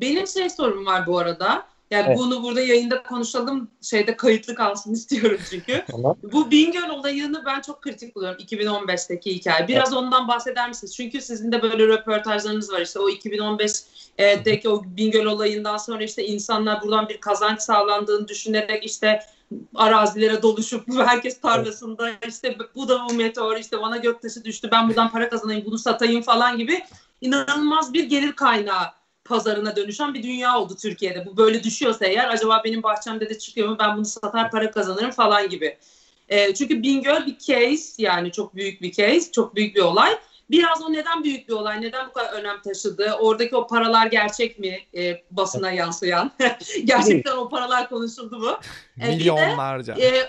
Benim 0.00 0.26
şey 0.26 0.50
sorum 0.50 0.86
var 0.86 1.06
bu 1.06 1.18
arada. 1.18 1.66
Yani 1.90 2.06
Evet. 2.08 2.18
bunu 2.18 2.42
burada 2.42 2.60
yayında 2.60 3.02
konuşalım. 3.02 3.70
Şeyde 3.82 4.16
kayıtlı 4.16 4.54
kalsın 4.54 4.92
istiyorum 4.92 5.40
çünkü. 5.50 5.84
Tamam. 5.90 6.16
Bu 6.22 6.50
Bingöl 6.50 6.88
olayını 6.88 7.42
ben 7.46 7.60
çok 7.60 7.82
kritik 7.82 8.16
buluyorum 8.16 8.40
2015'teki 8.40 9.34
hikaye. 9.34 9.68
Biraz 9.68 9.92
ondan 9.92 10.28
bahseder 10.28 10.68
misiniz? 10.68 10.96
Çünkü 10.96 11.20
sizin 11.20 11.52
de 11.52 11.62
böyle 11.62 11.86
röportajlarınız 11.86 12.72
var 12.72 12.80
işte 12.80 12.98
o 12.98 13.10
2015'deki 13.10 14.68
o 14.68 14.84
Bingöl 14.84 15.26
olayından 15.26 15.76
sonra 15.76 16.04
işte 16.04 16.26
insanlar 16.26 16.82
buradan 16.82 17.08
bir 17.08 17.20
kazanç 17.20 17.60
sağlandığını 17.60 18.28
düşünerek 18.28 18.84
işte 18.84 19.20
arazilere 19.74 20.42
doluşup 20.42 20.84
herkes 21.06 21.40
tarlasında 21.40 22.10
işte 22.28 22.56
bu 22.74 22.88
da 22.88 23.06
bu 23.08 23.14
meteor 23.14 23.56
işte 23.56 23.80
bana 23.80 23.96
göktaşı 23.96 24.44
düştü 24.44 24.68
ben 24.72 24.88
buradan 24.88 25.10
para 25.10 25.28
kazanayım 25.28 25.66
bunu 25.66 25.78
satayım 25.78 26.22
falan 26.22 26.58
gibi 26.58 26.80
inanılmaz 27.20 27.92
bir 27.92 28.04
gelir 28.04 28.32
kaynağı 28.32 28.97
pazarına 29.28 29.76
dönüşen 29.76 30.14
bir 30.14 30.22
dünya 30.22 30.58
oldu 30.58 30.76
Türkiye'de. 30.82 31.26
Bu 31.26 31.36
böyle 31.36 31.64
düşüyorsa 31.64 32.06
eğer 32.06 32.28
acaba 32.28 32.62
benim 32.64 32.82
bahçemde 32.82 33.30
de 33.30 33.38
çıkıyor 33.38 33.68
mu 33.68 33.76
ben 33.80 33.96
bunu 33.96 34.04
satar 34.04 34.50
para 34.50 34.70
kazanırım 34.70 35.10
falan 35.10 35.48
gibi. 35.48 35.78
E, 36.28 36.54
çünkü 36.54 36.82
Bingöl 36.82 37.26
bir 37.26 37.38
case 37.38 38.02
yani 38.02 38.32
çok 38.32 38.54
büyük 38.54 38.82
bir 38.82 38.92
case, 38.92 39.32
çok 39.32 39.54
büyük 39.54 39.76
bir 39.76 39.80
olay. 39.80 40.18
Biraz 40.50 40.82
o 40.82 40.92
neden 40.92 41.24
büyük 41.24 41.48
bir 41.48 41.52
olay, 41.52 41.82
neden 41.82 42.08
bu 42.08 42.12
kadar 42.12 42.32
önem 42.32 42.62
taşıdı? 42.62 43.12
Oradaki 43.20 43.56
o 43.56 43.66
paralar 43.66 44.06
gerçek 44.06 44.58
mi 44.58 44.78
e, 44.94 45.22
basına 45.30 45.70
yansıyan? 45.70 46.30
Gerçekten 46.84 47.36
o 47.36 47.48
paralar 47.48 47.88
konuşuldu 47.88 48.38
mu? 48.38 48.58
E, 48.98 49.02
bir 49.02 49.06
de, 49.06 49.16
Milyonlarca. 49.16 49.94
e, 49.94 50.28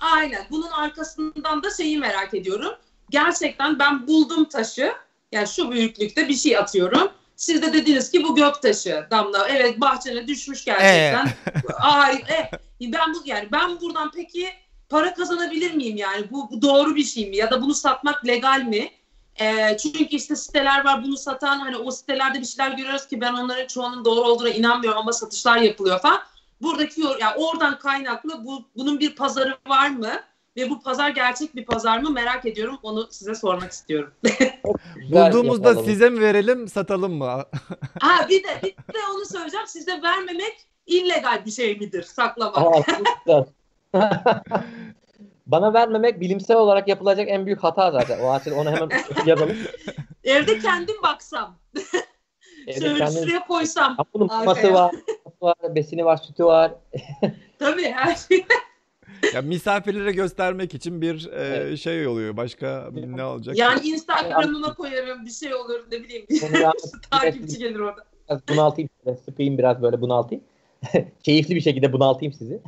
aynen. 0.00 0.46
Bunun 0.50 0.70
arkasından 0.70 1.62
da 1.62 1.70
şeyi 1.70 1.98
merak 1.98 2.34
ediyorum. 2.34 2.72
Gerçekten 3.10 3.78
ben 3.78 4.06
buldum 4.06 4.44
taşı. 4.44 4.92
Yani 5.32 5.48
şu 5.48 5.70
büyüklükte 5.70 6.28
bir 6.28 6.34
şey 6.34 6.58
atıyorum. 6.58 7.10
Siz 7.40 7.62
de 7.62 7.72
dediniz 7.72 8.10
ki 8.10 8.24
bu 8.24 8.34
gök 8.34 8.62
taşı 8.62 9.06
Damla. 9.10 9.48
Evet 9.48 9.80
bahçene 9.80 10.28
düşmüş 10.28 10.64
gerçekten. 10.64 11.28
Ay, 11.80 12.14
e, 12.14 12.50
ben 12.80 13.14
bu 13.14 13.22
yani 13.24 13.48
ben 13.52 13.80
buradan 13.80 14.10
peki 14.14 14.48
para 14.88 15.14
kazanabilir 15.14 15.74
miyim 15.74 15.96
yani? 15.96 16.30
Bu, 16.30 16.50
bu 16.50 16.62
doğru 16.62 16.96
bir 16.96 17.04
şey 17.04 17.30
mi? 17.30 17.36
Ya 17.36 17.50
da 17.50 17.62
bunu 17.62 17.74
satmak 17.74 18.26
legal 18.26 18.62
mi? 18.62 18.90
E, 19.40 19.76
çünkü 19.76 20.16
işte 20.16 20.36
siteler 20.36 20.84
var 20.84 21.04
bunu 21.04 21.16
satan 21.16 21.58
hani 21.58 21.76
o 21.76 21.90
sitelerde 21.90 22.40
bir 22.40 22.46
şeyler 22.46 22.70
görüyoruz 22.70 23.06
ki 23.06 23.20
ben 23.20 23.32
onların 23.32 23.66
çoğunun 23.66 24.04
doğru 24.04 24.28
olduğuna 24.28 24.50
inanmıyorum 24.50 24.98
ama 24.98 25.12
satışlar 25.12 25.58
yapılıyor 25.58 26.00
falan. 26.00 26.20
Buradaki 26.62 27.00
yani 27.00 27.34
oradan 27.36 27.78
kaynaklı 27.78 28.44
bu, 28.44 28.64
bunun 28.76 29.00
bir 29.00 29.14
pazarı 29.14 29.58
var 29.66 29.88
mı? 29.88 30.12
Ve 30.60 30.70
bu 30.70 30.80
pazar 30.82 31.10
gerçek 31.10 31.56
bir 31.56 31.64
pazar 31.64 31.98
mı 31.98 32.10
merak 32.10 32.46
ediyorum. 32.46 32.78
Onu 32.82 33.08
size 33.10 33.34
sormak 33.34 33.72
istiyorum. 33.72 34.12
Bulduğumuzda 35.12 35.68
yapalım. 35.68 35.86
size 35.86 36.10
mi 36.10 36.20
verelim 36.20 36.68
satalım 36.68 37.12
mı? 37.12 37.44
ha 38.00 38.28
bir 38.28 38.44
de 38.44 38.48
bir 38.62 38.94
de 38.94 38.98
onu 39.14 39.24
söyleyeceğim. 39.24 39.66
Size 39.66 40.02
vermemek 40.02 40.56
illegal 40.86 41.44
bir 41.46 41.50
şey 41.50 41.78
midir? 41.78 42.02
Saklamak. 42.02 42.86
Bana 45.46 45.74
vermemek 45.74 46.20
bilimsel 46.20 46.56
olarak 46.56 46.88
yapılacak 46.88 47.28
en 47.28 47.46
büyük 47.46 47.64
hata 47.64 47.90
zaten. 47.90 48.20
O 48.20 48.30
açıdan 48.30 48.58
onu 48.58 48.70
hemen 48.70 48.90
yazalım. 49.26 49.56
Evde 50.24 50.58
kendim 50.58 50.96
baksam. 51.02 51.58
Evde 52.66 52.80
Şöyle 52.80 53.06
şuraya 53.06 53.46
koysam. 53.46 53.96
Bunun 54.14 54.26
maması 54.26 54.72
var, 54.72 54.94
var, 55.40 55.56
besini 55.74 56.04
var, 56.04 56.16
sütü 56.16 56.44
var. 56.44 56.72
Tabii 57.58 57.84
her 57.84 58.14
şey. 58.14 58.46
ya 59.34 59.42
misafirlere 59.42 60.12
göstermek 60.12 60.74
için 60.74 61.00
bir 61.00 61.26
e, 61.32 61.42
Evet. 61.42 61.78
şey 61.78 62.06
oluyor. 62.06 62.36
Başka 62.36 62.88
ne 63.16 63.24
olacak? 63.24 63.58
Yani 63.58 63.88
Instagram'ıma 63.88 64.74
koyarım 64.74 65.26
bir 65.26 65.30
şey 65.30 65.54
olur 65.54 65.80
ne 65.92 66.02
bileyim. 66.02 66.26
Takipçi 67.10 67.58
gelir 67.58 67.78
orada. 67.78 68.00
biraz 68.28 68.40
bunaltayım 68.48 68.90
size. 69.04 69.16
Sıkayım 69.16 69.58
biraz 69.58 69.82
böyle 69.82 70.00
bunaltayım. 70.00 70.44
Keyifli 71.22 71.54
bir 71.54 71.60
şekilde 71.60 71.92
bunaltayım 71.92 72.32
sizi. 72.32 72.60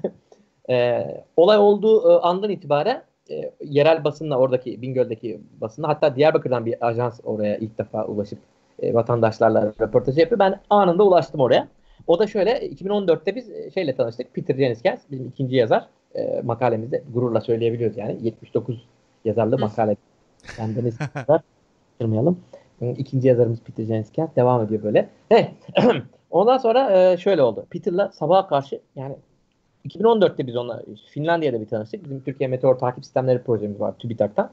Ee, 0.71 1.23
olay 1.37 1.59
olduğu 1.59 2.13
e, 2.13 2.21
andan 2.21 2.51
itibaren 2.51 3.03
e, 3.31 3.53
yerel 3.65 4.05
basınla 4.05 4.39
oradaki 4.39 4.83
Bingöl'deki 4.83 5.41
basınla 5.61 5.89
hatta 5.89 6.17
Diyarbakır'dan 6.17 6.67
bir 6.67 6.87
ajans 6.87 7.21
oraya 7.25 7.57
ilk 7.57 7.79
defa 7.79 8.05
ulaşıp 8.07 8.39
e, 8.83 8.95
vatandaşlarla 8.95 9.73
röportaj 9.81 10.19
yapıyor. 10.19 10.39
Ben 10.39 10.61
anında 10.71 11.05
ulaştım 11.05 11.41
oraya. 11.41 11.69
O 12.07 12.19
da 12.19 12.27
şöyle 12.27 12.69
2014'te 12.69 13.35
biz 13.37 13.51
e, 13.51 13.71
şeyle 13.71 13.97
tanıştık. 13.97 14.35
Peter 14.35 14.55
Jeniskens 14.55 15.01
bizim 15.11 15.27
ikinci 15.29 15.57
yazar. 15.57 15.87
E, 16.15 16.43
makalemizde 16.45 17.03
gururla 17.15 17.41
söyleyebiliyoruz 17.41 17.97
yani. 17.97 18.19
79 18.23 18.85
yazarlı 19.25 19.59
makale. 19.59 19.97
Yazar. 20.59 21.41
Kırmayalım. 21.99 22.41
İkinci 22.99 23.29
yazarımız 23.29 23.61
Peter 23.61 23.85
Jeniskens 23.85 24.37
devam 24.37 24.63
ediyor 24.65 24.83
böyle. 24.83 25.09
Ondan 26.31 26.59
sonra 26.59 27.13
e, 27.13 27.17
şöyle 27.17 27.43
oldu. 27.43 27.67
Peter'la 27.71 28.13
sabaha 28.13 28.47
karşı 28.49 28.81
yani 28.97 29.17
2014'te 29.89 30.47
biz 30.47 30.57
onunla 30.57 30.83
Finlandiya'da 31.11 31.61
bir 31.61 31.67
tanıştık. 31.67 32.05
Bizim 32.05 32.21
Türkiye 32.21 32.49
Meteor 32.49 32.75
Takip 32.75 33.05
Sistemleri 33.05 33.43
projemiz 33.43 33.81
var 33.81 33.95
TÜBİTAK'tan. 33.99 34.51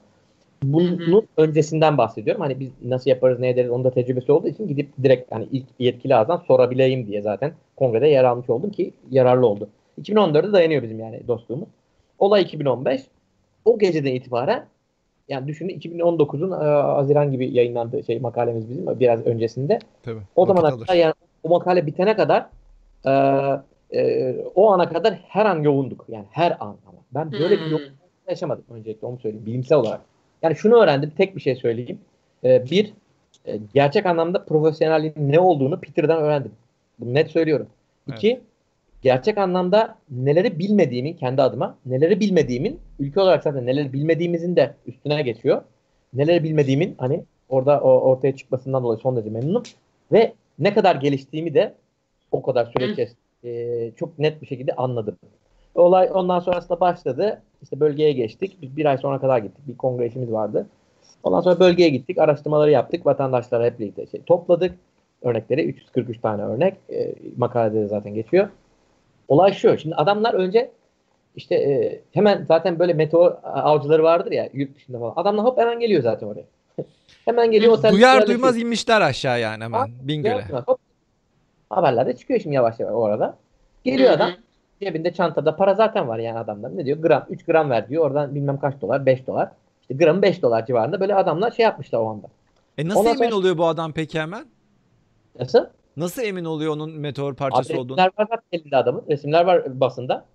Bunun 0.63 0.99
Hı 0.99 1.11
hı. 1.11 1.21
öncesinden 1.37 1.97
bahsediyorum. 1.97 2.41
Hani 2.41 2.59
biz 2.59 2.69
nasıl 2.85 3.09
yaparız, 3.09 3.39
ne 3.39 3.49
ederiz 3.49 3.71
onun 3.71 3.83
da 3.83 3.91
tecrübesi 3.91 4.31
olduğu 4.31 4.47
için 4.47 4.67
gidip 4.67 4.89
direkt 5.03 5.31
hani 5.31 5.47
ilk 5.51 5.65
yetkili 5.79 6.15
ağızdan 6.15 6.43
sorabileyim 6.47 7.07
diye 7.07 7.21
zaten 7.21 7.53
kongrede 7.75 8.07
yer 8.07 8.23
almış 8.23 8.49
oldum 8.49 8.69
ki 8.69 8.93
yararlı 9.11 9.47
oldu. 9.47 9.69
2014'e 10.03 10.53
dayanıyor 10.53 10.83
bizim 10.83 10.99
yani 10.99 11.21
dostluğumuz. 11.27 11.69
Olay 12.19 12.41
2015. 12.41 13.01
O 13.65 13.79
geceden 13.79 14.13
itibaren 14.13 14.65
yani 15.29 15.47
düşünün 15.47 15.79
2019'un 15.79 16.51
e, 16.51 16.65
Haziran 16.65 17.31
gibi 17.31 17.53
yayınlandığı 17.53 18.03
şey 18.03 18.19
makalemiz 18.19 18.69
bizim 18.69 18.99
biraz 18.99 19.25
öncesinde. 19.25 19.79
Tabii. 20.03 20.21
O 20.35 20.45
zamana 20.45 20.69
kadar 20.69 20.95
yani 20.95 21.13
o 21.43 21.49
makale 21.49 21.85
bitene 21.85 22.15
kadar 22.15 22.45
e, 23.05 23.11
e, 23.99 24.35
o 24.55 24.71
ana 24.71 24.89
kadar 24.89 25.13
her 25.27 25.45
an 25.45 25.61
yoğunduk. 25.61 26.05
Yani 26.09 26.25
her 26.31 26.51
an 26.51 26.77
ama. 26.87 26.99
Ben 27.11 27.31
böyle 27.31 27.55
bir 27.55 27.65
Hmm. 27.65 27.71
yoğunluk 27.71 27.91
yaşamadım 28.29 28.63
öncelikle 28.69 29.07
onu 29.07 29.17
söyleyeyim 29.17 29.45
bilimsel 29.45 29.77
olarak. 29.77 30.01
Yani 30.41 30.55
şunu 30.55 30.75
öğrendim 30.75 31.11
tek 31.17 31.35
bir 31.35 31.41
şey 31.41 31.55
söyleyeyim. 31.55 31.99
E, 32.43 32.65
bir 32.71 32.93
e, 33.45 33.59
gerçek 33.73 34.05
anlamda 34.05 34.45
profesyonelliğin 34.45 35.13
ne 35.17 35.39
olduğunu 35.39 35.79
Peter'dan 35.79 36.21
öğrendim. 36.21 36.51
Bunu 36.99 37.13
net 37.13 37.31
söylüyorum. 37.31 37.67
İki 38.07 38.41
gerçek 39.01 39.37
anlamda 39.37 39.95
neleri 40.11 40.59
bilmediğimin 40.59 41.13
kendi 41.13 41.41
adıma 41.41 41.77
neleri 41.85 42.19
bilmediğimin 42.19 42.79
ülke 42.99 43.19
olarak 43.19 43.43
zaten 43.43 43.65
neleri 43.65 43.93
bilmediğimizin 43.93 44.55
de 44.55 44.75
üstüne 44.87 45.21
geçiyor. 45.21 45.61
Neleri 46.13 46.43
bilmediğimin 46.43 46.95
hani 46.97 47.23
orada 47.49 47.81
o 47.81 47.89
ortaya 47.89 48.35
çıkmasından 48.35 48.83
dolayı 48.83 48.99
son 48.99 49.15
derece 49.15 49.29
memnunum. 49.29 49.63
Ve 50.11 50.33
ne 50.59 50.73
kadar 50.73 50.95
geliştiğimi 50.95 51.53
de 51.53 51.73
o 52.31 52.41
kadar 52.41 52.65
süre 52.65 52.87
Hı. 52.87 52.91
içerisinde 52.91 53.19
e, 53.43 53.91
çok 53.91 54.19
net 54.19 54.41
bir 54.41 54.47
şekilde 54.47 54.73
anladım. 54.73 55.17
Olay 55.75 56.09
ondan 56.13 56.39
sonrasında 56.39 56.79
başladı. 56.79 57.41
İşte 57.61 57.79
bölgeye 57.79 58.11
geçtik. 58.11 58.57
Biz 58.61 58.77
bir 58.77 58.85
ay 58.85 58.97
sonra 58.97 59.19
kadar 59.19 59.37
gittik. 59.37 59.67
Bir 59.67 59.77
kongre 59.77 60.07
işimiz 60.07 60.31
vardı. 60.31 60.67
Ondan 61.23 61.41
sonra 61.41 61.59
bölgeye 61.59 61.89
gittik. 61.89 62.17
Araştırmaları 62.17 62.71
yaptık. 62.71 63.05
Vatandaşlara 63.05 63.65
hep 63.65 63.79
birlikte 63.79 64.05
şey 64.05 64.21
topladık. 64.21 64.75
Örnekleri 65.21 65.65
343 65.65 66.21
tane 66.21 66.43
örnek. 66.43 66.73
E, 66.89 67.15
makalede 67.37 67.81
de 67.81 67.87
zaten 67.87 68.13
geçiyor. 68.13 68.49
Olay 69.29 69.53
şu. 69.53 69.77
Şimdi 69.77 69.95
adamlar 69.95 70.33
önce 70.33 70.71
işte 71.35 71.55
e, 71.55 72.01
hemen 72.11 72.45
zaten 72.47 72.79
böyle 72.79 72.93
meteor 72.93 73.35
avcıları 73.43 74.03
vardır 74.03 74.31
ya 74.31 74.49
yurt 74.53 74.75
dışında 74.75 74.99
falan. 74.99 75.13
Adamlar 75.15 75.45
hop 75.45 75.57
hemen 75.57 75.79
geliyor 75.79 76.03
zaten 76.03 76.27
oraya. 76.27 76.43
hemen 77.25 77.51
geliyor 77.51 77.73
otel. 77.73 77.91
Duyar 77.91 78.27
duymaz 78.27 78.57
inmişler 78.57 79.01
aşağı 79.01 79.39
yani 79.39 79.63
hemen 79.63 79.79
Aa, 79.79 79.87
Bingöl'e. 80.01 80.45
Hop. 80.65 80.79
Haberlerde 81.69 82.15
çıkıyor 82.15 82.39
şimdi 82.39 82.55
yavaş 82.55 82.79
yavaş 82.79 82.93
o 82.93 83.03
arada. 83.05 83.37
Geliyor 83.83 84.11
adam. 84.11 84.31
cebinde 84.81 85.13
çantada 85.13 85.55
para 85.55 85.73
zaten 85.73 86.07
var 86.07 86.19
yani 86.19 86.39
adamlar. 86.39 86.77
Ne 86.77 86.85
diyor? 86.85 86.97
Gram 86.97 87.25
3 87.29 87.45
gram 87.45 87.69
ver 87.69 87.89
diyor. 87.89 88.05
Oradan 88.05 88.35
bilmem 88.35 88.59
kaç 88.59 88.81
dolar 88.81 89.05
5 89.05 89.27
dolar. 89.27 89.49
İşte 89.81 89.93
gramı 89.93 90.21
5 90.21 90.41
dolar 90.41 90.65
civarında 90.65 90.99
böyle 90.99 91.15
adamlar 91.15 91.51
şey 91.51 91.63
yapmışlar 91.63 91.99
o 91.99 92.07
anda. 92.09 92.27
E 92.77 92.87
nasıl 92.87 92.99
Ondan 92.99 93.11
emin 93.15 93.23
sonra- 93.23 93.35
oluyor 93.35 93.57
bu 93.57 93.65
adam 93.67 93.91
peki 93.91 94.19
hemen? 94.19 94.45
Nasıl? 95.39 95.65
Nasıl 95.99 96.21
emin 96.21 96.45
oluyor 96.45 96.73
onun 96.73 96.91
meteor 96.91 97.29
Abi 97.29 97.35
parçası 97.35 97.79
olduğunu? 97.79 97.97
resimler 97.97 98.11
var 98.17 98.27
zaten 98.29 98.41
elinde 98.51 98.77
adamın. 98.77 99.03
Resimler 99.09 99.45
var 99.45 99.79
basında. 99.79 100.25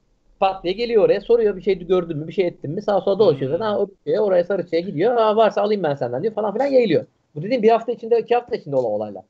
Pat 0.40 0.64
diye 0.64 0.72
geliyor 0.74 1.04
oraya 1.04 1.20
soruyor 1.20 1.56
bir 1.56 1.62
şey 1.62 1.86
gördün 1.86 2.16
mü 2.18 2.28
bir 2.28 2.32
şey 2.32 2.46
ettin 2.46 2.70
mi 2.70 2.82
sağa 2.82 3.00
sola 3.00 3.18
dolaşıyor 3.18 3.50
Hmm. 3.50 3.58
zaten 3.58 3.72
ha, 3.72 3.78
o 3.78 3.88
bir 3.88 3.94
şeye, 4.10 4.20
oraya 4.20 4.44
sarıçaya 4.44 4.80
gidiyor 4.80 5.16
ha, 5.16 5.36
varsa 5.36 5.62
alayım 5.62 5.82
ben 5.82 5.94
senden 5.94 6.22
diyor 6.22 6.34
falan 6.34 6.52
filan 6.52 6.66
yayılıyor. 6.66 7.06
Bu 7.34 7.42
dediğim 7.42 7.62
bir 7.62 7.68
hafta 7.68 7.92
içinde 7.92 8.20
iki 8.20 8.34
hafta 8.34 8.56
içinde 8.56 8.76
olan 8.76 8.92
olaylar. 8.92 9.22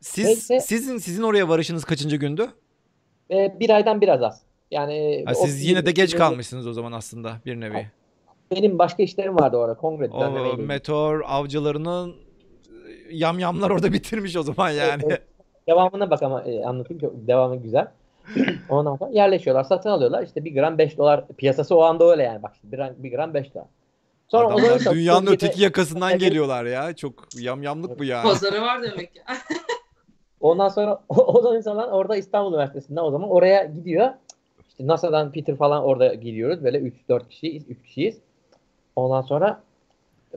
Siz 0.00 0.24
Neyse. 0.24 0.60
sizin 0.60 0.98
sizin 0.98 1.22
oraya 1.22 1.48
varışınız 1.48 1.84
kaçıncı 1.84 2.16
gündü? 2.16 2.48
Ee, 3.30 3.56
bir 3.60 3.70
aydan 3.70 4.00
biraz 4.00 4.22
az. 4.22 4.42
Yani 4.70 5.24
Ha, 5.26 5.34
siz 5.34 5.64
yine 5.64 5.86
de 5.86 5.90
geç 5.90 6.16
kalmışsınız 6.16 6.66
o 6.66 6.72
zaman 6.72 6.92
aslında 6.92 7.32
bir 7.46 7.60
nevi. 7.60 7.86
Benim 8.50 8.78
başka 8.78 9.02
işlerim 9.02 9.36
vardı 9.36 9.56
orada 9.56 9.74
kongre 9.74 10.08
O 10.08 10.56
meteor 10.56 11.20
avcılarının 11.26 12.14
yamyamlar 13.10 13.70
orada 13.70 13.92
bitirmiş 13.92 14.36
o 14.36 14.42
zaman 14.42 14.70
yani. 14.70 15.02
Evet, 15.06 15.22
Devamına 15.68 16.10
bak 16.10 16.22
ama 16.22 16.42
e, 16.42 16.64
anlatayım 16.64 17.00
çok 17.00 17.12
devamı 17.26 17.56
güzel. 17.56 17.88
Ondan 18.68 18.96
sonra 18.96 19.10
yerleşiyorlar, 19.10 19.64
satın 19.64 19.90
alıyorlar. 19.90 20.22
İşte 20.22 20.44
bir 20.44 20.54
gram 20.54 20.78
5 20.78 20.98
dolar 20.98 21.26
piyasası 21.28 21.76
o 21.76 21.82
anda 21.82 22.04
öyle 22.10 22.22
yani. 22.22 22.42
Bak 22.42 22.52
şimdi 22.60 22.72
bir 22.72 22.76
gram, 22.78 22.90
bir 22.98 23.10
gram 23.12 23.34
5 23.34 23.54
dolar. 23.54 23.66
Sonra 24.28 24.46
o 24.46 24.50
Adamlar 24.50 24.78
zaman- 24.78 24.98
dünyanın 24.98 25.26
öteki 25.26 25.62
yakasından 25.62 26.10
Evet. 26.10 26.20
geliyorlar 26.20 26.64
ya. 26.64 26.92
Çok 26.96 27.14
yamyamlık 27.40 27.98
bu 27.98 28.04
yani. 28.04 28.22
Pazarı 28.22 28.62
var 28.62 28.82
demek 28.82 29.14
ki. 29.14 29.20
Ondan 30.40 30.68
sonra 30.68 31.02
o 31.08 31.40
zaman 31.42 31.56
insanlar 31.56 31.88
orada 31.88 32.16
İstanbul 32.16 32.52
Üniversitesi'nde 32.52 33.00
o 33.00 33.10
zaman 33.10 33.30
oraya 33.30 33.64
gidiyor. 33.64 34.08
İşte 34.68 34.86
NASA'dan 34.86 35.32
Peter 35.32 35.56
falan 35.56 35.84
orada 35.84 36.14
gidiyoruz. 36.14 36.64
Böyle 36.64 36.78
3-4 36.78 37.28
kişiyiz, 37.28 37.64
3 37.68 37.82
kişiyiz. 37.82 38.18
Ondan 38.96 39.22
sonra 39.22 39.60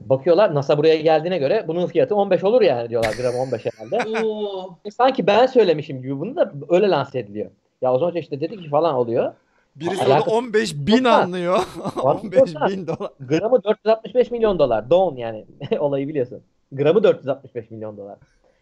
bakıyorlar 0.00 0.54
NASA 0.54 0.78
buraya 0.78 0.96
geldiğine 0.96 1.38
göre 1.38 1.64
bunun 1.68 1.86
fiyatı 1.86 2.14
15 2.16 2.44
olur 2.44 2.62
yani 2.62 2.90
diyorlar 2.90 3.14
gram 3.20 3.34
15 3.34 3.62
herhalde. 3.66 4.20
Oo. 4.26 4.76
E, 4.84 4.90
Sanki 4.90 5.26
ben 5.26 5.46
söylemişim 5.46 6.02
gibi 6.02 6.20
bunu 6.20 6.36
da 6.36 6.52
öyle 6.68 6.88
lanse 6.90 7.18
ediliyor. 7.18 7.50
Ya 7.82 7.92
o 7.94 7.98
zaman 7.98 8.16
işte 8.16 8.40
dedik 8.40 8.62
ki 8.62 8.68
falan 8.68 8.94
oluyor. 8.94 9.32
Birisi 9.76 10.04
Alakası- 10.04 10.30
orada 10.30 10.30
15 10.36 10.74
bin 10.76 11.04
anlıyor. 11.04 11.58
Var 11.96 12.14
mı? 12.14 12.20
15 12.22 12.38
Yok 12.38 12.54
lan. 12.62 12.70
bin 12.70 12.86
dolar. 12.86 13.10
Gramı 13.20 13.64
465 13.64 14.30
milyon 14.30 14.58
dolar. 14.58 14.90
Don 14.90 15.16
yani. 15.16 15.44
Olayı 15.78 16.08
biliyorsun. 16.08 16.40
Gramı 16.72 17.02
465 17.02 17.70
milyon 17.70 17.96
dolar. 17.96 18.16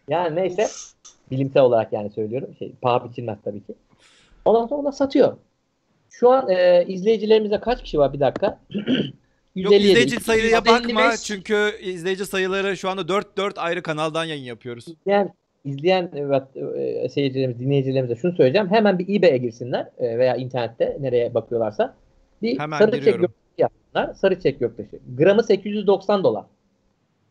Yani 0.09 0.35
neyse 0.35 0.67
bilimsel 1.31 1.63
olarak 1.63 1.93
yani 1.93 2.09
söylüyorum. 2.09 2.49
Şey, 2.59 2.71
paha 2.81 3.09
biçilmez 3.09 3.37
tabii 3.43 3.63
ki. 3.63 3.73
Ondan 4.45 4.67
sonra 4.67 4.81
ona 4.81 4.91
satıyor. 4.91 5.37
Şu 6.09 6.29
an 6.29 6.49
e, 6.49 6.85
izleyicilerimizde 6.87 7.59
kaç 7.59 7.83
kişi 7.83 7.99
var? 7.99 8.13
Bir 8.13 8.19
dakika. 8.19 8.59
Yok 9.55 9.73
157. 9.73 9.91
izleyici 9.91 10.19
sayıya 10.19 10.45
155. 10.45 10.73
bakma 10.73 11.17
çünkü 11.17 11.71
izleyici 11.81 12.25
sayıları 12.25 12.77
şu 12.77 12.89
anda 12.89 13.01
4-4 13.01 13.59
ayrı 13.59 13.81
kanaldan 13.83 14.25
yayın 14.25 14.43
yapıyoruz. 14.43 14.85
İzleyen, 14.87 15.33
izleyen 15.65 16.11
evet, 16.15 16.43
e, 17.05 17.09
seyircilerimiz, 17.09 17.59
dinleyicilerimize 17.59 18.15
şunu 18.15 18.35
söyleyeceğim. 18.35 18.69
Hemen 18.69 18.99
bir 18.99 19.19
eBay'e 19.19 19.37
girsinler 19.37 19.89
e, 19.97 20.17
veya 20.17 20.35
internette 20.35 20.97
nereye 20.99 21.33
bakıyorlarsa. 21.33 21.95
Bir 22.41 22.59
Hemen 22.59 22.77
sarı 22.77 22.91
çek 22.91 22.99
giriyorum. 22.99 23.21
göktaşı 23.21 23.41
yapsınlar. 23.57 24.13
Sarı 24.13 24.39
çek 24.39 24.59
göktaşı. 24.59 24.99
Gramı 25.17 25.43
890 25.43 26.23
dolar. 26.23 26.45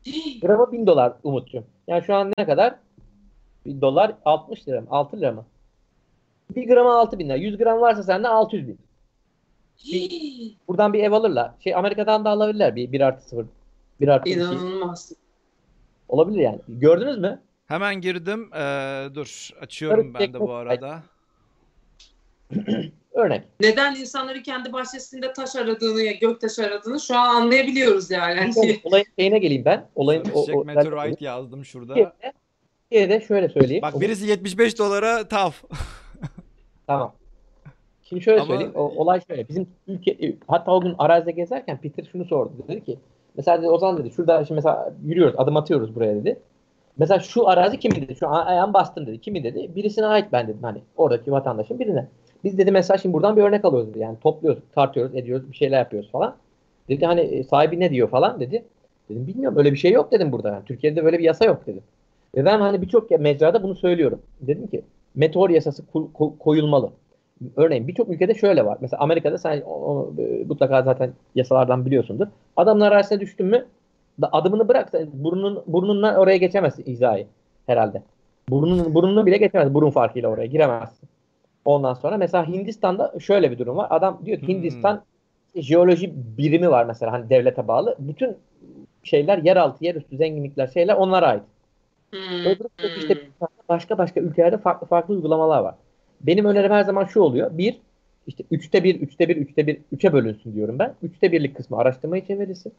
Gramı 0.43 0.73
1000 0.73 0.87
dolar 0.87 1.13
Umut'cum. 1.23 1.65
Yani 1.87 2.05
şu 2.05 2.15
an 2.15 2.33
ne 2.39 2.47
kadar? 2.47 2.75
1 3.67 3.81
dolar 3.81 4.15
60 4.25 4.69
lira 4.69 4.81
mı? 4.81 4.87
6 4.91 5.21
lira 5.21 5.33
mı? 5.33 5.45
1 6.57 6.69
grama 6.69 6.95
6 6.95 7.19
bin 7.19 7.29
lira. 7.29 7.37
100 7.37 7.59
gram 7.59 7.81
varsa 7.81 8.03
sende 8.03 8.29
600 8.29 8.69
bin. 8.69 8.79
Buradan 10.69 10.93
bir 10.93 11.03
ev 11.03 11.13
alırlar. 11.13 11.51
Şey 11.65 11.75
Amerika'dan 11.75 12.25
da 12.25 12.31
alabilirler. 12.31 12.77
Bir 12.77 12.93
1 12.93 13.01
artı 13.01 13.29
0. 13.29 13.47
1 14.01 14.09
artı 14.09 14.29
2. 14.29 14.39
İnanılmaz. 14.39 15.13
Olabilir 16.09 16.39
yani. 16.41 16.59
Gördünüz 16.69 17.19
mü? 17.19 17.41
Hemen 17.67 18.01
girdim. 18.01 18.51
Ee, 18.55 19.07
dur 19.15 19.49
açıyorum 19.61 20.13
Sarı 20.13 20.25
ben 20.25 20.35
de 20.35 20.41
bu 20.41 20.53
arada. 20.53 21.03
Örnek. 23.13 23.43
Neden 23.61 23.95
insanları 23.95 24.43
kendi 24.43 24.73
bahçesinde 24.73 25.33
taş 25.33 25.57
aradığını 25.57 26.03
ya 26.03 26.13
göktaş 26.13 26.59
aradığını 26.59 27.01
şu 27.01 27.17
an 27.17 27.35
anlayabiliyoruz 27.35 28.11
yani. 28.11 28.53
Olayın 28.85 29.07
şeyine 29.19 29.39
geleyim 29.39 29.65
ben. 29.65 29.87
Olayın 29.95 30.25
o, 30.35 30.47
o, 30.53 30.65
Meteorite 30.65 31.25
yazdım 31.25 31.65
şurada. 31.65 31.95
Türkiye'de, 31.95 32.33
Türkiye'de 32.83 33.21
şöyle 33.27 33.49
söyleyeyim. 33.49 33.83
Bak 33.83 34.01
birisi 34.01 34.27
75 34.27 34.79
dolara 34.79 35.29
taf. 35.29 35.65
Tamam. 36.87 37.15
Şimdi 38.11 38.23
şöyle 38.23 38.41
Ama- 38.41 38.47
söyleyeyim. 38.47 38.73
O, 38.75 38.81
olay 38.81 39.21
şöyle. 39.29 39.49
Bizim 39.49 39.67
ülke 39.89 40.11
e, 40.11 40.37
hatta 40.47 40.73
o 40.73 40.81
gün 40.81 40.95
arazide 40.99 41.31
gezerken 41.31 41.77
Peter 41.77 42.05
şunu 42.13 42.25
sordu. 42.25 42.53
Dedi 42.69 42.85
ki 42.85 42.99
mesela 43.37 43.59
dedi, 43.59 43.71
Ozan 43.71 43.99
dedi 43.99 44.11
şurada 44.11 44.45
şimdi 44.45 44.57
mesela 44.57 44.95
yürüyoruz 45.05 45.35
adım 45.39 45.57
atıyoruz 45.57 45.95
buraya 45.95 46.15
dedi. 46.15 46.41
Mesela 46.99 47.21
şu 47.21 47.49
arazi 47.49 47.79
kimin 47.79 47.97
dedi. 47.97 48.15
Şu 48.15 48.29
ayağım 48.29 48.75
bastım 48.75 49.07
dedi. 49.07 49.21
Kimin 49.21 49.45
dedi. 49.45 49.71
Birisine 49.77 50.07
ait 50.07 50.27
ben 50.33 50.49
dedim 50.49 50.63
hani 50.63 50.79
oradaki 50.97 51.33
vatandaşın 51.33 51.79
birine. 51.79 52.09
Biz 52.45 52.59
dedi 52.59 52.71
mesela 52.73 52.99
şimdi 52.99 53.13
buradan 53.13 53.37
bir 53.37 53.43
örnek 53.43 53.65
alıyoruz 53.65 53.91
dedi. 53.91 53.99
Yani 53.99 54.17
topluyoruz, 54.21 54.63
tartıyoruz, 54.75 55.15
ediyoruz, 55.15 55.51
bir 55.51 55.57
şeyler 55.57 55.79
yapıyoruz 55.79 56.11
falan. 56.11 56.37
Dedi 56.89 57.07
hani 57.07 57.21
e, 57.21 57.45
sahibi 57.45 57.81
ne 57.81 57.91
diyor 57.91 58.09
falan 58.09 58.41
dedi. 58.41 58.65
Dedim 59.11 59.27
bilmiyorum 59.27 59.59
öyle 59.59 59.73
bir 59.73 59.79
şey 59.79 59.93
yok 59.93 60.13
dedim 60.13 60.33
burada. 60.33 60.49
Yani 60.49 60.65
Türkiye'de 60.65 61.05
böyle 61.05 61.19
bir 61.19 61.25
yasa 61.25 61.45
yok 61.45 61.67
dedim. 61.67 61.83
Ve 62.37 62.45
ben 62.45 62.61
hani 62.61 62.83
birçok 62.83 63.11
mecrada 63.11 63.63
bunu 63.63 63.75
söylüyorum. 63.75 64.23
Dedim 64.41 64.67
ki 64.67 64.83
meteor 65.15 65.51
yasası 65.51 65.83
ko- 65.95 66.13
ko- 66.13 66.39
koyulmalı. 66.39 66.91
Örneğin 67.57 67.89
birçok 67.89 68.09
ülkede 68.09 68.35
şöyle 68.35 68.65
var. 68.65 68.79
Mesela 68.81 69.03
Amerika'da 69.03 69.39
sen 69.39 69.61
onu 69.61 70.13
e, 70.19 70.45
mutlaka 70.45 70.83
zaten 70.83 71.13
yasalardan 71.35 71.87
biliyorsundur. 71.87 72.27
Adamın 72.57 72.81
arasına 72.81 73.21
düştün 73.21 73.47
mü 73.47 73.67
da 74.21 74.29
adımını 74.33 74.69
bırak 74.69 74.93
burnun 75.13 75.63
burnunla 75.67 76.17
oraya 76.17 76.37
geçemezsin 76.37 76.85
izahı 76.87 77.25
herhalde. 77.67 78.03
Burnun 78.49 78.95
burnunu 78.95 79.27
bile 79.27 79.37
geçemez 79.37 79.75
burun 79.75 79.91
farkıyla 79.91 80.29
oraya 80.29 80.47
giremezsin. 80.47 81.09
Ondan 81.65 81.95
sonra 81.95 82.17
mesela 82.17 82.49
Hindistan'da 82.49 83.15
şöyle 83.21 83.51
bir 83.51 83.59
durum 83.59 83.77
var. 83.77 83.87
Adam 83.91 84.21
diyor 84.25 84.39
ki 84.39 84.49
Hmm. 84.49 84.55
Hindistan 84.55 85.03
jeoloji 85.55 86.13
birimi 86.39 86.71
var 86.71 86.85
mesela 86.85 87.13
hani 87.13 87.31
devlete 87.31 87.69
bağlı. 87.69 87.97
Bütün 87.99 88.37
şeyler 89.03 89.39
yeraltı, 89.39 89.85
yerüstü 89.85 90.17
zenginlikler 90.17 90.67
şeyler 90.67 90.95
onlara 90.95 91.27
ait. 91.27 91.43
Hmm, 92.11 92.41
Öbür 92.47 92.67
işte 92.99 93.15
hmm. 93.15 93.49
başka 93.69 93.99
başka 93.99 94.21
ülkelerde 94.21 94.59
farklı 94.59 94.87
farklı 94.87 95.15
uygulamalar 95.15 95.61
var. 95.61 95.75
Benim 96.21 96.45
önerim 96.45 96.71
her 96.71 96.83
zaman 96.83 97.05
şu 97.05 97.21
oluyor. 97.21 97.59
Bir, 97.59 97.81
işte 98.27 98.45
üçte 98.51 98.85
bir, 98.85 99.01
üçte 99.01 99.29
bir, 99.29 99.37
üçte 99.37 99.67
bir, 99.67 99.79
üçe 99.93 100.13
bölünsün 100.13 100.55
diyorum 100.55 100.79
ben. 100.79 100.95
Üçte 101.03 101.33
birlik 101.33 101.57
kısmı 101.57 101.79
araştırma 101.79 102.19
için 102.19 102.39
verilsin. 102.39 102.73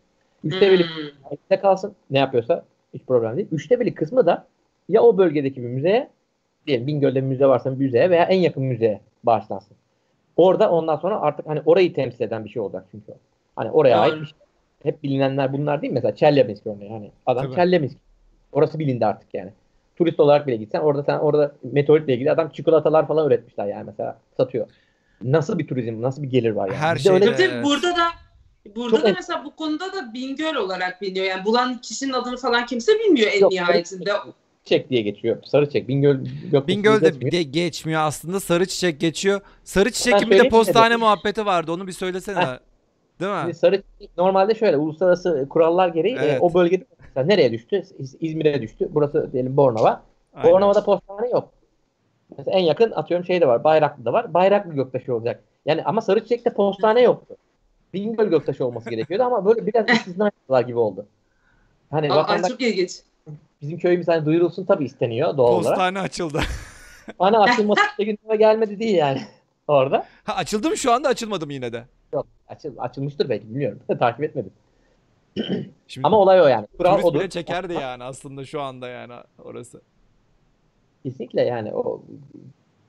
Üçte 0.44 0.72
birlik 0.72 0.86
Hmm. 0.86 1.24
Sahipte 1.24 1.60
kalsın. 1.60 1.96
Ne 2.10 2.20
yapıyorsa 2.20 2.64
hiç 2.94 3.02
problem 3.06 3.38
değil. 3.38 3.48
Üçte 3.52 3.80
birlik 3.80 3.98
kısmı 3.98 4.26
da 4.26 4.48
ya 4.89 5.02
o 5.02 5.18
bölgedeki 5.18 5.64
bir 5.64 5.68
müzeye 5.68 6.10
diyelim 6.68 6.88
Bingöl'de 6.88 7.16
bir 7.16 7.28
müze 7.28 7.46
varsa 7.46 7.72
bir 7.72 7.86
müzeye 7.86 8.10
veya 8.10 8.24
en 8.24 8.39
yakın 8.39 8.64
müzeye 8.64 9.02
bağışlansın. 9.24 9.78
Orada 10.38 10.72
ondan 10.72 10.96
sonra 10.96 11.22
artık 11.22 11.48
hani 11.48 11.62
orayı 11.66 11.94
temsil 11.94 12.24
eden 12.24 12.46
bir 12.46 12.50
şey 12.50 12.62
olacak 12.62 12.86
çünkü. 12.92 13.14
Hani 13.56 13.72
oraya 13.72 13.98
Doğru. 13.98 14.02
ait 14.02 14.22
bir 14.22 14.26
şey. 14.26 14.38
Hep 14.84 15.04
bilinenler 15.04 15.54
bunlar 15.54 15.82
değil 15.82 15.94
mi? 15.94 15.96
Mesela 15.96 16.16
Çerleminsk 16.16 16.68
örneği. 16.68 16.92
Hani 16.92 17.12
adam. 17.26 17.54
Çerleminsk. 17.54 17.98
Orası 18.52 18.80
bilindi 18.80 19.06
artık 19.06 19.34
yani. 19.34 19.52
Turist 19.98 20.20
olarak 20.20 20.48
bile 20.48 20.56
gitsen 20.56 20.80
orada 20.80 21.04
sen 21.04 21.18
orada 21.20 21.56
meteoritle 21.64 22.14
ilgili 22.14 22.32
adam 22.32 22.50
çikolatalar 22.50 23.08
falan 23.08 23.28
üretmişler 23.28 23.68
yani 23.68 23.84
mesela 23.86 24.20
satıyor. 24.38 24.68
Nasıl 25.24 25.60
bir 25.60 25.68
turizm, 25.68 26.02
nasıl 26.02 26.24
bir 26.24 26.30
gelir 26.30 26.52
var 26.52 26.68
yani. 26.68 26.78
Her 26.78 26.96
Bizde 26.98 27.12
öyle 27.12 27.26
Tabii 27.26 27.44
Evet. 27.44 27.66
burada 27.66 27.88
da 27.88 28.08
burada 28.76 28.98
Çok 28.98 29.06
da 29.06 29.14
mesela 29.18 29.46
bu 29.46 29.56
konuda 29.56 29.86
da 29.94 30.14
Bingöl 30.14 30.56
olarak 30.56 31.02
biliniyor. 31.02 31.26
Yani 31.26 31.46
bulan 31.46 31.82
kişinin 31.82 32.14
adını 32.14 32.38
falan 32.38 32.66
kimse 32.66 32.92
bilmiyor 33.00 33.32
en 33.34 33.39
Yok, 33.39 33.52
nihayetinde. 33.52 34.12
çek 34.66 34.89
diye 34.89 35.02
geçiyor. 35.02 35.38
Sarı 35.44 35.70
çek. 35.70 35.88
Bingöl 35.88 36.18
Bingöl'de 36.68 37.10
geçmiyor. 37.10 37.32
de 37.32 37.44
geçmiyor 37.44 38.02
aslında. 38.02 38.39
Sarı 38.39 38.66
çiçek 38.66 39.00
geçiyor. 39.00 39.42
Sarı 39.64 39.92
çiçek 39.92 40.20
gibi 40.20 40.32
bir 40.32 40.38
de 40.39 40.44
mi 40.44 40.50
postane 40.50 40.89
dedim? 40.89 41.00
muhabbeti 41.00 41.46
vardı. 41.46 41.72
Onu 41.72 41.88
bir 41.88 41.92
söylesene. 41.92 42.60
Değil 43.22 43.32
mi? 43.34 43.40
Şimdi 43.42 43.54
sarı 43.54 43.84
normalde 44.18 44.56
şöyle 44.56 44.78
uluslararası 44.78 45.48
kurallar 45.50 45.88
gereği 45.88 46.16
e, 46.16 46.20
Evet. 46.26 46.38
o 46.42 46.54
bölgede 46.54 46.86
mesela 47.02 47.26
nereye 47.28 47.52
düştü? 47.52 47.84
İz- 48.00 48.16
İzmir'e 48.20 48.62
düştü. 48.62 48.88
Burası 48.92 49.34
diyelim 49.34 49.58
Bornova. 49.58 50.02
Aynen. 50.34 50.52
Bornova'da 50.52 50.84
postane 50.84 51.30
yok. 51.30 51.50
Mesela 52.38 52.58
en 52.58 52.64
yakın 52.64 52.92
atıyorum 52.92 53.26
şeyde 53.26 53.48
var. 53.48 53.64
Bayraklı'da 53.64 54.14
var. 54.14 54.34
Bayraklı 54.34 54.74
Göktaşı 54.74 55.16
olacak. 55.16 55.44
Yani 55.66 55.84
ama 55.84 56.02
Sarıçiçek'te 56.02 56.54
postane 56.54 57.02
yoktu. 57.02 57.36
Bingöl 57.94 58.28
Göktaşı 58.28 58.66
olması 58.66 58.90
gerekiyordu 58.90 59.24
ama 59.24 59.46
böyle 59.46 59.68
biraz 59.68 59.90
istisna 59.90 60.26
yaptılar 60.26 60.62
gibi 60.62 60.78
oldu. 60.78 61.06
Hani 61.92 62.14
Aa, 62.14 62.16
vatandaş 62.16 62.50
çok 62.52 62.62
ilginç. 62.62 62.92
bizim 63.62 63.80
köyümüz 63.80 64.08
hani 64.08 64.26
duyurulsun 64.26 64.66
tabii 64.66 64.86
isteniyor 64.86 65.38
doğal 65.38 65.54
olarak. 65.54 65.66
Postane 65.78 66.00
açıldı. 66.00 66.40
Hani 67.20 67.38
açılması 67.38 67.82
gündeme 68.00 68.36
gelmedi 68.36 68.80
değil 68.80 68.96
yani 68.96 69.22
orada. 69.68 70.06
ha, 70.24 70.36
açıldı 70.36 70.70
mı 70.70 70.78
şu 70.78 70.92
anda 70.92 71.08
açılmadı 71.10 71.46
mı 71.46 71.54
yine 71.54 71.74
de? 71.74 71.84
Yok 72.14 72.28
açıl, 72.47 72.74
açılmıştır 72.78 73.30
belki 73.30 73.49
bilmiyorum. 73.49 73.80
Takip 73.99 74.24
etmedim. 74.24 74.51
Şimdi 75.88 76.07
Ama 76.07 76.18
olay 76.18 76.41
o 76.41 76.47
yani. 76.47 76.68
Kural 76.78 76.91
turist 76.91 77.07
odur. 77.07 77.20
bile 77.20 77.30
çekerdi 77.30 77.74
yani 77.74 78.03
aslında 78.03 78.45
şu 78.45 78.62
anda 78.62 78.88
yani 78.88 79.14
orası. 79.43 79.82
Kesinlikle 81.03 81.41
yani 81.41 81.74
o 81.74 82.01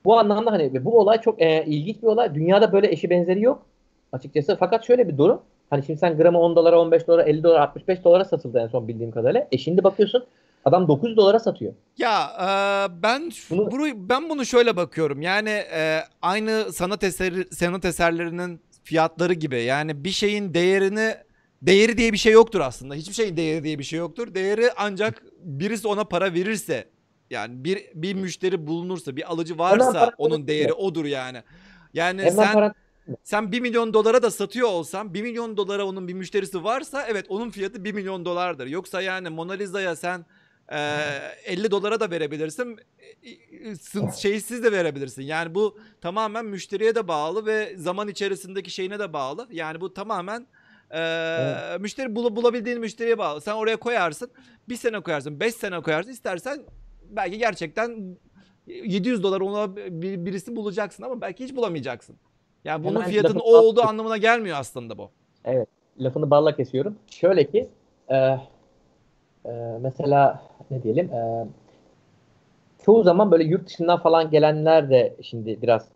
Bu 0.05 0.19
anlamda 0.19 0.51
hani 0.51 0.85
bu 0.85 0.99
olay 0.99 1.21
çok 1.21 1.41
e, 1.41 1.65
ilginç 1.65 2.01
bir 2.01 2.07
olay. 2.07 2.35
Dünyada 2.35 2.71
böyle 2.73 2.91
eşi 2.91 3.09
benzeri 3.09 3.41
yok 3.41 3.65
açıkçası. 4.11 4.57
Fakat 4.59 4.87
şöyle 4.87 5.07
bir 5.07 5.17
durum. 5.17 5.41
Hani 5.69 5.83
şimdi 5.85 5.99
sen 5.99 6.17
gramı 6.17 6.39
10 6.39 6.55
dolara, 6.55 6.79
15 6.81 7.07
dolara, 7.07 7.23
50 7.23 7.43
dolara, 7.43 7.61
65 7.61 8.03
dolara 8.03 8.25
satıldı 8.25 8.59
en 8.59 8.67
son 8.67 8.87
bildiğim 8.87 9.11
kadarıyla. 9.11 9.47
E 9.51 9.57
şimdi 9.57 9.83
bakıyorsun 9.83 10.25
adam 10.65 10.87
9 10.87 11.17
dolara 11.17 11.39
satıyor. 11.39 11.73
Ya 11.97 12.23
e, 12.39 12.47
ben 13.03 13.31
Bunu- 13.49 13.71
bunu 13.71 14.09
ben 14.09 14.29
bunu 14.29 14.45
şöyle 14.45 14.75
bakıyorum. 14.75 15.21
Yani 15.21 15.49
e, 15.49 15.99
aynı 16.21 16.73
sanat 16.73 17.03
eseri 17.03 17.53
sanat 17.55 17.85
eserlerinin 17.85 18.61
fiyatları 18.83 19.33
gibi. 19.33 19.61
Yani 19.61 20.03
bir 20.03 20.11
şeyin 20.11 20.53
değerini 20.53 21.15
değeri 21.61 21.97
diye 21.97 22.13
bir 22.13 22.17
şey 22.17 22.33
yoktur 22.33 22.59
aslında. 22.59 22.95
Hiçbir 22.95 23.13
şeyin 23.13 23.37
değeri 23.37 23.63
diye 23.63 23.79
bir 23.79 23.83
şey 23.83 23.99
yoktur. 23.99 24.33
Değeri 24.35 24.71
ancak 24.77 25.23
birisi 25.39 25.87
ona 25.87 26.03
para 26.03 26.33
verirse 26.33 26.89
yani 27.29 27.63
bir 27.63 27.83
bir 27.93 28.13
müşteri 28.13 28.67
bulunursa, 28.67 29.15
bir 29.15 29.31
alıcı 29.31 29.57
varsa 29.57 30.11
onun 30.17 30.47
değeri 30.47 30.73
odur 30.73 31.05
yani. 31.05 31.43
Yani 31.93 32.21
Hemen 32.21 32.35
sen 32.35 32.53
para 32.53 32.73
sen 33.23 33.51
1 33.51 33.59
milyon 33.59 33.93
dolara 33.93 34.23
da 34.23 34.31
satıyor 34.31 34.67
olsan 34.67 35.13
1 35.13 35.21
milyon 35.21 35.57
dolara 35.57 35.85
onun 35.85 36.07
bir 36.07 36.13
müşterisi 36.13 36.63
varsa 36.63 37.05
evet 37.07 37.25
onun 37.29 37.49
fiyatı 37.49 37.83
1 37.83 37.93
milyon 37.93 38.25
dolardır. 38.25 38.67
Yoksa 38.67 39.01
yani 39.01 39.29
Mona 39.29 39.53
Lisa'ya 39.53 39.95
sen 39.95 40.25
e, 40.71 40.77
50 41.45 41.71
dolara 41.71 41.99
da 41.99 42.11
verebilirsin. 42.11 42.77
e, 43.23 43.29
e, 43.29 44.11
Şeysiz 44.17 44.63
de 44.63 44.71
verebilirsin. 44.71 45.21
Yani 45.21 45.55
bu 45.55 45.77
tamamen 46.01 46.45
müşteriye 46.45 46.95
de 46.95 47.07
bağlı 47.07 47.45
ve 47.45 47.77
zaman 47.77 48.07
içerisindeki 48.07 48.71
şeyine 48.71 48.99
de 48.99 49.13
bağlı. 49.13 49.47
Yani 49.51 49.81
bu 49.81 49.93
tamamen 49.93 50.47
e, 50.91 50.97
müşteri 51.79 52.15
bul- 52.15 52.35
bulabildiğin 52.35 52.79
müşteriye 52.79 53.17
bağlı. 53.17 53.41
Sen 53.41 53.53
oraya 53.53 53.77
koyarsın. 53.77 54.31
Bir 54.69 54.75
sene 54.75 54.99
koyarsın, 54.99 55.39
5 55.39 55.55
sene 55.55 55.81
koyarsın. 55.81 56.11
İstersen 56.11 56.59
belki 57.09 57.37
gerçekten 57.37 58.17
700 58.67 59.23
dolar 59.23 59.41
ona 59.41 59.75
bir- 59.75 60.25
birisi 60.25 60.55
bulacaksın 60.55 61.03
ama 61.03 61.21
belki 61.21 61.43
hiç 61.43 61.55
bulamayacaksın. 61.55 62.15
Yani 62.63 62.83
bunun 62.83 62.95
Hemen 62.95 63.09
fiyatının 63.11 63.39
o 63.39 63.57
olduğu 63.57 63.81
anlamına 63.81 64.17
gelmiyor 64.17 64.57
aslında 64.59 64.97
bu. 64.97 65.11
lafını 65.99 66.29
balla 66.31 66.55
kesiyorum. 66.55 66.95
Şöyle 67.11 67.47
ki 67.51 67.67
e, 68.11 68.37
e, 69.45 69.51
mesela 69.81 70.41
ne 70.71 70.83
diyelim 70.83 71.13
e, 71.13 71.45
çoğu 72.85 73.03
zaman 73.03 73.31
böyle 73.31 73.43
yurt 73.43 73.67
dışından 73.67 73.99
falan 73.99 74.29
gelenler 74.29 74.89
de 74.89 75.15
şimdi 75.21 75.61
biraz 75.61 75.87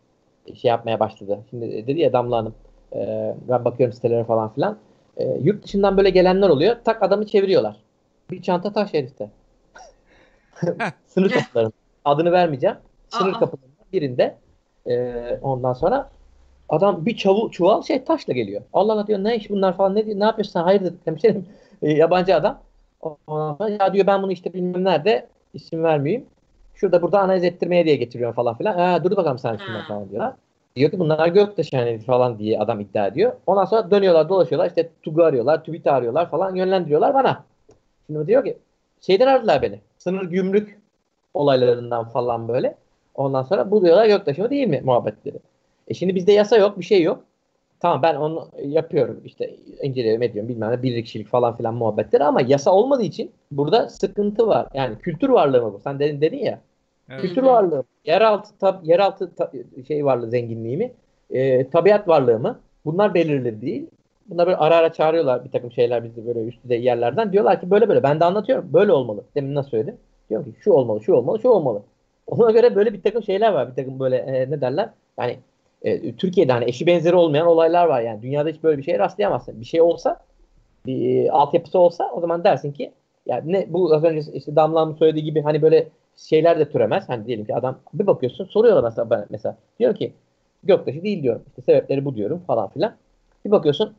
şey 0.55 0.69
yapmaya 0.69 0.99
başladı. 0.99 1.39
Şimdi 1.49 1.87
dedi 1.87 1.99
ya 1.99 2.13
Damla 2.13 2.37
Hanım 2.37 2.55
e, 2.95 3.33
ben 3.49 3.65
bakıyorum 3.65 3.93
sitelere 3.93 4.23
falan 4.23 4.53
filan. 4.53 4.77
E, 5.17 5.37
yurt 5.41 5.63
dışından 5.63 5.97
böyle 5.97 6.09
gelenler 6.09 6.49
oluyor. 6.49 6.75
Tak 6.85 7.03
adamı 7.03 7.25
çeviriyorlar. 7.25 7.75
Bir 8.31 8.41
çanta 8.41 8.73
taş 8.73 8.93
herifte. 8.93 9.29
Sınır 11.07 11.29
kapılarında. 11.29 11.73
Adını 12.05 12.31
vermeyeceğim. 12.31 12.75
Sınır 13.09 13.33
Aa. 13.33 13.39
kapılarından 13.39 13.85
birinde 13.93 14.35
e, 14.87 15.13
ondan 15.41 15.73
sonra 15.73 16.09
Adam 16.69 17.05
bir 17.05 17.17
çavu, 17.17 17.51
çuval 17.51 17.83
şey 17.83 18.03
taşla 18.03 18.33
geliyor. 18.33 18.61
Allah 18.73 18.93
Allah 18.93 19.07
diyor 19.07 19.19
ne 19.23 19.35
iş 19.35 19.49
bunlar 19.49 19.77
falan 19.77 19.95
ne 19.95 20.19
ne 20.19 20.23
yapıyorsun 20.23 20.53
sen 20.53 20.63
hayırdır 20.63 20.93
hemşerim 21.05 21.45
e, 21.81 21.93
yabancı 21.93 22.35
adam. 22.35 22.59
Ondan 23.01 23.55
sonra 23.55 23.69
ya 23.69 23.93
diyor 23.93 24.07
ben 24.07 24.23
bunu 24.23 24.31
işte 24.31 24.53
bilmem 24.53 24.83
nerede 24.83 25.27
isim 25.53 25.83
vermeyeyim. 25.83 26.25
Şurada 26.75 27.01
burada 27.01 27.19
analiz 27.19 27.43
ettirmeye 27.43 27.85
diye 27.85 27.95
getiriyorum 27.95 28.35
falan 28.35 28.57
filan. 28.57 28.73
Ha, 28.77 29.03
dur 29.03 29.17
bakalım 29.17 29.39
sen 29.39 29.57
Ha. 29.57 29.83
falan 29.87 30.09
diyorlar. 30.09 30.33
Diyor 30.75 30.91
ki 30.91 30.99
bunlar 30.99 31.27
göktaşı 31.27 31.75
yani 31.75 31.99
falan 31.99 32.39
diye 32.39 32.59
adam 32.59 32.79
iddia 32.79 33.07
ediyor. 33.07 33.33
Ondan 33.47 33.65
sonra 33.65 33.91
dönüyorlar 33.91 34.29
dolaşıyorlar 34.29 34.67
işte 34.69 34.89
TUG'u 35.03 35.23
arıyorlar, 35.23 35.63
TÜBİT'i 35.63 35.91
arıyorlar 35.91 36.29
falan 36.29 36.55
yönlendiriyorlar 36.55 37.13
bana. 37.13 37.43
Şimdi 38.07 38.27
diyor 38.27 38.45
ki 38.45 38.57
şeyden 39.01 39.27
aradılar 39.27 39.61
beni. 39.61 39.79
Sınır 39.97 40.23
gümrük 40.23 40.79
olaylarından 41.33 42.09
falan 42.09 42.47
böyle. 42.47 42.75
Ondan 43.15 43.43
sonra 43.43 43.71
bu 43.71 43.85
diyorlar 43.85 44.05
göktaşı 44.07 44.41
mı 44.41 44.49
değil 44.49 44.67
mi 44.67 44.81
muhabbetleri. 44.85 45.37
E 45.87 45.93
şimdi 45.93 46.15
bizde 46.15 46.31
yasa 46.31 46.57
yok, 46.57 46.79
bir 46.79 46.85
şey 46.85 47.01
yok. 47.03 47.23
Tamam 47.79 48.01
ben 48.03 48.15
onu 48.15 48.47
yapıyorum 48.63 49.21
işte 49.25 49.55
inceliyorum 49.83 50.21
ediyorum 50.21 50.49
bilmem 50.49 50.71
ne 50.71 50.83
bir 50.83 51.03
kişilik 51.03 51.27
falan 51.27 51.57
filan 51.57 51.75
muhabbetleri 51.75 52.23
ama 52.23 52.41
yasa 52.41 52.71
olmadığı 52.71 53.03
için 53.03 53.31
burada 53.51 53.89
sıkıntı 53.89 54.47
var. 54.47 54.67
Yani 54.73 54.97
kültür 54.97 55.29
varlığı 55.29 55.61
mı 55.61 55.73
bu? 55.73 55.79
Sen 55.79 55.99
dedin, 55.99 56.21
dedin 56.21 56.37
ya. 56.37 56.59
Evet. 57.09 57.21
Kültür 57.21 57.43
varlığı, 57.43 57.83
yeraltı 58.05 58.57
tab 58.59 58.83
yeraltı 58.83 59.35
ta- 59.35 59.51
şey 59.87 60.05
varlığı 60.05 60.29
zenginliği 60.29 60.77
mi? 60.77 60.91
E, 61.29 61.69
tabiat 61.69 62.07
varlığı 62.07 62.39
mı? 62.39 62.59
Bunlar 62.85 63.13
belirli 63.13 63.61
değil. 63.61 63.87
Bunlar 64.29 64.47
böyle 64.47 64.57
ara 64.57 64.75
ara 64.75 64.93
çağırıyorlar 64.93 65.45
bir 65.45 65.51
takım 65.51 65.71
şeyler 65.71 66.03
bizi 66.03 66.27
böyle 66.27 66.39
üst 66.45 66.63
düzey 66.63 66.81
yerlerden. 66.83 67.33
Diyorlar 67.33 67.61
ki 67.61 67.71
böyle 67.71 67.89
böyle. 67.89 68.03
Ben 68.03 68.19
de 68.19 68.25
anlatıyorum. 68.25 68.69
Böyle 68.73 68.91
olmalı. 68.91 69.23
Demin 69.35 69.55
nasıl 69.55 69.69
söyledim? 69.69 69.97
Diyorum 70.29 70.51
ki 70.51 70.57
şu 70.59 70.71
olmalı, 70.71 71.03
şu 71.03 71.13
olmalı, 71.13 71.39
şu 71.39 71.49
olmalı. 71.49 71.81
Ona 72.27 72.51
göre 72.51 72.75
böyle 72.75 72.93
bir 72.93 73.01
takım 73.01 73.23
şeyler 73.23 73.51
var. 73.51 73.69
Bir 73.69 73.75
takım 73.75 73.99
böyle 73.99 74.15
e, 74.17 74.51
ne 74.51 74.61
derler? 74.61 74.89
Yani 75.19 75.37
e, 75.81 76.15
Türkiye'de 76.15 76.51
hani 76.51 76.65
eşi 76.65 76.87
benzeri 76.87 77.15
olmayan 77.15 77.47
olaylar 77.47 77.85
var 77.85 78.01
yani. 78.01 78.21
Dünyada 78.21 78.49
hiç 78.49 78.63
böyle 78.63 78.77
bir 78.77 78.83
şeye 78.83 78.99
rastlayamazsın. 78.99 79.61
Bir 79.61 79.65
şey 79.65 79.81
olsa, 79.81 80.19
bir 80.85 81.25
e, 81.25 81.31
altyapısı 81.31 81.79
olsa 81.79 82.11
o 82.13 82.21
zaman 82.21 82.43
dersin 82.43 82.71
ki 82.71 82.91
ya 83.25 83.41
ne 83.45 83.65
bu 83.69 83.95
az 83.95 84.03
önce 84.03 84.31
işte 84.33 84.55
Damla'nın 84.55 84.93
söylediği 84.93 85.23
gibi 85.23 85.41
hani 85.41 85.61
böyle 85.61 85.87
şeyler 86.15 86.59
de 86.59 86.69
türemez. 86.69 87.09
Hani 87.09 87.25
diyelim 87.25 87.45
ki 87.45 87.55
adam 87.55 87.79
bir 87.93 88.07
bakıyorsun 88.07 88.45
soruyorlar 88.45 88.83
mesela 88.83 89.09
ben 89.09 89.25
mesela 89.29 89.57
diyor 89.79 89.95
ki 89.95 90.13
göktaşı 90.63 91.03
değil 91.03 91.23
diyorum. 91.23 91.43
İşte 91.47 91.61
sebepleri 91.61 92.05
bu 92.05 92.15
diyorum 92.15 92.43
falan 92.47 92.69
filan. 92.69 92.95
Bir 93.45 93.51
bakıyorsun 93.51 93.93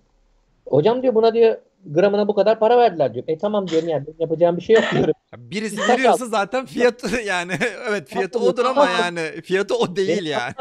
hocam 0.67 1.03
diyor 1.03 1.15
buna 1.15 1.35
diyor 1.35 1.57
gramına 1.87 2.29
bu 2.29 2.35
kadar 2.35 2.59
para 2.59 2.79
verdiler 2.79 3.15
diyor. 3.15 3.25
E 3.29 3.39
tamam 3.39 3.69
diyorum 3.69 3.89
yani 3.89 4.07
yapacağım 4.19 4.57
bir 4.57 4.63
şey 4.63 4.77
yok 4.77 4.85
diyorum. 4.93 5.15
Birisi 5.39 5.93
veriyorsa 5.93 6.27
zaten 6.27 6.67
fiyatı 6.67 7.21
yani 7.27 7.53
evet 7.89 8.09
fiyatı 8.09 8.39
odur 8.39 8.65
ama 8.65 8.89
yani 8.91 9.21
fiyatı 9.21 9.77
o 9.77 9.97
değil 9.97 10.27
yani. 10.27 10.55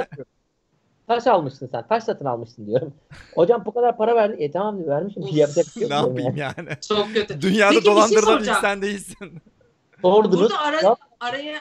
Taş 1.07 1.27
almışsın 1.27 1.69
sen. 1.71 1.87
Taş 1.87 2.03
satın 2.03 2.25
almışsın 2.25 2.67
diyorum. 2.67 2.93
Hocam 3.35 3.63
bu 3.65 3.73
kadar 3.73 3.97
para 3.97 4.15
verdi. 4.15 4.43
E 4.43 4.51
tamam 4.51 4.77
diyor 4.77 4.89
vermişim. 4.89 5.23
Bir 5.23 5.29
şey 5.29 5.37
yapacak 5.39 5.65
bir 5.75 5.79
şey 5.81 5.89
ne 5.89 5.95
yok 5.95 6.07
yapayım 6.07 6.35
yani. 6.37 6.53
yani? 6.57 6.69
Çok 6.87 7.13
kötü. 7.13 7.41
Dünyada 7.41 7.69
Peki 7.69 7.81
bir 7.81 7.85
şey 7.85 7.91
dolandırılan 7.95 8.21
soracağım. 8.33 8.57
sen 8.61 8.81
değilsin. 8.81 9.41
Sordunuz. 10.01 10.39
Burada 10.39 10.59
ara, 10.59 10.81
Ya- 10.81 10.95
araya 11.19 11.57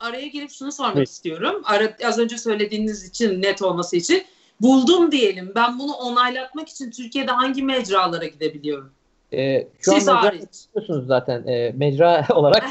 araya 0.00 0.26
girip 0.26 0.50
şunu 0.50 0.72
sormak 0.72 0.96
Evet. 0.96 1.08
istiyorum. 1.08 1.62
Ara, 1.64 1.96
az 2.04 2.18
önce 2.18 2.38
söylediğiniz 2.38 3.04
için 3.04 3.42
net 3.42 3.62
olması 3.62 3.96
için. 3.96 4.24
Buldum 4.60 5.12
diyelim. 5.12 5.52
Ben 5.54 5.78
bunu 5.78 5.92
onaylatmak 5.92 6.68
için 6.68 6.90
Türkiye'de 6.90 7.30
hangi 7.32 7.62
mecralara 7.62 8.24
gidebiliyorum? 8.26 8.92
E, 9.32 9.68
şu 9.80 9.90
Siz 9.92 10.08
anda 10.08 10.22
hariç. 10.22 10.42
biliyorsunuz 10.74 11.06
zaten 11.06 11.46
e, 11.46 11.72
mecra 11.76 12.26
olarak. 12.30 12.64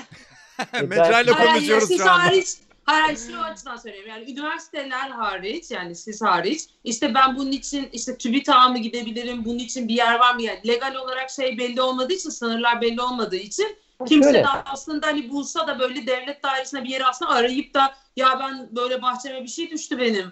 Mecrayla 0.88 1.40
Hayır, 1.40 1.50
konuşuyoruz 1.54 1.88
siz 1.88 1.98
şu 1.98 2.04
anda. 2.12 2.24
hariç 2.24 2.48
Hayır, 2.88 3.04
hayır 3.04 3.18
şu 3.18 3.42
açıdan 3.42 3.78
söylüyorum. 3.78 4.10
Yani 4.10 4.32
üniversiteler 4.32 5.10
hariç 5.10 5.72
yani 5.72 5.96
siz 5.96 6.22
hariç 6.22 6.62
işte 6.84 7.14
ben 7.14 7.38
bunun 7.38 7.52
için 7.52 7.90
işte 7.94 8.18
TÜBİTAK'a 8.18 8.70
mı 8.70 8.78
gidebilirim? 8.78 9.46
Bunun 9.46 9.60
için 9.60 9.88
bir 9.88 9.94
yer 9.94 10.20
var 10.20 10.36
mı? 10.36 10.42
Yani 10.42 10.68
legal 10.68 10.96
olarak 10.96 11.30
şey 11.30 11.58
belli 11.58 11.82
olmadığı 11.82 12.14
için 12.14 12.30
sınırlar 12.30 12.82
belli 12.82 13.02
olmadığı 13.02 13.36
için 13.36 13.78
kimse 14.08 14.30
Şöyle, 14.30 14.44
de 14.44 14.48
aslında 14.48 15.08
hani 15.08 15.30
bulsa 15.30 15.68
da 15.68 15.80
böyle 15.80 16.08
devlet 16.08 16.44
dairesine 16.44 16.84
bir 16.84 16.90
yere 16.90 17.06
aslında 17.06 17.32
arayıp 17.32 17.74
da 17.74 17.96
ya 18.16 18.40
ben 18.40 18.70
böyle 18.76 19.02
bahçeme 19.02 19.44
bir 19.44 19.48
şey 19.48 19.72
düştü 19.72 19.98
benim. 19.98 20.32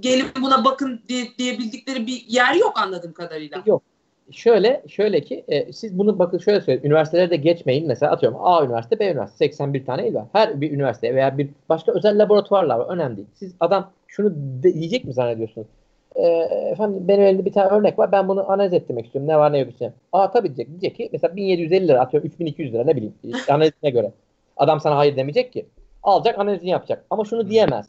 Gelin 0.00 0.28
buna 0.40 0.64
bakın 0.64 1.02
diye, 1.08 1.38
diyebildikleri 1.38 2.06
bir 2.06 2.24
yer 2.28 2.54
yok 2.54 2.78
anladığım 2.78 3.12
kadarıyla. 3.12 3.62
yok. 3.66 3.82
Şöyle, 4.30 4.82
şöyle 4.88 5.20
ki 5.20 5.44
e, 5.48 5.72
siz 5.72 5.98
bunu 5.98 6.18
bakın 6.18 6.38
şöyle 6.38 6.60
söyleyeyim. 6.60 6.86
Üniversitelere 6.86 7.30
de 7.30 7.36
geçmeyin. 7.36 7.86
Mesela 7.86 8.12
atıyorum 8.12 8.38
A 8.42 8.64
üniversite, 8.64 8.98
B 8.98 9.10
üniversite. 9.10 9.38
81 9.38 9.86
tane 9.86 10.08
il 10.08 10.14
var. 10.14 10.24
Her 10.32 10.60
bir 10.60 10.72
üniversite 10.72 11.14
veya 11.14 11.38
bir 11.38 11.50
başka 11.68 11.92
özel 11.92 12.22
laboratuvarlar 12.22 12.78
var. 12.78 12.86
Önemli 12.86 13.16
değil. 13.16 13.28
Siz 13.34 13.54
adam 13.60 13.90
şunu 14.06 14.32
de, 14.34 14.74
diyecek 14.74 15.04
mi 15.04 15.12
zannediyorsunuz? 15.12 15.66
E, 16.14 16.26
efendim 16.72 17.08
benim 17.08 17.22
elimde 17.22 17.44
bir 17.44 17.52
tane 17.52 17.68
örnek 17.68 17.98
var. 17.98 18.12
Ben 18.12 18.28
bunu 18.28 18.50
analiz 18.52 18.72
ettirmek 18.72 19.06
istiyorum. 19.06 19.28
Ne 19.28 19.38
var 19.38 19.52
ne 19.52 19.58
yok 19.58 19.70
işte. 19.70 19.92
Aa 20.12 20.30
tabii 20.30 20.48
diyecek. 20.56 20.68
Diyecek 20.68 20.96
ki 20.96 21.08
mesela 21.12 21.36
1750 21.36 21.88
lira 21.88 22.00
atıyorum 22.00 22.26
3200 22.26 22.74
lira 22.74 22.84
ne 22.84 22.96
bileyim. 22.96 23.14
analizine 23.48 23.90
göre. 23.90 24.12
Adam 24.56 24.80
sana 24.80 24.96
hayır 24.96 25.16
demeyecek 25.16 25.52
ki. 25.52 25.66
Alacak 26.02 26.38
analizini 26.38 26.70
yapacak. 26.70 27.04
Ama 27.10 27.24
şunu 27.24 27.50
diyemez. 27.50 27.86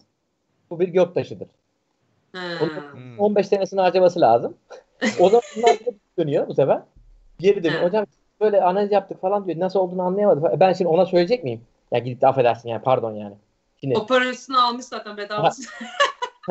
Bu 0.69 0.79
bir 0.79 0.87
göktaşıdır. 0.87 1.47
Hmm. 2.31 3.19
15 3.19 3.47
senesini 3.47 3.81
harcaması 3.81 4.21
lazım. 4.21 4.57
o 5.19 5.29
zaman 5.29 5.41
bunlar 5.57 5.77
dönüyor 6.17 6.47
bu 6.47 6.53
sefer. 6.53 6.81
Geri 7.39 7.63
dönüyor. 7.63 7.81
Ha. 7.81 7.87
Hocam 7.87 8.05
böyle 8.41 8.61
analiz 8.63 8.91
yaptık 8.91 9.21
falan 9.21 9.47
diyor. 9.47 9.59
Nasıl 9.59 9.79
olduğunu 9.79 10.01
anlayamadı. 10.01 10.51
E 10.55 10.59
Ben 10.59 10.73
şimdi 10.73 10.87
ona 10.87 11.05
söyleyecek 11.05 11.43
miyim? 11.43 11.61
Ya 11.91 11.99
gidip 11.99 12.21
de 12.21 12.27
affedersin 12.27 12.69
yani 12.69 12.81
pardon 12.81 13.11
yani. 13.13 13.35
Şimdi 13.81 13.97
O 13.97 14.05
parasını 14.05 14.63
almış 14.63 14.85
zaten 14.85 15.17
bedavası. 15.17 15.63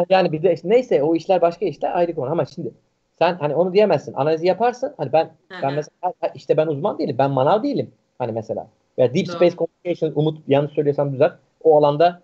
yani 0.08 0.32
bir 0.32 0.42
de 0.42 0.52
işte 0.54 0.68
neyse 0.68 1.02
o 1.02 1.14
işler 1.16 1.40
başka 1.40 1.64
işler 1.66 1.96
ayrı 1.96 2.14
konu 2.14 2.30
ama 2.30 2.44
şimdi 2.44 2.70
sen 3.18 3.34
hani 3.34 3.54
onu 3.54 3.72
diyemezsin. 3.72 4.14
Analizi 4.14 4.46
yaparsın. 4.46 4.94
Hani 4.96 5.12
ben 5.12 5.30
ben 5.62 5.74
mesela 5.74 6.12
işte 6.34 6.56
ben 6.56 6.66
uzman 6.66 6.98
değilim. 6.98 7.16
Ben 7.18 7.30
manav 7.30 7.62
değilim. 7.62 7.90
Hani 8.18 8.32
mesela. 8.32 8.66
Veya 8.98 9.14
Deep 9.14 9.26
Doğru. 9.26 9.36
Space 9.36 9.56
Communication 9.56 10.12
Umut 10.14 10.38
yanlış 10.48 10.72
söylüyorsam 10.72 11.12
düzelt. 11.12 11.32
O 11.62 11.76
alanda 11.76 12.22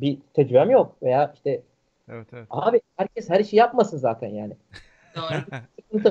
bir 0.00 0.18
tecrübem 0.34 0.70
yok. 0.70 0.96
Veya 1.02 1.32
işte 1.34 1.62
Evet 2.08 2.26
evet. 2.32 2.46
abi 2.50 2.80
herkes 2.96 3.30
her 3.30 3.40
işi 3.40 3.56
yapmasın 3.56 3.98
zaten 3.98 4.28
yani. 4.28 4.52
Doğru. 5.16 5.60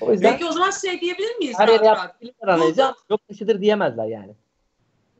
O 0.00 0.12
yüzden 0.12 0.32
Peki 0.32 0.46
o 0.46 0.52
zaman 0.52 0.70
şey 0.70 1.00
diyebilir 1.00 1.36
miyiz? 1.36 1.56
her 1.58 1.68
yere 1.68 1.94
analizi 2.42 2.84
ama 2.84 2.94
yok 3.10 3.20
dışıdır 3.30 3.60
diyemezler 3.60 4.06
yani. 4.06 4.34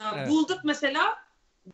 Ya 0.00 0.12
Evet. 0.16 0.30
Bulduk 0.30 0.58
mesela 0.64 1.16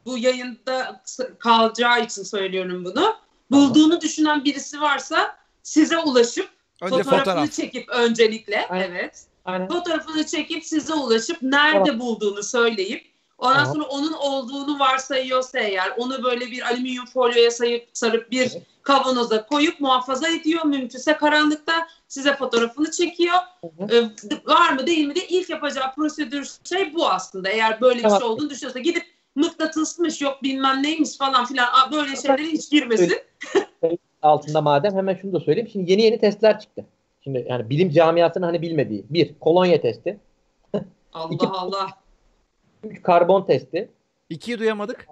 bu 0.07 0.18
yayında 0.18 1.03
kalacağı 1.38 2.05
için 2.05 2.22
söylüyorum 2.22 2.84
bunu. 2.84 3.16
Bulduğunu 3.50 4.00
düşünen 4.00 4.44
birisi 4.44 4.80
varsa 4.80 5.36
size 5.62 5.98
ulaşıp 5.98 6.48
Önce 6.82 6.96
fotoğrafını 6.96 7.18
fotoğraf. 7.18 7.53
çekip 7.53 7.88
öncelikle 7.88 8.66
Aynen. 8.68 8.90
evet 8.90 9.26
Aynen. 9.44 9.68
fotoğrafını 9.68 10.26
çekip 10.26 10.64
size 10.64 10.94
ulaşıp 10.94 11.42
nerede 11.42 11.98
bulduğunu 11.98 12.42
söyleyip 12.42 13.11
ondan 13.43 13.57
Tamam. 13.64 13.74
sonra 13.74 13.84
onun 13.84 14.12
olduğunu 14.12 14.78
varsayıyorsa 14.78 15.59
eğer 15.59 15.93
onu 15.99 16.22
böyle 16.24 16.47
bir 16.47 16.62
alüminyum 16.66 17.07
folyoya 17.07 17.51
sayıp 17.51 17.88
sarıp 17.93 18.30
bir 18.30 18.40
Evet. 18.40 18.62
kavanoza 18.82 19.47
koyup 19.47 19.80
muhafaza 19.80 20.28
ediyor. 20.28 20.64
Mümkünse 20.64 21.12
karanlıkta 21.16 21.72
size 22.09 22.36
fotoğrafını 22.36 22.90
çekiyor. 22.90 23.34
Ee, 23.90 24.03
var 24.47 24.72
mı 24.72 24.86
değil 24.86 25.07
mi 25.07 25.14
de 25.14 25.26
ilk 25.28 25.51
yapacağı 25.51 25.95
prosedür 25.95 26.51
şey 26.64 26.95
bu 26.95 27.09
aslında. 27.11 27.49
Eğer 27.49 27.80
böyle 27.80 27.99
bir 27.99 28.03
Tamam. 28.03 28.18
şey 28.20 28.28
olduğunu 28.28 28.51
düşünüyorsa 28.51 28.78
gidip 28.78 29.03
mıknatısmış 29.34 30.20
yok 30.20 30.43
bilmem 30.43 30.82
neymiş 30.82 31.16
falan 31.18 31.45
filan 31.45 31.66
Aa, 31.72 31.93
böyle 31.93 32.16
şeylere 32.16 32.43
hiç 32.43 32.70
girmesin. 32.70 33.12
altında 34.22 34.61
madem 34.61 34.95
hemen 34.97 35.14
şunu 35.22 35.32
da 35.32 35.40
söyleyeyim. 35.40 35.68
Şimdi 35.72 35.90
yeni 35.90 36.03
yeni 36.03 36.18
testler 36.20 36.61
çıktı. 36.61 36.84
Şimdi 37.24 37.47
yani 37.49 37.70
bilim 37.70 37.90
camiasının 37.90 38.47
hani 38.47 38.62
bilmediği. 38.62 39.05
Bir, 39.11 39.34
kolonya 39.40 39.80
testi. 39.80 40.18
Allah 41.12 41.28
İki- 41.34 41.47
Allah. 41.47 41.86
Üç, 42.85 43.03
karbon 43.03 43.47
testi. 43.47 43.91
İkiyi 44.30 44.59
duyamadık. 44.59 45.07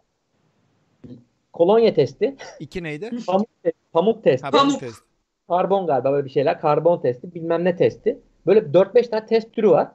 Kolonya 1.52 1.94
testi. 1.94 2.36
İki 2.60 2.82
neydi? 2.82 3.10
Pamuk, 3.26 3.48
te- 3.62 3.72
pamuk 3.92 4.24
testi. 4.24 4.44
Ha, 4.46 4.50
Pamuk. 4.50 4.80
test. 4.80 5.02
Karbon 5.48 5.86
galiba 5.86 6.12
böyle 6.12 6.24
bir 6.24 6.30
şeyler. 6.30 6.60
Karbon 6.60 7.00
testi. 7.02 7.34
Bilmem 7.34 7.64
ne 7.64 7.76
testi. 7.76 8.18
Böyle 8.46 8.60
4-5 8.60 9.10
tane 9.10 9.26
test 9.26 9.52
türü 9.52 9.68
var. 9.70 9.88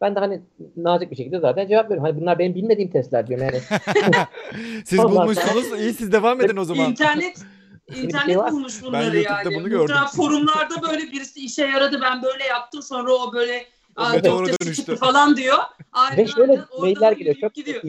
Ben 0.00 0.14
de 0.16 0.20
hani 0.20 0.40
nazik 0.76 1.10
bir 1.10 1.16
şekilde 1.16 1.38
zaten 1.40 1.68
cevap 1.68 1.84
veriyorum. 1.84 2.04
Hani 2.04 2.20
bunlar 2.20 2.38
benim 2.38 2.54
bilmediğim 2.54 2.90
testler 2.90 3.26
diyorum 3.26 3.46
yani. 3.46 3.60
Siz 4.84 4.98
bulmuşsunuz. 4.98 5.80
İyi 5.80 5.92
siz 5.92 6.12
devam 6.12 6.40
edin 6.40 6.56
o 6.56 6.64
zaman. 6.64 6.90
İnternet 6.90 7.44
internet 8.02 8.36
bulmuş 8.36 8.82
bunları 8.82 9.16
YouTube'da 9.16 9.42
yani. 9.50 9.54
bunu 9.54 9.68
gördüm. 9.68 9.80
Muhtemelen 9.80 10.06
forumlarda 10.06 10.82
böyle 10.90 11.02
birisi 11.12 11.40
işe 11.40 11.64
yaradı 11.66 12.00
ben 12.02 12.22
böyle 12.22 12.44
yaptım 12.44 12.82
sonra 12.82 13.12
o 13.12 13.32
böyle 13.32 13.64
"Aa, 14.00 14.24
dosyası 14.24 14.60
dönüştü." 14.60 14.74
çıktı 14.74 14.96
falan 14.96 15.36
diyor. 15.36 15.58
Aynen, 15.92 16.16
Ve 16.18 16.26
şöyle 16.26 16.60
mailler 16.78 17.12
geliyor. 17.12 17.36
Çok 17.40 17.54
gidiyor. 17.54 17.82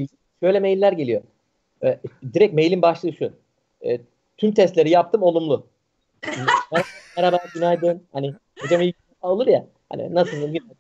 Şöyle 0.43 0.59
mailler 0.59 0.91
geliyor. 0.91 1.22
Ee, 1.84 1.99
direkt 2.34 2.53
mailin 2.53 2.82
başlığı 2.82 3.14
şu. 3.14 3.34
Ee, 3.86 4.01
tüm 4.38 4.53
testleri 4.53 4.89
yaptım 4.89 5.24
olumlu. 5.24 5.66
Mer- 6.24 6.86
Merhaba 7.18 7.39
günaydın. 7.53 8.03
Hani 8.14 8.34
hocam 8.62 8.82
iyi 8.82 8.93
olur 9.22 9.47
ya. 9.47 9.66
Hani 9.89 10.16
nasılsın 10.16 10.53
günaydın. 10.53 10.78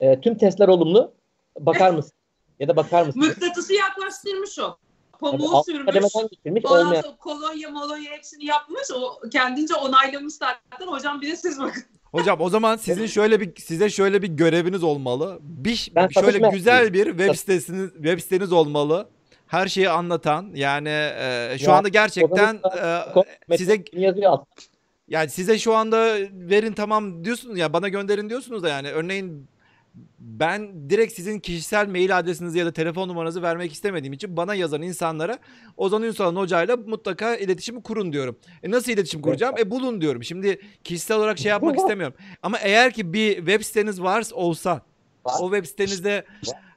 Ee, 0.00 0.20
tüm 0.20 0.38
testler 0.38 0.68
olumlu. 0.68 1.12
Bakar 1.60 1.90
mısın? 1.94 2.12
Ya 2.60 2.68
da 2.68 2.76
bakar 2.76 3.06
mısın? 3.06 3.22
Mıknatısı 3.22 3.74
yaklaştırmış 3.74 4.58
o. 4.58 4.76
Tabii, 5.20 5.30
Pamuğu 5.30 5.56
alt 5.56 5.66
sürmüş. 5.66 5.94
Ondan 6.64 6.86
olmayan. 6.86 7.02
sonra 7.02 7.16
kolonya 7.16 7.70
molonya 7.70 8.12
hepsini 8.12 8.44
yapmış. 8.44 8.82
O 8.94 9.20
kendince 9.30 9.74
onaylamış 9.74 10.34
zaten. 10.34 10.86
Hocam 10.86 11.20
bir 11.20 11.30
de 11.30 11.36
siz 11.36 11.60
bakın. 11.60 11.82
Hocam 12.12 12.40
o 12.40 12.48
zaman 12.48 12.76
sizin 12.76 13.06
şöyle 13.06 13.40
bir 13.40 13.52
size 13.60 13.90
şöyle 13.90 14.22
bir 14.22 14.28
göreviniz 14.28 14.82
olmalı. 14.82 15.38
Bir 15.40 15.92
Ben 15.94 16.08
şöyle 16.08 16.48
güzel 16.48 16.92
bir 16.92 17.06
web 17.06 17.34
sitesiniz 17.34 17.92
web 17.92 18.20
siteniz 18.20 18.52
olmalı. 18.52 19.08
Her 19.46 19.68
şeyi 19.68 19.90
anlatan 19.90 20.50
yani 20.54 20.88
e, 20.88 21.56
şu 21.58 21.70
Ya, 21.70 21.76
anda 21.76 21.88
gerçekten 21.88 22.60
e, 23.50 23.56
size 23.56 23.84
yazıyor 23.92 24.38
yani 25.08 25.30
size 25.30 25.58
şu 25.58 25.74
anda 25.74 26.16
verin 26.32 26.72
tamam 26.72 27.24
diyorsunuz 27.24 27.58
ya 27.58 27.72
bana 27.72 27.88
gönderin 27.88 28.28
diyorsunuz 28.28 28.62
da 28.62 28.68
yani 28.68 28.90
örneğin 28.90 29.48
ben 30.18 30.90
direkt 30.90 31.12
sizin 31.12 31.40
kişisel 31.40 31.88
mail 31.88 32.18
adresinizi 32.18 32.58
ya 32.58 32.66
da 32.66 32.72
telefon 32.72 33.08
numaranızı 33.08 33.42
vermek 33.42 33.72
istemediğim 33.72 34.12
için 34.12 34.36
bana 34.36 34.54
yazan 34.54 34.82
insanlara 34.82 35.38
Ozan 35.76 36.02
Ünsal'ın 36.02 36.36
hocayla 36.36 36.76
mutlaka 36.76 37.36
iletişimi 37.36 37.82
kurun 37.82 38.12
diyorum. 38.12 38.38
E 38.62 38.70
nasıl 38.70 38.92
iletişim 38.92 39.22
kuracağım? 39.22 39.54
E 39.58 39.70
bulun 39.70 40.00
diyorum. 40.00 40.24
Şimdi 40.24 40.60
kişisel 40.84 41.16
olarak 41.16 41.38
şey 41.38 41.50
yapmak 41.50 41.76
istemiyorum. 41.78 42.16
Ama 42.42 42.58
eğer 42.58 42.92
ki 42.92 43.12
bir 43.12 43.36
web 43.36 43.62
siteniz 43.62 44.02
varsa 44.02 44.36
olsa 44.36 44.80
o 45.24 45.50
web 45.52 45.64
sitenizde 45.64 46.24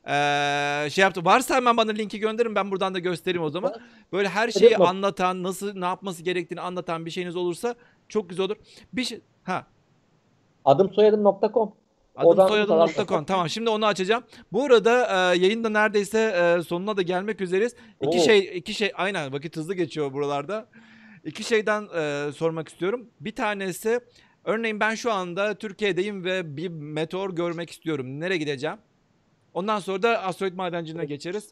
eee, 0.07 0.89
şey 0.89 1.01
yaptı. 1.01 1.26
Varsa 1.26 1.55
hemen 1.55 1.78
bana 1.78 1.91
linki 1.91 2.20
gönderin 2.20 2.55
ben 2.55 2.72
buradan 2.72 2.93
da 2.93 2.99
göstereyim 2.99 3.43
o 3.43 3.49
zaman. 3.49 3.74
Böyle 4.13 4.30
her 4.30 4.51
şeyi 4.51 4.78
anlatan, 4.78 5.43
nasıl 5.43 5.80
ne 5.80 5.86
yapması 5.86 6.24
gerektiğini 6.24 6.61
anlatan 6.61 7.05
bir 7.05 7.11
şeyiniz 7.11 7.36
olursa 7.36 7.76
çok 8.09 8.30
güzel 8.30 8.45
olur. 8.45 8.55
Bir 8.93 9.03
şey 9.03 9.22
ha 9.43 9.66
Adım 10.66 10.93
soyadım.com. 10.93 11.74
Adım 12.16 12.30
Oradan 12.30 12.47
soyadım.com. 12.47 13.26
Tamam 13.26 13.49
şimdi 13.49 13.70
onu 13.70 13.86
açacağım. 13.86 14.24
Bu 14.51 14.63
arada 14.66 15.01
e, 15.34 15.38
yayında 15.38 15.70
neredeyse 15.70 16.20
e, 16.59 16.63
sonuna 16.63 16.97
da 16.97 17.01
gelmek 17.01 17.41
üzereyiz. 17.41 17.76
İki 18.01 18.18
Oo. 18.18 18.24
şey 18.24 18.57
iki 18.57 18.74
şey 18.74 18.91
aynen 18.95 19.34
vakit 19.34 19.57
hızlı 19.57 19.74
geçiyor 19.74 20.13
buralarda. 20.13 20.68
İki 21.24 21.43
şeyden 21.43 21.88
e, 21.95 22.32
sormak 22.32 22.68
istiyorum. 22.70 23.09
Bir 23.20 23.36
tanesi 23.36 23.99
örneğin 24.43 24.80
ben 24.80 24.95
şu 24.95 25.11
anda 25.13 25.53
Türkiye'deyim 25.55 26.24
ve 26.26 26.57
bir 26.57 26.68
meteor 26.70 27.30
görmek 27.36 27.70
istiyorum. 27.70 28.20
Nereye 28.20 28.38
gideceğim? 28.38 28.78
Ondan 29.53 29.80
sonra 29.80 30.03
da 30.03 30.24
asteroid 30.24 30.53
madenciliğine 30.53 31.05
geçeriz. 31.05 31.49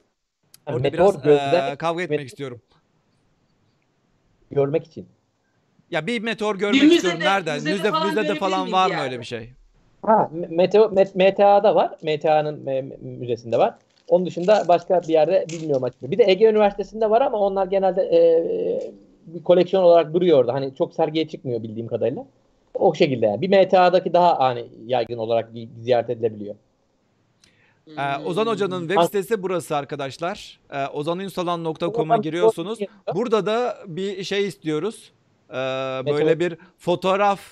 Yani 0.68 0.76
Orada 0.76 0.90
meteor 0.90 1.24
biraz 1.24 1.72
e, 1.74 1.76
kavga 1.76 2.04
etmek 2.04 2.20
met- 2.20 2.26
istiyorum. 2.26 2.62
görmek 4.52 4.86
için. 4.88 5.08
Ya 5.92 6.08
bir 6.08 6.22
meteor 6.22 6.56
görmek 6.56 6.82
müzede- 6.84 6.96
istiyorum. 6.96 7.20
Nereden? 7.20 7.56
müzede 7.56 7.72
Müzede, 7.74 7.92
falan 7.92 8.08
müzede 8.16 8.36
falan 8.36 8.72
var 8.72 8.90
bir 8.90 8.96
mı 8.96 9.02
yerde? 9.02 9.12
öyle 9.14 9.20
bir 9.20 9.26
şey? 9.26 9.54
Ha, 10.04 10.30
Meteo, 10.50 10.84
Met- 10.86 11.16
MTA'da 11.32 11.76
var. 11.76 11.92
MTA'nın 12.04 12.64
müzesinde 13.02 13.58
var. 13.58 13.74
Onun 14.08 14.26
dışında 14.26 14.66
başka 14.68 15.02
bir 15.02 15.08
yerde 15.08 15.46
bilmiyorum 15.50 15.84
açıkçası. 15.84 16.12
Bir 16.12 16.18
de 16.18 16.24
Ege 16.28 16.46
Üniversitesi'nde 16.46 17.10
var 17.10 17.22
ama 17.22 17.38
onlar 17.38 17.66
genelde 17.66 18.02
e, 18.02 18.22
bir 19.28 19.44
koleksiyon 19.44 19.84
olarak 19.84 20.14
duruyor 20.14 20.40
orada. 20.40 20.54
Hani 20.54 20.76
çok 20.76 20.94
sergiye 20.94 21.28
çıkmıyor 21.28 21.64
bildiğim 21.64 21.88
kadarıyla. 21.88 22.26
O 22.74 22.94
şekilde 22.96 23.26
yani. 23.26 23.42
Bir 23.42 23.66
MTA'daki 23.66 24.14
daha 24.14 24.40
hani 24.40 24.66
yaygın 24.86 25.18
olarak 25.18 25.50
ziyaret 25.82 26.10
edilebiliyor. 26.10 26.56
Ee, 27.98 28.26
Ozan 28.26 28.48
Hoca'nın 28.48 28.80
web 28.80 28.98
An- 28.98 29.06
sitesi 29.06 29.44
burası 29.44 29.76
arkadaşlar. 29.76 30.60
Ee, 30.74 30.88
ozanünsalan.com'a 30.88 32.18
giriyorsunuz. 32.18 32.80
Burada 33.16 33.46
da 33.46 33.78
bir 33.88 34.24
şey 34.24 34.48
istiyoruz. 34.48 35.12
Ee, 35.50 35.54
böyle 36.06 36.40
bir 36.40 36.58
fotoğraf 36.78 37.52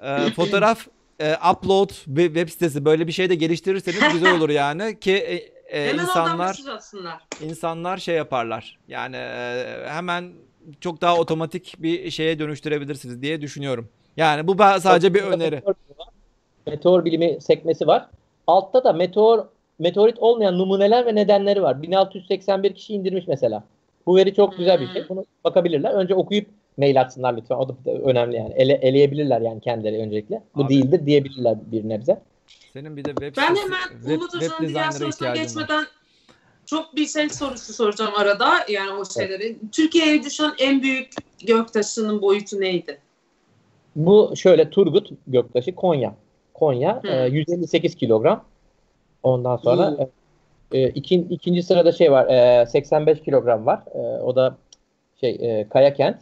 e, 0.00 0.30
fotoğraf 0.36 0.86
e, 1.20 1.34
upload 1.52 1.90
ve 2.08 2.24
web 2.26 2.48
sitesi 2.48 2.84
böyle 2.84 3.06
bir 3.06 3.12
şey 3.12 3.30
de 3.30 3.34
geliştirirseniz 3.34 4.00
güzel 4.12 4.36
olur 4.36 4.50
yani 4.50 5.00
ki 5.00 5.12
e, 5.12 5.34
e, 5.68 5.88
Hemen 5.88 6.02
insanlar 6.02 6.58
insanlar 7.40 7.98
şey 7.98 8.16
yaparlar. 8.16 8.78
Yani 8.88 9.16
e, 9.16 9.64
hemen 9.86 10.32
çok 10.80 11.00
daha 11.00 11.18
otomatik 11.18 11.74
bir 11.78 12.10
şeye 12.10 12.38
dönüştürebilirsiniz 12.38 13.22
diye 13.22 13.40
düşünüyorum. 13.40 13.88
Yani 14.16 14.48
bu 14.48 14.52
ba- 14.52 14.80
sadece 14.80 15.14
bir 15.14 15.22
öneri. 15.22 15.54
Meteor, 15.54 15.74
meteor 16.66 17.04
bilimi 17.04 17.40
sekmesi 17.40 17.86
var. 17.86 18.06
Altta 18.46 18.84
da 18.84 18.92
meteor 18.92 19.46
meteorit 19.78 20.18
olmayan 20.18 20.58
numuneler 20.58 21.06
ve 21.06 21.14
nedenleri 21.14 21.62
var. 21.62 21.82
1681 21.82 22.74
kişi 22.74 22.94
indirmiş 22.94 23.28
mesela. 23.28 23.64
Bu 24.06 24.16
veri 24.16 24.34
çok 24.34 24.56
güzel 24.58 24.80
bir 24.80 24.86
şey. 24.86 25.02
Hmm. 25.02 25.08
Bunu 25.08 25.24
bakabilirler. 25.44 25.90
Önce 25.90 26.14
okuyup 26.14 26.46
mail 26.76 27.00
atsınlar 27.00 27.36
lütfen. 27.36 27.56
O 27.56 27.68
da 27.68 27.74
önemli 28.04 28.36
yani. 28.36 28.54
Ele, 28.54 28.72
eleyebilirler 28.72 29.40
yani 29.40 29.60
kendileri 29.60 29.98
öncelikle. 30.02 30.42
Bu 30.56 30.64
Abi. 30.64 30.74
değildir 30.74 31.06
diyebilirler 31.06 31.56
bir 31.72 31.88
nebze. 31.88 32.20
Senin 32.72 32.96
bir 32.96 33.04
de 33.04 33.08
web 33.08 33.36
Ben 33.36 33.42
sitesi- 33.54 33.62
hemen 33.64 34.00
web, 34.00 34.10
Umut 34.16 34.32
web 34.32 34.50
Hoca'nın 34.50 34.68
diğer 34.68 34.90
sorusuna 34.90 35.28
var. 35.28 35.34
geçmeden 35.36 35.84
çok 36.66 36.96
bir 36.96 37.06
şey 37.06 37.28
sorusu 37.28 37.72
soracağım 37.72 38.12
arada. 38.16 38.50
Yani 38.68 38.90
o 38.92 39.04
şeyleri. 39.04 39.56
Türkiye'ye 39.72 40.22
düşen 40.22 40.50
en 40.58 40.82
büyük 40.82 41.08
göktaşının 41.46 42.22
boyutu 42.22 42.60
neydi? 42.60 42.98
Bu 43.96 44.32
şöyle 44.36 44.70
Turgut 44.70 45.10
Göktaşı 45.26 45.74
Konya. 45.74 46.14
Konya 46.54 47.02
Hı. 47.02 47.08
e, 47.08 47.26
158 47.28 47.94
kilogram. 47.94 48.44
Ondan 49.22 49.56
sonra 49.56 49.96
e, 50.72 50.78
e, 50.78 50.88
ikin- 50.90 51.26
ikinci 51.30 51.62
sırada 51.62 51.92
şey 51.92 52.12
var. 52.12 52.26
e, 52.62 52.66
85 52.66 53.22
kilogram 53.22 53.66
var. 53.66 53.80
E, 53.94 53.98
o 54.22 54.36
da 54.36 54.56
şey 55.20 55.30
e, 55.30 55.68
Kayakent. 55.68 56.16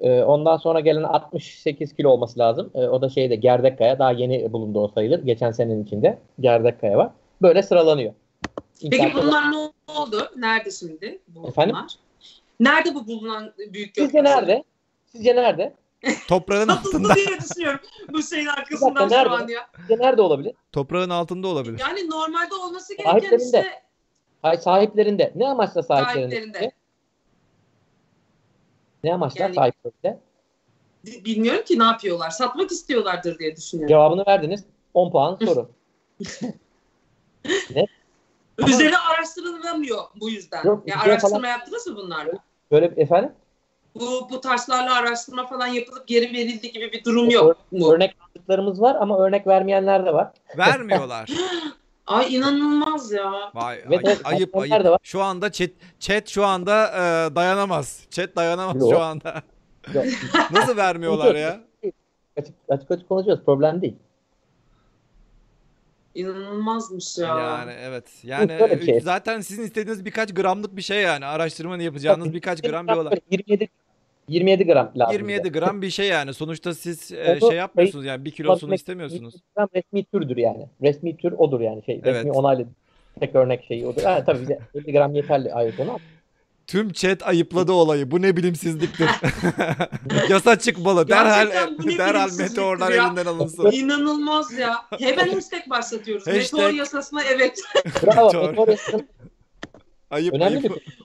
E, 0.00 0.22
ondan 0.22 0.56
sonra 0.56 0.80
gelen 0.80 1.02
68 1.02 1.96
kilo 1.96 2.08
olması 2.08 2.38
lazım. 2.38 2.70
E, 2.74 2.78
o 2.78 3.02
da 3.02 3.08
şeyde 3.08 3.36
Gerdekkaya. 3.36 3.98
Daha 3.98 4.12
yeni 4.12 4.52
bulundu 4.52 4.80
o 4.80 4.88
sayılır. 4.88 5.22
Geçen 5.22 5.50
senenin 5.50 5.84
içinde 5.84 6.18
Gerdekkaya 6.40 6.98
var. 6.98 7.10
Böyle 7.42 7.62
sıralanıyor. 7.62 8.14
Peki 8.90 9.12
bunlar 9.14 9.52
ne 9.52 9.56
oldu? 9.98 10.30
Nerede 10.36 10.70
şimdi 10.70 11.18
bu 11.28 11.48
Efendim? 11.48 11.76
bunlar? 11.76 11.92
Nerede 12.60 12.94
bu 12.94 13.06
bulunan 13.06 13.52
büyük 13.58 13.94
göktaşı? 13.94 14.06
Sizce 14.06 14.24
nerede? 14.24 14.64
Sizce 15.06 15.36
nerede? 15.36 15.74
Toprağın 16.28 16.68
altında. 16.68 17.14
diye 17.14 17.26
düşünüyorum 17.26 17.80
bu 18.12 18.22
şeyin 18.22 18.46
arkasından 18.46 19.10
nerede? 19.10 19.24
şu 19.28 19.30
an 19.34 19.48
ya. 19.48 19.68
Sizce 19.76 19.98
nerede 19.98 20.22
olabilir? 20.22 20.54
Toprağın 20.72 21.10
altında 21.10 21.48
olabilir. 21.48 21.80
Yani 21.80 22.10
normalde 22.10 22.54
olması 22.54 22.96
gereken 22.96 23.10
Sahiplerinde. 23.10 23.44
işte 23.44 23.64
Hayır 24.42 24.60
sahiplerinde. 24.60 25.32
Ne 25.34 25.48
amaçla 25.48 25.82
sahiplerinde? 25.82 26.34
sahiplerinde. 26.36 26.72
Ne 29.04 29.14
amaçla 29.14 29.42
Yani- 29.42 29.54
sahiplerinde? 29.54 30.20
Bilmiyorum 31.04 31.64
ki 31.64 31.78
ne 31.78 31.84
yapıyorlar. 31.84 32.30
Satmak 32.30 32.70
istiyorlardır 32.70 33.38
diye 33.38 33.56
düşünüyorum. 33.56 33.88
Cevabını 33.88 34.24
verdiniz. 34.26 34.64
10 34.94 35.10
puan 35.10 35.38
soru. 35.44 35.70
Üzerine 38.58 38.98
araştırılamıyor 38.98 40.02
bu 40.20 40.30
yüzden. 40.30 40.64
Yok, 40.64 40.88
ya 40.88 41.00
araştırma 41.00 41.36
falan- 41.36 41.48
yaptınız 41.48 41.86
mı 41.86 41.96
bunlarla? 41.96 42.32
Böyle 42.70 42.86
efendim? 42.96 43.32
Bu, 43.94 44.28
bu 44.30 44.40
taşlarla 44.40 44.94
araştırma 44.94 45.46
falan 45.46 45.66
yapılıp 45.66 46.08
geri 46.08 46.32
verildi 46.32 46.72
gibi 46.72 46.92
bir 46.92 47.04
durum 47.04 47.30
yok 47.30 47.56
mu? 47.72 47.92
Örnek 47.92 48.16
aldıklarımız 48.20 48.80
var 48.80 48.94
ama 49.00 49.18
örnek 49.18 49.46
vermeyenler 49.46 50.06
de 50.06 50.14
var. 50.14 50.32
Vermiyorlar. 50.58 51.30
Ay 52.06 52.36
inanılmaz 52.36 53.12
ya. 53.12 53.32
Vay 53.54 53.78
Evet, 53.86 54.06
ay- 54.06 54.12
evet, 54.12 54.20
ayıp 54.24 54.54
da 54.54 54.58
ayıp. 54.58 54.84
var. 54.84 54.98
Şu 55.02 55.22
anda 55.22 55.52
chat, 55.52 55.70
chat 56.00 56.28
şu 56.28 56.44
anda 56.44 56.86
e, 56.88 57.34
dayanamaz. 57.34 58.06
Chat 58.10 58.36
dayanamaz 58.36 58.76
Yok. 58.82 58.90
şu 58.92 59.00
anda. 59.00 59.42
Yok, 59.94 60.04
Nasıl 60.50 60.76
vermiyorlar 60.76 61.34
ya? 61.34 61.60
açık, 62.36 62.54
açık 62.68 62.90
açık 62.90 63.08
konuşuyoruz. 63.08 63.44
Problem 63.44 63.82
değil. 63.82 63.96
İnanılmazmış 66.14 67.18
ya. 67.18 67.40
Yani 67.40 67.72
evet. 67.80 68.04
Yani 68.22 68.58
bir 68.80 68.86
şey. 68.86 69.00
zaten 69.00 69.40
sizin 69.40 69.62
istediğiniz 69.62 70.04
birkaç 70.04 70.34
gramlık 70.34 70.76
bir 70.76 70.82
şey 70.82 71.02
yani. 71.02 71.26
Araştırmanı 71.26 71.82
yapacağınız 71.82 72.32
birkaç 72.32 72.62
gram 72.62 72.88
bir 72.88 72.92
olay. 72.92 73.20
27 73.30 73.68
27 74.28 74.64
gram 74.66 74.92
lazım. 74.96 75.12
27 75.12 75.44
bize. 75.44 75.58
gram 75.58 75.82
bir 75.82 75.90
şey 75.90 76.06
yani. 76.08 76.34
Sonuçta 76.34 76.74
siz 76.74 77.12
e, 77.12 77.38
Onu 77.42 77.50
şey 77.50 77.58
yapmıyorsunuz 77.58 78.04
yani 78.04 78.24
bir 78.24 78.30
kilosunu 78.30 78.74
istemiyorsunuz. 78.74 79.34
27 79.34 79.42
gram 79.56 79.68
resmi 79.74 80.04
türdür 80.04 80.36
yani. 80.36 80.66
Resmi 80.82 81.16
tür 81.16 81.32
odur 81.32 81.60
yani 81.60 81.82
şey. 81.86 81.96
Resmi 81.96 82.10
Evet. 82.10 82.36
onaylı 82.36 82.66
tek 83.20 83.34
örnek 83.34 83.64
şeyi 83.68 83.86
odur. 83.86 84.02
Ha, 84.02 84.24
tabii 84.24 84.40
bize 84.42 84.58
50 84.74 84.92
gram 84.92 85.14
yeterli 85.14 85.54
ayrıca 85.54 85.84
ama 85.84 85.98
Tüm 86.66 86.92
chat 86.92 87.22
ayıpladı 87.28 87.72
olayı. 87.72 88.10
Bu 88.10 88.22
ne 88.22 88.36
bilimsizliktir. 88.36 89.08
Yasa 90.30 90.58
çıkmalı. 90.58 91.08
Derhal 91.08 91.46
Gerçekten 91.46 91.98
derhal 91.98 92.30
meteorlar 92.38 92.92
ya. 92.92 93.06
elinden 93.06 93.26
alınsın. 93.26 93.70
İnanılmaz 93.72 94.52
ya. 94.58 94.74
Hemen 94.98 95.28
hashtag 95.28 95.70
başlatıyoruz. 95.70 96.26
Hashtag- 96.26 96.56
Meteor 96.56 96.70
yasasına 96.70 97.22
evet. 97.24 97.60
bravo. 98.02 98.26
Meteor 98.46 98.68
yasasının 98.68 99.08
Ayıp 100.10 100.34
önemli 100.34 100.58
ayıp. 100.58 100.64
bir 100.64 101.03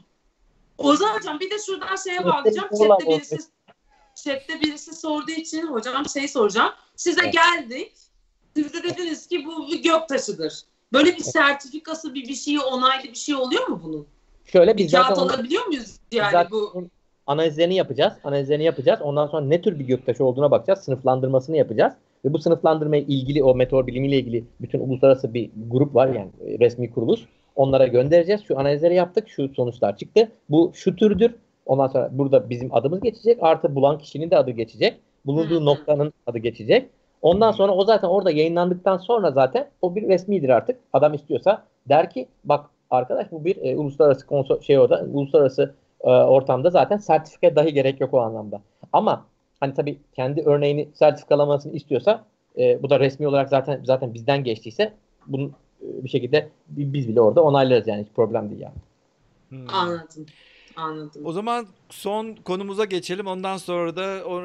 Ozan 0.80 1.16
hocam 1.16 1.40
bir 1.40 1.52
de 1.52 1.56
şuradan 1.66 1.96
şeye 1.96 2.26
bağlayacağım. 2.26 2.70
Chatte 2.70 3.08
birisi, 3.08 3.38
chatte 4.16 4.62
birisi 4.62 4.96
sorduğu 4.96 5.32
için 5.32 5.68
hocam 5.68 6.10
şey 6.10 6.28
soracağım. 6.28 6.72
Size 6.96 7.28
geldik. 7.28 7.94
Siz 8.56 8.74
de 8.74 8.84
dediniz 8.84 9.28
ki 9.28 9.46
bu 9.46 9.68
bir 9.68 9.84
gök 9.84 10.10
taşıdır. 10.10 10.62
Böyle 10.94 11.16
bir 11.16 11.24
sertifikası 11.24 12.14
bir 12.14 12.28
bir 12.28 12.36
şeyi 12.36 12.60
onaylı 12.60 13.04
bir 13.04 13.16
şey 13.16 13.36
oluyor 13.36 13.68
mu 13.68 13.82
bunun? 13.84 14.08
Şöyle 14.46 14.78
Bir 14.78 14.84
biz 14.84 14.92
zaten 14.92 15.16
kağıt 15.16 15.32
alabiliyor 15.32 15.66
muyuz 15.66 15.96
yani 16.12 16.32
zaten 16.32 16.52
bu? 16.52 16.88
analizlerini 17.28 17.76
yapacağız. 17.76 18.14
Analizlerini 18.24 18.64
yapacağız. 18.64 19.02
Ondan 19.02 19.28
sonra 19.28 19.46
ne 19.46 19.62
tür 19.62 19.80
bir 19.80 19.86
göktaşı 19.86 20.26
olduğuna 20.26 20.52
bakacağız. 20.52 20.80
Sınıflandırmasını 20.80 21.58
yapacağız. 21.58 21.94
Ve 22.26 22.34
bu 22.34 22.40
sınıflandırmaya 22.40 23.02
ilgili 23.02 23.44
o 23.44 23.56
meteor 23.56 23.88
bilimiyle 23.88 24.18
ilgili 24.18 24.46
bütün 24.62 24.80
uluslararası 24.80 25.34
bir 25.34 25.50
grup 25.68 25.96
var 25.96 26.08
yani 26.08 26.30
resmi 26.60 26.92
kuruluş. 26.92 27.20
Onlara 27.60 27.88
göndereceğiz. 27.88 28.44
Şu 28.48 28.60
analizleri 28.60 28.96
yaptık. 28.96 29.30
Şu 29.30 29.50
sonuçlar 29.50 29.98
çıktı. 29.98 30.32
Bu 30.50 30.72
şu 30.74 30.96
türdür. 30.96 31.36
Ondan 31.66 31.88
sonra 31.88 32.10
burada 32.12 32.50
bizim 32.50 32.76
adımız 32.76 33.02
geçecek. 33.02 33.38
Artı 33.42 33.76
bulan 33.76 33.98
kişinin 33.98 34.32
de 34.32 34.38
adı 34.38 34.52
geçecek. 34.52 35.00
Bulunduğu 35.26 35.66
noktanın 35.66 36.14
adı 36.28 36.38
geçecek. 36.38 36.90
Ondan 37.22 37.52
sonra 37.52 37.72
o 37.72 37.86
zaten 37.86 38.08
orada 38.08 38.32
yayınlandıktan 38.32 38.98
sonra 38.98 39.32
zaten 39.32 39.68
o 39.82 39.96
bir 39.96 40.08
resmidir 40.08 40.50
artık. 40.50 40.80
Adam 40.94 41.14
istiyorsa 41.14 41.64
der 41.90 42.10
ki 42.10 42.28
bak 42.44 42.66
arkadaş 42.90 43.32
bu 43.32 43.46
bir 43.46 43.58
e, 43.64 43.78
uluslararası 43.78 44.26
konso- 44.26 44.64
şey 44.64 44.80
orada 44.80 45.06
uluslararası 45.14 45.74
e, 46.02 46.10
ortamda 46.10 46.70
zaten 46.70 46.98
sertifika 46.98 47.56
dahi 47.56 47.74
gerek 47.74 48.02
yok 48.02 48.14
o 48.14 48.20
anlamda. 48.20 48.62
Ama 48.94 49.26
hani 49.60 49.74
tabii 49.74 49.98
kendi 50.16 50.42
örneğini 50.42 50.88
sertifikalamasını 50.94 51.74
istiyorsa 51.74 52.24
e, 52.58 52.84
bu 52.84 52.90
da 52.90 53.00
resmi 53.00 53.28
olarak 53.28 53.50
zaten 53.50 53.82
zaten 53.84 54.14
bizden 54.14 54.44
geçtiyse 54.44 54.94
bunu 55.28 55.46
e, 55.46 55.52
bir 55.82 56.10
şekilde 56.10 56.50
bi- 56.70 56.94
biz 56.94 57.08
bile 57.08 57.22
orada 57.22 57.44
onaylarız 57.44 57.88
yani 57.88 58.02
hiç 58.04 58.10
problem 58.16 58.50
değil 58.50 58.62
yani. 58.62 58.74
Hmm. 59.50 59.74
Anladım. 59.74 60.26
Anladım. 60.76 61.26
O 61.26 61.32
zaman 61.32 61.68
son 61.90 62.36
konumuza 62.36 62.86
geçelim. 62.86 63.28
Ondan 63.28 63.58
sonra 63.58 63.96
da 63.96 64.28
o 64.28 64.42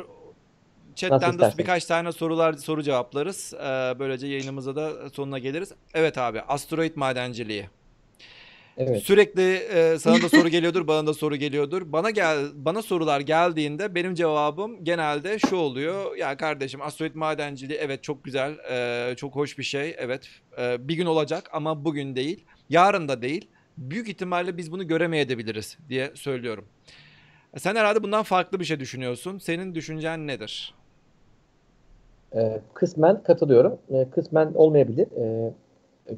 chatten 0.95 1.39
de 1.39 1.53
birkaç 1.59 1.85
tane 1.85 2.13
sorular 2.13 2.53
soru 2.53 2.83
cevaplarız. 2.83 3.55
Ee, 3.55 3.95
böylece 3.99 4.27
yayınımıza 4.27 4.77
da 4.77 5.11
sonuna 5.11 5.39
geliriz. 5.39 5.73
Evet 5.95 6.19
abi, 6.19 6.41
asteroid 6.41 6.97
madenciliği. 6.97 7.69
Evet. 8.79 9.03
Sürekli 9.03 9.55
e, 9.55 9.99
sana 9.99 10.23
da 10.23 10.29
soru 10.29 10.49
geliyordur, 10.57 10.87
bana 10.87 11.07
da 11.07 11.15
soru 11.15 11.37
geliyordur. 11.37 11.93
Bana 11.93 12.11
gel 12.11 12.39
bana 12.55 12.83
sorular 12.83 13.21
geldiğinde 13.21 13.95
benim 13.95 14.15
cevabım 14.15 14.85
genelde 14.85 15.39
şu 15.39 15.57
oluyor. 15.57 16.17
Ya 16.17 16.37
kardeşim 16.37 16.83
asteroid 16.83 17.15
madenciliği 17.15 17.79
evet 17.79 18.03
çok 18.03 18.25
güzel, 18.25 18.53
e, 18.71 19.15
çok 19.17 19.35
hoş 19.37 19.59
bir 19.59 19.63
şey. 19.63 19.95
Evet, 19.99 20.29
e, 20.59 20.89
bir 20.89 20.95
gün 20.95 21.07
olacak 21.07 21.49
ama 21.53 21.85
bugün 21.85 22.17
değil, 22.17 22.45
yarın 22.71 23.09
da 23.09 23.23
değil. 23.23 23.49
Büyük 23.79 24.09
ihtimalle 24.09 24.57
biz 24.57 24.73
bunu 24.73 24.87
göremeyebiliriz 24.89 25.79
diye 25.89 26.11
söylüyorum. 26.15 26.65
E, 27.55 27.59
Sen 27.59 27.77
herhalde 27.77 28.03
bundan 28.03 28.23
farklı 28.23 28.61
bir 28.61 28.65
şey 28.65 28.81
düşünüyorsun. 28.81 29.39
Senin 29.39 29.75
düşüncen 29.75 30.27
nedir? 30.27 30.75
E, 32.37 32.61
kısmen 32.75 33.23
katılıyorum. 33.23 33.79
E, 33.91 34.11
kısmen 34.11 34.53
olmayabilir. 34.55 35.07
E, 35.07 35.53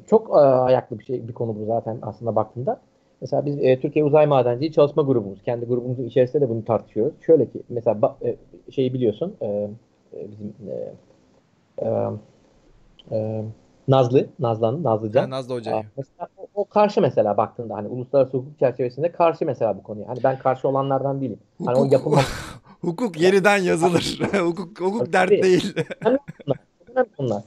çok 0.07 0.29
e, 0.29 0.33
ayaklı 0.39 0.99
bir 0.99 1.03
şey 1.05 1.27
bir 1.27 1.33
konu 1.33 1.55
bu 1.59 1.65
zaten 1.65 1.99
aslında 2.01 2.35
baktığında. 2.35 2.81
Mesela 3.21 3.45
biz 3.45 3.57
e, 3.59 3.79
Türkiye 3.79 4.05
Uzay 4.05 4.25
Madenciliği 4.25 4.71
Çalışma 4.71 5.03
Grubumuz. 5.03 5.43
Kendi 5.43 5.65
grubumuzun 5.65 6.03
içerisinde 6.03 6.41
de 6.41 6.49
bunu 6.49 6.65
tartışıyoruz. 6.65 7.13
Şöyle 7.21 7.45
ki 7.45 7.61
mesela 7.69 7.97
ba- 7.97 8.27
e, 8.29 8.35
şeyi 8.71 8.93
biliyorsun 8.93 9.35
e, 9.41 9.47
e, 10.13 10.27
bizim 10.31 10.53
e, 10.69 10.93
e, 11.85 12.11
e, 13.11 13.43
Nazlı, 13.87 14.27
Nazlı 14.39 14.83
Nazlıcan. 14.83 15.21
Ha, 15.21 15.29
Nazlı 15.29 15.53
Hoca'yı. 15.55 15.77
Aa, 15.77 15.83
Mesela 15.97 16.27
o, 16.37 16.47
o 16.55 16.65
karşı 16.65 17.01
mesela 17.01 17.37
baktığında 17.37 17.75
hani 17.75 17.87
uluslararası 17.87 18.37
hukuk 18.37 18.59
çerçevesinde 18.59 19.11
karşı 19.11 19.45
mesela 19.45 19.77
bu 19.77 19.83
konuya. 19.83 20.07
Hani 20.07 20.23
ben 20.23 20.39
karşı 20.39 20.67
olanlardan 20.67 21.21
değilim. 21.21 21.39
Hani 21.65 21.75
o 21.75 21.79
Hukuk, 21.79 21.91
yapılmam 21.93 22.23
hukuk 22.81 23.21
yeniden 23.21 23.57
yazılır. 23.57 24.19
hukuk, 24.39 24.81
hukuk 24.81 25.13
dert 25.13 25.29
değil. 25.31 25.73
önemli 26.05 27.09
bunlar. 27.19 27.43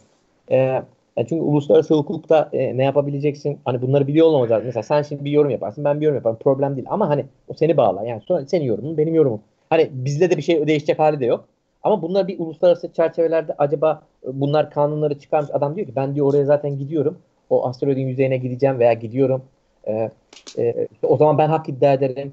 Ee, 0.50 0.82
yani 1.20 1.28
çünkü 1.28 1.42
uluslararası 1.42 1.94
hukukta 1.94 2.48
e, 2.52 2.76
ne 2.76 2.84
yapabileceksin? 2.84 3.58
Hani 3.64 3.82
bunları 3.82 4.06
biliyor 4.06 4.26
olmamız 4.26 4.50
lazım. 4.50 4.66
Mesela 4.66 4.82
sen 4.82 5.02
şimdi 5.02 5.24
bir 5.24 5.30
yorum 5.30 5.50
yaparsın, 5.50 5.84
ben 5.84 6.00
bir 6.00 6.04
yorum 6.04 6.16
yaparım. 6.16 6.36
Problem 6.40 6.76
değil. 6.76 6.86
Ama 6.90 7.08
hani 7.08 7.24
o 7.48 7.54
seni 7.54 7.76
bağlar. 7.76 8.04
Yani 8.04 8.20
sonra 8.20 8.46
senin 8.46 8.64
yorumun, 8.64 8.98
benim 8.98 9.14
yorumum. 9.14 9.40
Hani 9.70 9.90
bizde 9.92 10.30
de 10.30 10.36
bir 10.36 10.42
şey 10.42 10.66
değişecek 10.66 10.98
hali 10.98 11.20
de 11.20 11.26
yok. 11.26 11.44
Ama 11.82 12.02
bunlar 12.02 12.28
bir 12.28 12.38
uluslararası 12.38 12.92
çerçevelerde 12.92 13.54
acaba 13.58 14.02
e, 14.24 14.40
bunlar 14.40 14.70
kanunları 14.70 15.18
çıkarmış. 15.18 15.50
Adam 15.52 15.76
diyor 15.76 15.86
ki 15.86 15.96
ben 15.96 16.14
diyor 16.14 16.26
oraya 16.26 16.44
zaten 16.44 16.78
gidiyorum. 16.78 17.18
O 17.50 17.66
asteroidin 17.66 18.06
yüzeyine 18.06 18.36
gideceğim 18.36 18.78
veya 18.78 18.92
gidiyorum. 18.92 19.42
Ee, 19.86 20.10
e, 20.58 20.86
işte 20.92 21.06
o 21.06 21.16
zaman 21.16 21.38
ben 21.38 21.48
hak 21.48 21.68
iddia 21.68 21.92
ederim. 21.92 22.32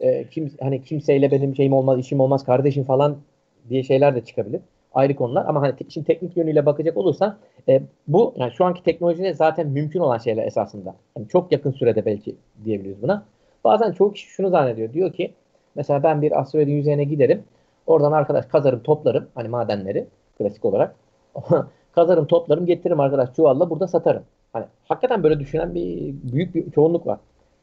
Ee, 0.00 0.24
kim, 0.30 0.50
hani 0.60 0.82
kimseyle 0.82 1.30
benim 1.30 1.56
şeyim 1.56 1.72
olmaz, 1.72 1.98
işim 1.98 2.20
olmaz, 2.20 2.44
kardeşim 2.44 2.84
falan 2.84 3.16
diye 3.68 3.82
şeyler 3.82 4.14
de 4.14 4.20
çıkabilir. 4.20 4.60
Ayrı 4.94 5.16
konular. 5.16 5.44
Ama 5.48 5.62
hani 5.62 5.76
te- 5.76 5.90
şimdi 5.90 6.06
teknik 6.06 6.36
yönüyle 6.36 6.66
bakacak 6.66 6.96
olursan 6.96 7.36
e, 7.68 7.82
bu 8.08 8.34
yani 8.36 8.52
şu 8.52 8.64
anki 8.64 8.82
teknolojide 8.82 9.34
zaten 9.34 9.68
mümkün 9.68 10.00
olan 10.00 10.18
şeyler 10.18 10.46
esasında. 10.46 10.94
Yani 11.16 11.28
çok 11.28 11.52
yakın 11.52 11.70
sürede 11.72 12.04
belki 12.06 12.36
diyebiliriz 12.64 13.02
buna. 13.02 13.24
Bazen 13.64 13.92
çoğu 13.92 14.12
kişi 14.12 14.26
şunu 14.26 14.50
zannediyor. 14.50 14.92
Diyor 14.92 15.12
ki 15.12 15.34
mesela 15.74 16.02
ben 16.02 16.22
bir 16.22 16.40
asteroidin 16.40 16.72
yüzeyine 16.72 17.04
giderim. 17.04 17.42
Oradan 17.86 18.12
arkadaş 18.12 18.46
kazarım 18.46 18.80
toplarım 18.82 19.26
hani 19.34 19.48
madenleri 19.48 20.06
klasik 20.38 20.64
olarak. 20.64 20.94
kazarım 21.92 22.26
toplarım 22.26 22.66
getiririm 22.66 23.00
arkadaş 23.00 23.34
çuvalla 23.36 23.70
burada 23.70 23.88
satarım. 23.88 24.22
Hani 24.52 24.64
hakikaten 24.84 25.22
böyle 25.22 25.40
düşünen 25.40 25.74
bir 25.74 26.14
büyük 26.32 26.54
bir 26.54 26.70
çoğunluk 26.70 27.06
var. 27.06 27.18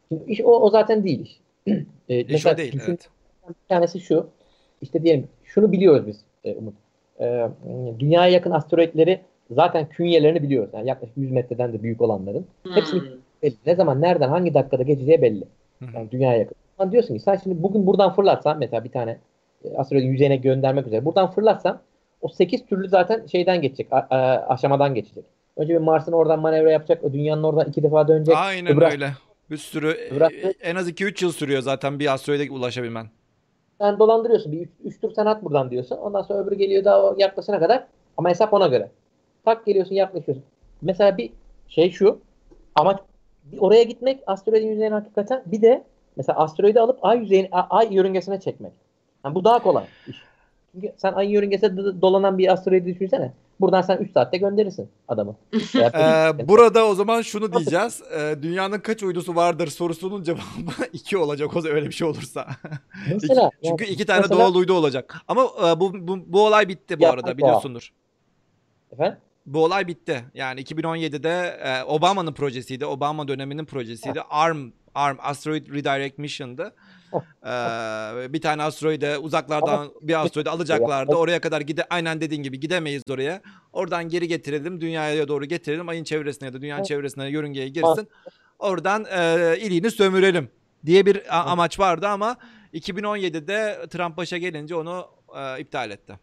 Şimdi 0.09 0.23
iş 0.31 0.41
o, 0.41 0.59
o 0.59 0.69
zaten 0.69 1.03
değil 1.03 1.19
iş. 1.19 1.39
E, 2.09 2.19
İş 2.21 2.31
mesela 2.31 2.53
o 2.53 2.57
değil. 2.57 2.71
düşün- 2.73 2.91
Evet. 2.91 3.09
bir 3.49 3.67
tanesi 3.69 3.99
şu. 3.99 4.27
İşte 4.81 5.03
diyelim 5.03 5.27
şunu 5.43 5.71
biliyoruz 5.71 6.07
biz 6.07 6.21
e, 6.43 6.55
Umut. 6.55 6.73
E, 7.21 7.47
dünyaya 7.99 8.31
yakın 8.31 8.51
asteroidleri 8.51 9.19
zaten 9.51 9.89
künyelerini 9.89 10.43
biliyoruz. 10.43 10.69
Yani 10.73 10.87
yaklaşık 10.89 11.17
100 11.17 11.31
metreden 11.31 11.73
de 11.73 11.83
büyük 11.83 12.01
olanların. 12.01 12.45
Hepsini 12.73 12.99
Hmm. 12.99 13.07
belli. 13.43 13.55
Ne 13.65 13.75
zaman, 13.75 14.01
nereden, 14.01 14.29
hangi 14.29 14.53
dakikada 14.53 14.83
geçeceği 14.83 15.21
belli. 15.21 15.43
Hı. 15.79 15.85
Yani 15.95 16.11
dünyaya 16.11 16.39
yakın. 16.39 16.55
Ama 16.79 16.91
diyorsun 16.91 17.13
ki 17.13 17.19
sen 17.19 17.35
şimdi 17.43 17.63
bugün 17.63 17.87
buradan 17.87 18.13
fırlatsan 18.13 18.57
mesela 18.59 18.83
bir 18.83 18.91
tane 18.91 19.17
e, 19.65 19.77
asteroidin 19.77 20.07
yüzeyine 20.11 20.35
göndermek 20.35 20.87
üzere. 20.87 21.05
Buradan 21.05 21.31
fırlatsan 21.31 21.79
o 22.21 22.27
8 22.29 22.65
türlü 22.65 22.87
zaten 22.89 23.25
şeyden 23.25 23.61
geçecek. 23.61 23.87
a- 23.91 24.07
a- 24.09 24.45
aşamadan 24.53 24.95
geçecek. 24.95 25.23
Önce 25.57 25.73
bir 25.73 25.79
Mars'ın 25.79 26.11
oradan 26.11 26.39
manevra 26.39 26.71
yapacak. 26.71 27.03
O 27.03 27.13
dünyanın 27.13 27.43
oradan 27.43 27.69
iki 27.69 27.83
defa 27.83 28.07
dönecek. 28.07 28.35
Aynen 28.37 28.73
Öbür 28.77 28.81
öyle. 28.81 29.09
Bir 29.51 29.57
sürü 29.57 29.87
Öbür 30.11 30.21
hafta- 30.21 30.53
en 30.63 30.75
az 30.75 30.89
2-3 30.89 31.21
yıl 31.23 31.31
sürüyor 31.31 31.61
zaten 31.61 31.99
bir 31.99 32.13
asteroide 32.13 32.51
ulaşabilmen. 32.51 33.05
Sen 33.81 33.99
dolandırıyorsun. 33.99 34.51
Bir 34.51 34.69
3 34.83 35.01
tur 35.01 35.11
sen 35.11 35.25
at 35.25 35.43
buradan 35.43 35.71
diyorsun. 35.71 35.97
Ondan 35.97 36.21
sonra 36.21 36.39
öbürü 36.39 36.55
geliyor 36.55 36.83
daha 36.83 37.13
yaklaşana 37.17 37.59
kadar. 37.59 37.87
Ama 38.17 38.29
hesap 38.29 38.53
ona 38.53 38.67
göre. 38.67 38.89
Tak 39.45 39.65
geliyorsun 39.65 39.95
yaklaşıyorsun. 39.95 40.43
Mesela 40.81 41.17
bir 41.17 41.31
şey 41.67 41.91
şu. 41.91 42.19
Bir 43.43 43.57
oraya 43.57 43.83
gitmek 43.83 44.23
asteroidin 44.27 44.67
yüzeyine 44.67 44.93
hakikaten. 44.93 45.43
Bir 45.45 45.61
de 45.61 45.83
mesela 46.15 46.39
asteroidi 46.39 46.79
alıp 46.79 47.05
ay 47.05 47.19
yüzeyine, 47.19 47.49
ay 47.51 47.93
yörüngesine 47.95 48.39
çekmek. 48.39 48.71
Yani 49.25 49.35
bu 49.35 49.43
daha 49.43 49.63
kolay. 49.63 49.83
Çünkü 50.71 50.93
sen 50.97 51.13
ay 51.13 51.31
yörüngesinde 51.31 51.83
d- 51.83 52.01
dolanan 52.01 52.37
bir 52.37 52.53
asteroidi 52.53 52.85
düşünsene. 52.95 53.31
Buradan 53.61 53.81
sen 53.81 53.97
3 53.97 54.11
saatte 54.11 54.37
gönderirsin 54.37 54.89
adamı. 55.07 55.35
Ee, 55.75 56.47
burada 56.47 56.85
o 56.87 56.95
zaman 56.95 57.21
şunu 57.21 57.53
diyeceğiz. 57.53 58.01
Ee, 58.17 58.35
dünyanın 58.41 58.79
kaç 58.79 59.03
uydusu 59.03 59.35
vardır 59.35 59.67
sorusunun 59.67 60.23
cevabı 60.23 60.41
2 60.93 61.17
olacak 61.17 61.55
o 61.55 61.67
öyle 61.67 61.85
bir 61.87 61.91
şey 61.91 62.07
olursa. 62.07 62.47
mesela, 63.13 63.49
İki- 63.61 63.67
çünkü 63.69 63.83
yani 63.83 63.93
iki 63.93 64.05
tane 64.05 64.21
mesela- 64.21 64.39
doğal 64.39 64.55
uydu 64.55 64.73
olacak. 64.73 65.17
Ama 65.27 65.41
e, 65.43 65.79
bu, 65.79 66.07
bu, 66.07 66.19
bu 66.27 66.45
olay 66.45 66.67
bitti 66.67 66.99
bu 66.99 67.07
arada 67.07 67.27
doğa. 67.27 67.37
biliyorsundur. 67.37 67.91
Efendim? 68.93 69.17
Bu 69.45 69.63
olay 69.63 69.87
bitti. 69.87 70.23
Yani 70.33 70.61
2017'de 70.61 71.59
e, 71.63 71.83
Obama'nın 71.83 72.33
projesiydi. 72.33 72.85
Obama 72.85 73.27
döneminin 73.27 73.65
projesiydi. 73.65 74.21
ARM, 74.29 74.71
ARM 74.95 75.17
Asteroid 75.21 75.67
Redirect 75.73 76.17
Mission'dı. 76.17 76.73
Ee, 77.45 78.33
bir 78.33 78.41
tane 78.41 78.63
asteroide 78.63 79.17
uzaklardan 79.17 79.91
bir 80.01 80.21
asteroide 80.25 80.49
alacaklardı. 80.55 81.15
Oraya 81.15 81.41
kadar 81.41 81.61
gide 81.61 81.83
aynen 81.89 82.21
dediğin 82.21 82.43
gibi 82.43 82.59
gidemeyiz 82.59 83.03
oraya. 83.09 83.41
Oradan 83.73 84.09
geri 84.09 84.27
getirelim. 84.27 84.81
Dünyaya 84.81 85.27
doğru 85.27 85.45
getirelim. 85.45 85.89
Ayın 85.89 86.03
çevresine 86.03 86.47
ya 86.47 86.53
da 86.53 86.61
dünyanın 86.61 86.79
Evet. 86.79 86.87
çevresine 86.87 87.29
yörüngeye 87.29 87.67
girsin. 87.69 88.07
Oradan 88.59 89.05
e, 89.05 89.55
iliğini 89.59 89.91
sömürelim 89.91 90.49
diye 90.85 91.05
bir 91.05 91.37
a- 91.39 91.43
amaç 91.45 91.79
vardı 91.79 92.07
ama 92.07 92.35
2017'de 92.73 93.87
Trump 93.89 94.17
başa 94.17 94.37
gelince 94.37 94.75
onu 94.75 95.05
e, 95.37 95.61
iptal 95.61 95.91
etti. 95.91 96.13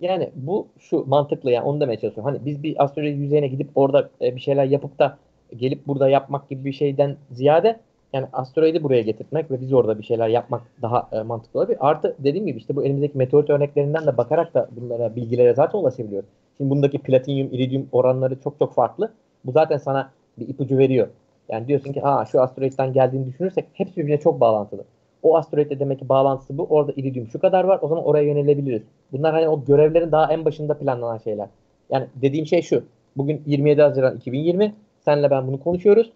Yani 0.00 0.30
bu 0.34 0.68
şu 0.78 1.04
mantıklı 1.06 1.50
yani 1.50 1.64
onu 1.64 1.80
demeye 1.80 2.00
çalışıyorum. 2.00 2.32
Hani 2.34 2.44
biz 2.46 2.62
bir 2.62 2.84
asteroid 2.84 3.16
yüzeyine 3.18 3.48
gidip 3.48 3.70
orada 3.74 4.10
e, 4.20 4.36
bir 4.36 4.40
şeyler 4.40 4.64
yapıp 4.64 4.98
da 4.98 5.18
gelip 5.56 5.86
burada 5.86 6.08
yapmak 6.08 6.48
gibi 6.48 6.64
bir 6.64 6.72
şeyden 6.72 7.16
ziyade 7.30 7.80
yani 8.12 8.26
asteroidi 8.32 8.82
buraya 8.82 9.02
getirtmek 9.02 9.50
ve 9.50 9.60
biz 9.60 9.72
orada 9.72 9.98
bir 9.98 10.04
şeyler 10.04 10.28
yapmak 10.28 10.62
daha 10.82 11.08
e, 11.12 11.22
mantıklı 11.22 11.60
olabilir. 11.60 11.78
Artı 11.80 12.16
dediğim 12.18 12.46
gibi 12.46 12.58
işte 12.58 12.76
bu 12.76 12.84
elimizdeki 12.84 13.18
meteorit 13.18 13.50
örneklerinden 13.50 14.06
de 14.06 14.16
bakarak 14.16 14.54
da 14.54 14.68
bunlara 14.70 15.16
bilgilere 15.16 15.54
zaten 15.54 15.78
ulaşabiliyoruz. 15.78 16.28
Şimdi 16.56 16.70
bundaki 16.70 16.98
platinyum, 16.98 17.48
iridyum 17.54 17.88
oranları 17.92 18.40
çok 18.40 18.58
çok 18.58 18.74
farklı. 18.74 19.12
Bu 19.44 19.52
zaten 19.52 19.76
sana 19.76 20.10
bir 20.38 20.48
ipucu 20.48 20.78
veriyor. 20.78 21.08
Yani 21.48 21.68
diyorsun 21.68 21.92
ki 21.92 22.06
Aa, 22.06 22.24
şu 22.24 22.40
asteroidden 22.40 22.92
geldiğini 22.92 23.26
düşünürsek 23.26 23.64
hepsi 23.72 23.96
birbirine 23.96 24.20
çok 24.20 24.40
bağlantılı. 24.40 24.84
O 25.22 25.36
asteroidle 25.36 25.80
demek 25.80 25.98
ki 25.98 26.08
bağlantısı 26.08 26.58
bu. 26.58 26.66
Orada 26.70 26.92
iridyum 26.96 27.28
şu 27.28 27.38
kadar 27.38 27.64
var. 27.64 27.78
O 27.82 27.88
zaman 27.88 28.04
oraya 28.04 28.24
yönelebiliriz. 28.24 28.82
Bunlar 29.12 29.34
hani 29.34 29.48
o 29.48 29.64
görevlerin 29.64 30.12
daha 30.12 30.32
en 30.32 30.44
başında 30.44 30.78
planlanan 30.78 31.18
şeyler. 31.18 31.48
Yani 31.90 32.06
dediğim 32.14 32.46
şey 32.46 32.62
şu. 32.62 32.82
Bugün 33.16 33.42
27 33.46 33.82
Haziran 33.82 34.16
2020. 34.16 34.74
Senle 35.04 35.30
ben 35.30 35.46
bunu 35.46 35.60
konuşuyoruz. 35.60 36.12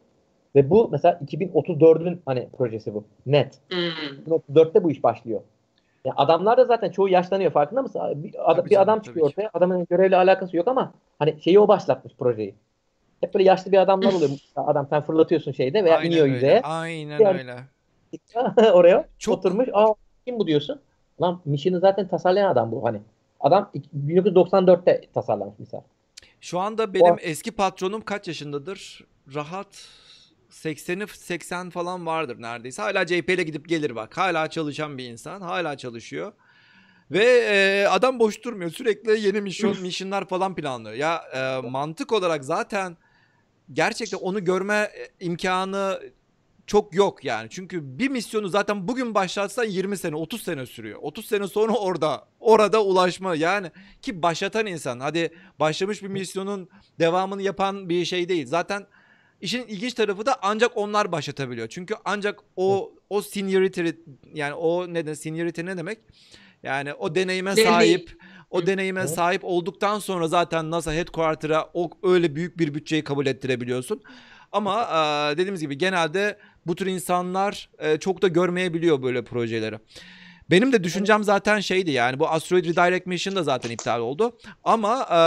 Ve 0.55 0.70
bu 0.70 0.88
mesela 0.92 1.20
2034'ün 1.26 2.22
hani 2.26 2.48
projesi 2.59 2.94
bu. 2.94 3.05
Net. 3.26 3.59
Hmm. 3.70 3.78
2034'te 4.26 4.84
bu 4.84 4.90
iş 4.90 5.03
başlıyor. 5.03 5.40
Ya 6.05 6.12
adamlar 6.16 6.59
da 6.59 6.64
zaten 6.64 6.90
çoğu 6.90 7.09
yaşlanıyor 7.09 7.51
farkında 7.53 7.82
mısın? 7.82 8.01
Bir, 8.14 8.51
ad- 8.51 8.57
Tabii 8.57 8.70
bir 8.70 8.74
canım, 8.74 8.84
adam 8.84 8.98
tabii 8.98 9.05
çıkıyor 9.07 9.26
ki. 9.26 9.32
ortaya. 9.32 9.51
Adamın 9.55 9.86
görevle 9.90 10.16
alakası 10.16 10.57
yok 10.57 10.68
ama 10.68 10.92
hani 11.18 11.40
şeyi 11.42 11.59
o 11.61 11.68
başlatmış 11.68 12.14
projeyi. 12.18 12.55
Hep 13.20 13.34
böyle 13.34 13.44
yaşlı 13.44 13.72
bir 13.72 13.78
adamlar 13.78 14.12
oluyor. 14.12 14.30
Adam 14.57 14.86
sen 14.90 15.03
fırlatıyorsun 15.03 15.53
şeyde 15.53 15.84
veya 15.84 15.96
Aynen 15.98 16.11
iniyor 16.11 16.24
öyle. 16.24 16.34
yüzeye. 16.34 16.61
Aynen 16.62 17.18
Yani- 17.18 17.38
öyle. 17.38 17.57
oraya 18.72 19.09
Çok- 19.18 19.38
oturmuş. 19.38 19.68
Aa 19.72 19.94
kim 20.26 20.38
bu 20.38 20.46
diyorsun? 20.46 20.80
Lan 21.22 21.40
mission'ı 21.44 21.80
zaten 21.80 22.09
tasarlayan 22.09 22.51
adam 22.51 22.72
bu 22.72 22.84
hani. 22.84 23.01
Adam 23.40 23.70
1994'te 24.07 25.01
tasarlamış 25.14 25.59
misal. 25.59 25.80
Şu 26.40 26.59
anda 26.59 26.94
benim 26.94 27.16
eski 27.20 27.51
patronum 27.51 28.01
kaç 28.01 28.28
yaşındadır? 28.28 29.05
Rahat 29.34 29.88
80'i 30.51 31.07
80 31.07 31.70
falan 31.70 32.07
vardır 32.07 32.42
neredeyse. 32.42 32.82
Hala 32.82 33.07
CHP 33.07 33.30
ile 33.30 33.42
gidip 33.42 33.68
gelir 33.68 33.96
bak. 33.96 34.16
Hala 34.16 34.51
çalışan 34.51 34.98
bir 34.98 35.05
insan. 35.05 35.40
Hala 35.40 35.76
çalışıyor. 35.76 36.32
Ve 37.11 37.24
e, 37.24 37.86
adam 37.88 38.18
boş 38.18 38.44
durmuyor. 38.44 38.70
Sürekli 38.70 39.20
yeni 39.20 39.40
mission, 39.40 39.80
missionlar 39.80 40.28
falan 40.28 40.55
planlıyor. 40.55 40.96
Ya 40.96 41.22
e, 41.34 41.68
mantık 41.68 42.12
olarak 42.12 42.44
zaten 42.44 42.96
gerçekten 43.72 44.18
onu 44.18 44.44
görme 44.44 44.74
e, 44.74 45.09
imkanı 45.20 46.01
çok 46.66 46.94
yok 46.94 47.24
yani. 47.24 47.51
Çünkü 47.51 47.98
bir 47.98 48.09
misyonu 48.09 48.48
zaten 48.48 48.88
bugün 48.88 49.14
başlatsan 49.14 49.64
20 49.64 49.98
sene, 49.98 50.16
30 50.16 50.42
sene 50.42 50.66
sürüyor. 50.66 50.98
30 51.03 51.26
sene 51.26 51.48
sonra 51.48 51.72
orada, 51.72 52.28
orada 52.40 52.84
ulaşma 52.84 53.34
yani 53.34 53.70
ki 54.03 54.22
başlatan 54.22 54.66
insan 54.66 55.01
hadi 55.01 55.34
başlamış 55.61 56.03
bir 56.03 56.09
misyonun 56.09 56.68
devamını 56.98 57.42
yapan 57.42 57.88
bir 57.88 58.05
şey 58.05 58.28
değil. 58.28 58.46
Zaten 58.46 58.86
işin 59.41 59.66
ilginç 59.66 59.95
tarafı 59.95 60.26
da 60.26 60.38
ancak 60.43 60.76
onlar 60.76 61.12
başlatabiliyor. 61.12 61.68
Çünkü 61.68 61.95
ancak 62.05 62.41
o 62.57 62.93
o 63.11 63.22
seniority 63.22 63.88
yani 64.34 64.55
o 64.55 64.95
ne 64.95 65.07
de 65.07 65.16
seniority 65.16 65.62
ne 65.64 65.76
demek? 65.76 65.99
Yani 66.62 66.95
o 66.95 67.14
deneyime 67.14 67.57
Deneyim. 67.57 67.70
sahip 67.70 68.16
o 68.51 68.66
deneyime 68.66 69.07
sahip 69.09 69.45
olduktan 69.45 69.99
sonra 69.99 70.28
zaten 70.28 70.70
NASA 70.70 70.93
headquarter'a 70.93 71.70
o 71.74 71.91
öyle 72.03 72.34
büyük 72.34 72.59
bir 72.59 72.74
bütçeyi 72.74 73.05
kabul 73.05 73.26
ettirebiliyorsun. 73.26 74.03
Ama 74.53 74.82
e, 74.82 75.36
dediğimiz 75.36 75.61
gibi 75.61 75.78
genelde 75.78 76.38
bu 76.66 76.74
tür 76.76 76.86
insanlar 76.86 77.70
e, 77.78 77.99
çok 77.99 78.22
da 78.22 78.28
görmeyebiliyor 78.28 79.03
böyle 79.03 79.24
projeleri. 79.24 79.78
Benim 80.51 80.72
de 80.72 80.84
düşüncem 80.84 81.24
zaten 81.24 81.61
şeydi 81.61 81.91
yani 81.91 82.18
bu 82.18 82.28
Asteroid 82.28 82.64
Redirect 82.64 83.07
Mission 83.07 83.36
da 83.36 83.43
zaten 83.43 83.70
iptal 83.70 84.01
oldu. 84.01 84.38
Ama 84.64 85.07
e, 85.12 85.20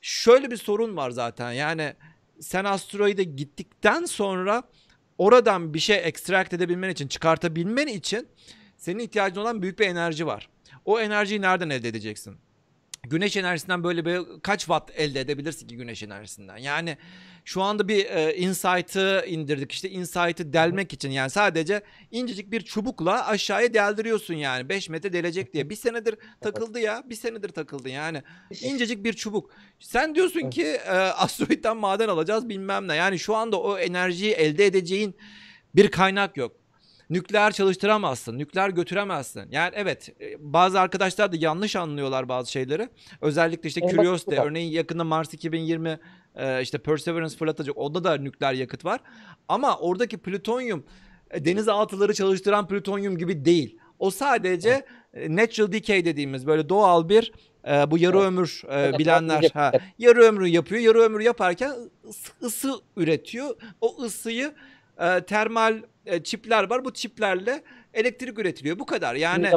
şöyle 0.00 0.50
bir 0.50 0.56
sorun 0.56 0.96
var 0.96 1.10
zaten 1.10 1.52
yani 1.52 1.94
sen 2.40 2.64
asteroide 2.64 3.24
gittikten 3.24 4.04
sonra 4.04 4.62
oradan 5.18 5.74
bir 5.74 5.78
şey 5.78 6.00
extract 6.04 6.52
edebilmen 6.52 6.90
için, 6.90 7.08
çıkartabilmen 7.08 7.86
için 7.86 8.28
senin 8.76 8.98
ihtiyacın 8.98 9.40
olan 9.40 9.62
büyük 9.62 9.78
bir 9.78 9.86
enerji 9.86 10.26
var. 10.26 10.48
O 10.84 11.00
enerjiyi 11.00 11.40
nereden 11.42 11.70
elde 11.70 11.88
edeceksin? 11.88 12.36
Güneş 13.02 13.36
enerjisinden 13.36 13.84
böyle 13.84 14.04
bir 14.04 14.40
kaç 14.42 14.60
watt 14.60 14.90
elde 14.96 15.20
edebilirsin 15.20 15.68
ki 15.68 15.76
güneş 15.76 16.02
enerjisinden? 16.02 16.56
Yani 16.56 16.96
şu 17.50 17.62
anda 17.62 17.88
bir 17.88 18.04
e, 18.04 18.36
insight'ı 18.36 19.24
indirdik. 19.26 19.72
İşte 19.72 19.90
insight'ı 19.90 20.52
delmek 20.52 20.92
için. 20.92 21.10
Yani 21.10 21.30
sadece 21.30 21.82
incecik 22.10 22.50
bir 22.50 22.60
çubukla 22.60 23.26
aşağıya 23.26 23.74
deldiriyorsun 23.74 24.34
yani. 24.34 24.68
5 24.68 24.88
metre 24.88 25.12
delecek 25.12 25.54
diye. 25.54 25.70
Bir 25.70 25.76
senedir 25.76 26.16
takıldı 26.40 26.80
ya. 26.80 27.02
Bir 27.06 27.14
senedir 27.14 27.48
takıldı 27.48 27.88
yani. 27.88 28.22
İncecik 28.62 29.04
bir 29.04 29.12
çubuk. 29.12 29.50
Sen 29.78 30.14
diyorsun 30.14 30.50
ki 30.50 30.64
e, 30.64 30.90
asteroitten 30.92 31.76
maden 31.76 32.08
alacağız 32.08 32.48
bilmem 32.48 32.88
ne. 32.88 32.94
Yani 32.94 33.18
şu 33.18 33.36
anda 33.36 33.60
o 33.60 33.78
enerjiyi 33.78 34.32
elde 34.32 34.66
edeceğin 34.66 35.14
bir 35.74 35.90
kaynak 35.90 36.36
yok. 36.36 36.59
Nükleer 37.10 37.52
çalıştıramazsın, 37.52 38.38
nükleer 38.38 38.68
götüremezsin. 38.70 39.44
Yani 39.50 39.72
evet 39.74 40.08
e, 40.20 40.36
bazı 40.38 40.80
arkadaşlar 40.80 41.32
da 41.32 41.36
yanlış 41.38 41.76
anlıyorlar 41.76 42.28
bazı 42.28 42.50
şeyleri. 42.52 42.88
Özellikle 43.20 43.68
işte 43.68 43.80
Curiosity, 43.80 44.36
örneğin 44.36 44.72
yakında 44.72 45.04
Mars 45.04 45.34
2020 45.34 45.98
e, 46.36 46.62
işte 46.62 46.78
Perseverance 46.78 47.36
fırlatacak. 47.36 47.76
Onda 47.78 48.04
da 48.04 48.16
nükleer 48.16 48.52
yakıt 48.52 48.84
var. 48.84 49.00
Ama 49.48 49.78
oradaki 49.78 50.18
plütonyum 50.18 50.84
e, 51.30 51.44
denizaltıları 51.44 52.14
çalıştıran 52.14 52.68
plütonyum 52.68 53.18
gibi 53.18 53.44
değil. 53.44 53.78
O 53.98 54.10
sadece 54.10 54.84
e, 55.14 55.36
natural 55.36 55.72
decay 55.72 56.04
dediğimiz 56.04 56.46
böyle 56.46 56.68
doğal 56.68 57.08
bir 57.08 57.32
e, 57.68 57.90
bu 57.90 57.98
yarı 57.98 58.16
Evet. 58.16 58.26
ömür 58.26 58.62
e, 58.68 58.74
Evet, 58.80 58.98
bilenler 58.98 59.38
evet. 59.40 59.54
ha, 59.54 59.72
yarı 59.98 60.20
ömrü 60.22 60.48
yapıyor. 60.48 60.80
Yarı 60.80 60.98
ömrü 61.00 61.22
yaparken 61.22 61.72
ısı 62.42 62.72
üretiyor. 62.96 63.56
O 63.80 64.02
ısıyı 64.02 64.52
e, 65.00 65.20
termal 65.20 65.82
e, 66.06 66.22
çipler 66.22 66.70
var. 66.70 66.84
Bu 66.84 66.92
çiplerle 66.92 67.62
elektrik 67.94 68.38
üretiliyor. 68.38 68.78
Bu 68.78 68.86
kadar. 68.86 69.14
Yani 69.14 69.48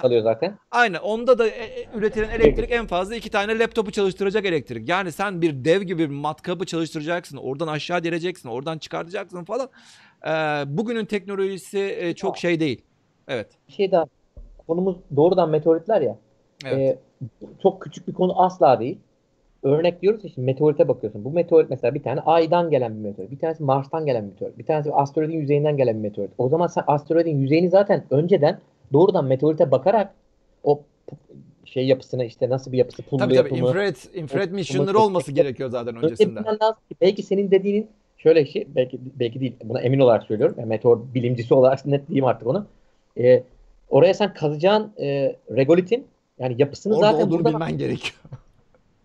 çalıyor 0.00 0.22
zaten. 0.22 0.58
Aynen. 0.70 0.98
Onda 0.98 1.38
da 1.38 1.48
e, 1.48 1.64
e, 1.80 1.88
üretilen 1.94 2.28
elektrik 2.28 2.70
en 2.70 2.86
fazla 2.86 3.16
iki 3.16 3.30
tane 3.30 3.58
laptopu 3.58 3.90
çalıştıracak 3.90 4.44
elektrik. 4.44 4.88
Yani 4.88 5.12
sen 5.12 5.42
bir 5.42 5.64
dev 5.64 5.82
gibi 5.82 6.10
bir 6.10 6.14
matkabı 6.14 6.66
çalıştıracaksın. 6.66 7.36
Oradan 7.36 7.68
aşağı 7.68 8.04
deleceksin. 8.04 8.48
Oradan 8.48 8.78
çıkartacaksın 8.78 9.44
falan. 9.44 9.68
Ee, 10.26 10.30
bugünün 10.66 11.04
teknolojisi 11.04 11.96
e, 11.98 12.14
çok 12.14 12.38
şey 12.38 12.60
değil. 12.60 12.84
Evet. 13.28 13.48
Bir 13.68 13.72
şey 13.72 13.92
daha. 13.92 14.04
Konumuz 14.66 14.96
doğrudan 15.16 15.50
meteoritler 15.50 16.00
ya. 16.00 16.18
Evet. 16.64 16.98
Ee, 17.42 17.46
çok 17.62 17.82
küçük 17.82 18.08
bir 18.08 18.14
konu 18.14 18.42
asla 18.42 18.80
değil. 18.80 18.98
Örnek 19.62 20.02
diyoruz 20.02 20.24
ya 20.24 20.30
şimdi 20.34 20.46
meteorite 20.46 20.88
bakıyorsun. 20.88 21.24
Bu 21.24 21.30
meteorit 21.30 21.70
mesela 21.70 21.94
bir 21.94 22.02
tane 22.02 22.20
Ay'dan 22.20 22.70
gelen 22.70 22.94
bir 22.96 23.08
meteorit. 23.08 23.30
Bir 23.30 23.38
tanesi 23.38 23.62
Mars'tan 23.62 24.06
gelen 24.06 24.24
bir 24.26 24.32
meteorit. 24.32 24.58
Bir 24.58 24.64
tanesi 24.64 24.92
asteroidin 24.92 25.38
yüzeyinden 25.38 25.76
gelen 25.76 25.94
bir 25.96 26.08
meteorit. 26.08 26.30
O 26.38 26.48
zaman 26.48 26.66
sen 26.66 26.84
asteroidin 26.86 27.38
yüzeyini 27.40 27.70
zaten 27.70 28.04
önceden 28.10 28.60
doğrudan 28.92 29.24
meteorite 29.24 29.70
bakarak 29.70 30.14
o 30.64 30.80
şey 31.64 31.86
yapısını 31.86 32.24
işte 32.24 32.48
nasıl 32.48 32.72
bir 32.72 32.78
yapısı 32.78 33.02
pullu 33.02 33.18
tabii 33.20 33.34
tabii 33.34 33.48
yapımı. 33.54 33.68
infrared, 33.68 33.96
infrared 34.14 34.42
Öyle- 34.42 34.54
mission'ları 34.54 34.98
olması 34.98 35.32
gerekiyor 35.32 35.70
zaten 35.70 35.96
Önce 35.96 36.06
öncesinde. 36.06 36.40
ki 36.88 36.96
belki 37.00 37.22
senin 37.22 37.50
dediğinin 37.50 37.88
şöyle 38.18 38.46
şey 38.46 38.66
belki 38.76 38.98
belki 39.20 39.40
değil 39.40 39.56
buna 39.64 39.80
emin 39.80 39.98
olarak 39.98 40.22
söylüyorum. 40.22 40.56
Yani 40.58 40.68
meteor 40.68 41.00
bilimcisi 41.14 41.54
olarak 41.54 41.86
net 41.86 42.08
diyeyim 42.08 42.24
artık 42.24 42.48
onu. 42.48 42.66
Ee, 43.18 43.42
oraya 43.90 44.14
sen 44.14 44.34
kazacağın 44.34 44.92
e, 45.00 45.36
regolitin 45.50 46.06
yani 46.38 46.54
yapısını 46.58 46.96
Orada 46.96 47.12
zaten 47.12 47.26
olduğunu 47.26 47.38
buradan 47.38 47.52
bilmen 47.60 47.78
gerekiyor. 47.78 48.14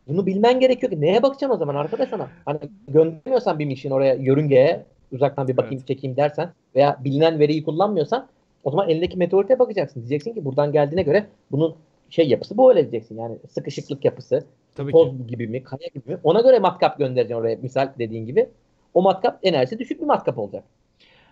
Bunu 0.07 0.25
bilmen 0.25 0.59
gerekiyor 0.59 0.91
ki 0.91 1.01
neye 1.01 1.23
bakacaksın 1.23 1.55
o 1.55 1.57
zaman 1.57 1.75
arkadaş 1.75 2.13
ona? 2.13 2.29
Hani 2.45 2.59
göndermiyorsan 2.87 3.59
bir 3.59 3.65
mission 3.65 3.91
oraya 3.91 4.13
yörüngeye 4.13 4.85
uzaktan 5.11 5.47
bir 5.47 5.57
bakayım 5.57 5.77
Evet. 5.77 5.87
çekeyim 5.87 6.17
dersen 6.17 6.49
veya 6.75 6.97
bilinen 7.03 7.39
veriyi 7.39 7.63
kullanmıyorsan 7.63 8.27
o 8.63 8.71
zaman 8.71 8.89
elindeki 8.89 9.17
meteorite 9.17 9.59
bakacaksın. 9.59 9.99
Diyeceksin 9.99 10.33
ki 10.33 10.45
buradan 10.45 10.71
geldiğine 10.71 11.01
göre 11.03 11.25
bunun 11.51 11.75
şey 12.09 12.27
yapısı 12.29 12.57
bu 12.57 12.69
öyle 12.69 12.81
diyeceksin. 12.81 13.17
Yani 13.17 13.37
sıkışıklık 13.49 14.05
yapısı, 14.05 14.43
Tabii 14.75 14.91
ki. 14.91 14.97
toz 14.97 15.27
gibi 15.27 15.47
mi, 15.47 15.63
kaya 15.63 15.87
gibi 15.93 16.09
mi? 16.09 16.17
Ona 16.23 16.41
göre 16.41 16.59
matkap 16.59 16.97
göndereceksin 16.97 17.41
oraya 17.41 17.55
misal 17.61 17.89
dediğin 17.99 18.25
gibi. 18.25 18.49
O 18.93 19.01
matkap 19.01 19.39
enerjisi 19.43 19.79
düşük 19.79 20.01
bir 20.01 20.05
matkap 20.05 20.37
olacak. 20.37 20.63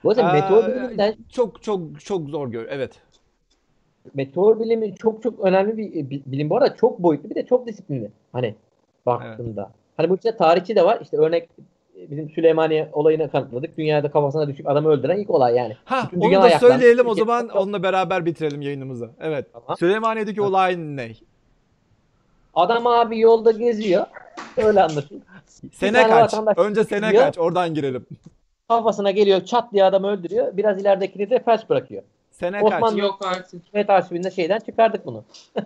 Dolayısıyla 0.04 0.30
Aa, 0.30 0.34
meteor 0.34 1.14
Çok 1.30 1.64
çok 1.64 2.02
çok 2.02 2.30
zor 2.30 2.48
gör. 2.48 2.68
Evet. 2.70 2.92
Meteor 4.14 4.60
bilimi 4.60 4.96
çok 4.96 5.24
çok 5.24 5.40
önemli 5.40 5.78
bir 5.78 6.10
bi- 6.10 6.24
bilim 6.26 6.50
bu 6.50 6.58
arada 6.58 6.76
çok 6.76 7.00
boyutlu 7.00 7.30
bir 7.30 7.36
de 7.36 7.46
çok 7.46 7.68
disiplinli. 7.68 8.12
Hani 8.34 8.56
baktığında. 9.06 9.72
Hani 9.98 10.10
bu 10.10 10.16
işte 10.16 10.38
tarihçi 10.38 10.76
de 10.76 10.86
var. 10.86 11.00
İşte 11.02 11.18
örnek 11.18 11.50
e, 12.00 12.12
bizim 12.12 12.30
Süleymaniye 12.30 12.90
olayını 12.94 13.32
kanıtladık. 13.32 13.78
Dünyada 13.78 14.12
kafasına 14.12 14.48
düşük 14.48 14.68
adamı 14.70 14.90
öldüren 14.90 15.18
ilk 15.18 15.30
olay 15.30 15.56
yani. 15.56 15.78
Ha 15.86 16.10
Bütün 16.12 16.22
onu 16.28 16.34
da 16.34 16.42
ayaklandı. 16.42 16.74
söyleyelim 16.74 17.08
o 17.08 17.16
zaman 17.16 17.50
onunla 17.50 17.84
beraber 17.84 18.26
bitirelim 18.26 18.62
yayınımızı. 18.62 19.10
Evet. 19.22 19.46
Tamam. 19.54 19.78
Süleymaniye'deki 19.78 20.42
Ha. 20.42 20.48
olay 20.48 20.78
ne? 20.78 21.12
Adam 22.54 22.88
abi 22.88 23.20
yolda 23.20 23.52
geziyor. 23.52 24.06
Öyle 24.58 24.82
anlatayım. 24.84 25.24
Sene 25.74 26.08
kaç? 26.08 26.34
Önce 26.58 26.84
sene 26.84 27.08
gidiyor. 27.08 27.24
kaç? 27.24 27.38
Oradan 27.40 27.74
girelim. 27.74 28.06
Kafasına 28.68 29.12
geliyor 29.12 29.42
çat 29.46 29.74
diye 29.74 29.84
adamı 29.84 30.08
öldürüyor. 30.08 30.58
Biraz 30.58 30.82
ileridekini 30.82 31.30
de 31.30 31.40
felç 31.44 31.70
bırakıyor. 31.70 32.04
Sene 32.40 32.62
Osmanlı- 32.62 32.90
kaç? 32.90 32.98
Yok 32.98 33.26
artık. 33.26 33.54
Hükümet 33.54 33.90
arşivinde 33.90 34.32
şeyden 34.32 34.60
çıkardık 34.60 35.06
bunu. 35.06 35.24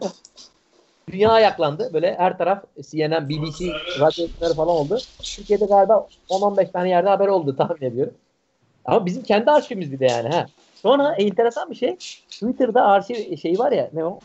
Dünya 1.12 1.32
ayaklandı. 1.32 1.90
Böyle 1.94 2.16
her 2.18 2.38
taraf 2.38 2.64
CNN, 2.90 3.30
BBC, 3.30 3.66
radyo 4.00 4.26
yayınları 4.26 4.54
falan 4.54 4.68
oldu. 4.68 4.98
Türkiye'de 5.24 5.66
galiba 5.66 6.08
10-15 6.30 6.72
tane 6.72 6.90
yerde 6.90 7.10
haber 7.10 7.28
oldu 7.28 7.56
tahmin 7.56 7.82
ediyorum. 7.82 8.14
Ama 8.86 9.06
bizim 9.06 9.24
kendi 9.24 9.52
arşivimiz 9.52 9.92
bir 9.92 10.00
de 10.00 10.06
yani. 10.06 10.30
Ha. 10.30 10.46
Sonra 10.76 11.14
enteresan 11.14 11.70
bir 11.70 11.76
şey. 11.76 11.96
Twitter'da 12.30 12.86
arşiv 12.86 13.38
şeyi 13.38 13.60
var 13.60 13.72
ya 13.72 13.90
ne 13.94 14.06
o? 14.06 14.20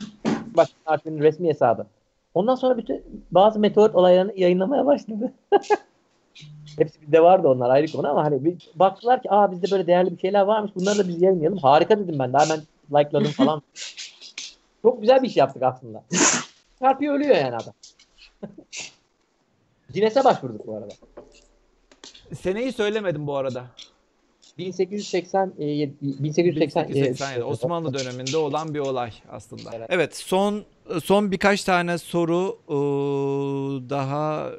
Bak 0.56 0.68
arşivin 0.86 1.20
resmi 1.20 1.48
hesabı. 1.48 1.86
Ondan 2.34 2.54
sonra 2.54 2.78
bütün 2.78 3.26
bazı 3.30 3.58
meteor 3.58 3.90
olaylarını 3.90 4.32
yayınlamaya 4.36 4.86
başladı. 4.86 5.32
Hepsi 6.78 7.02
bizde 7.02 7.22
vardı 7.22 7.48
onlar 7.48 7.70
ayrı 7.70 7.92
konu 7.92 8.08
ama 8.08 8.24
hani 8.24 8.44
bir 8.44 8.70
baktılar 8.74 9.22
ki 9.22 9.30
aa 9.30 9.52
bizde 9.52 9.70
böyle 9.70 9.86
değerli 9.86 10.10
bir 10.16 10.20
şeyler 10.20 10.42
varmış 10.42 10.72
bunları 10.74 10.98
da 10.98 11.08
biz 11.08 11.22
yayınlayalım. 11.22 11.58
Harika 11.58 11.98
dedim 11.98 12.18
ben. 12.18 12.32
Daha 12.32 12.44
ben 12.50 12.60
likeladım 12.98 13.30
falan. 13.36 13.62
Çok 14.82 15.00
güzel 15.00 15.22
bir 15.22 15.28
iş 15.28 15.36
yaptık 15.36 15.62
aslında. 15.62 16.04
Çarpıyor 16.78 17.14
ölüyor 17.14 17.36
yani 17.36 17.56
adam. 17.56 17.74
Guinness'e 19.94 20.24
başvurduk 20.24 20.66
bu 20.66 20.76
arada. 20.76 20.94
Seneyi 22.34 22.72
söylemedim 22.72 23.26
bu 23.26 23.36
arada. 23.36 23.64
1887 24.58 25.94
1880 26.02 26.88
1887 26.88 27.44
Osmanlı 27.44 27.94
döneminde 27.94 28.36
olan 28.36 28.74
bir 28.74 28.78
olay 28.78 29.12
aslında. 29.30 29.70
Evet. 29.74 29.86
Evet, 29.90 30.16
son 30.16 30.64
son 31.04 31.30
birkaç 31.30 31.64
tane 31.64 31.98
soru 31.98 32.58
ıı, 32.70 33.90
daha 33.90 34.50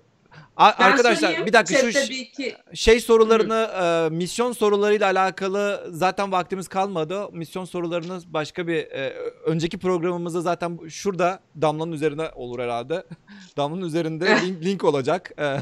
A- 0.58 0.80
Ben 0.80 0.84
arkadaşlar 0.92 1.46
bir 1.46 1.54
dakika 1.54 1.92
şu 1.92 2.14
iki 2.14 2.56
şey 2.74 3.00
sorularını 3.00 3.70
e, 3.84 4.10
misyon 4.16 4.52
sorularıyla 4.52 5.06
alakalı 5.12 5.88
zaten 5.92 6.32
vaktimiz 6.32 6.68
kalmadı. 6.68 7.32
Misyon 7.32 7.66
sorularını 7.66 8.20
başka 8.28 8.68
bir 8.68 8.78
e, 8.78 9.14
önceki 9.46 9.78
programımızda 9.78 10.42
zaten 10.42 10.80
şurada 10.90 11.40
Damla'nın 11.62 11.92
üzerine 11.92 12.30
olur 12.36 12.60
herhalde. 12.60 13.04
Damla'nın 13.58 13.86
üzerinde 13.86 14.26
link, 14.46 14.64
link 14.66 14.84
olacak. 14.84 15.32
E, 15.40 15.58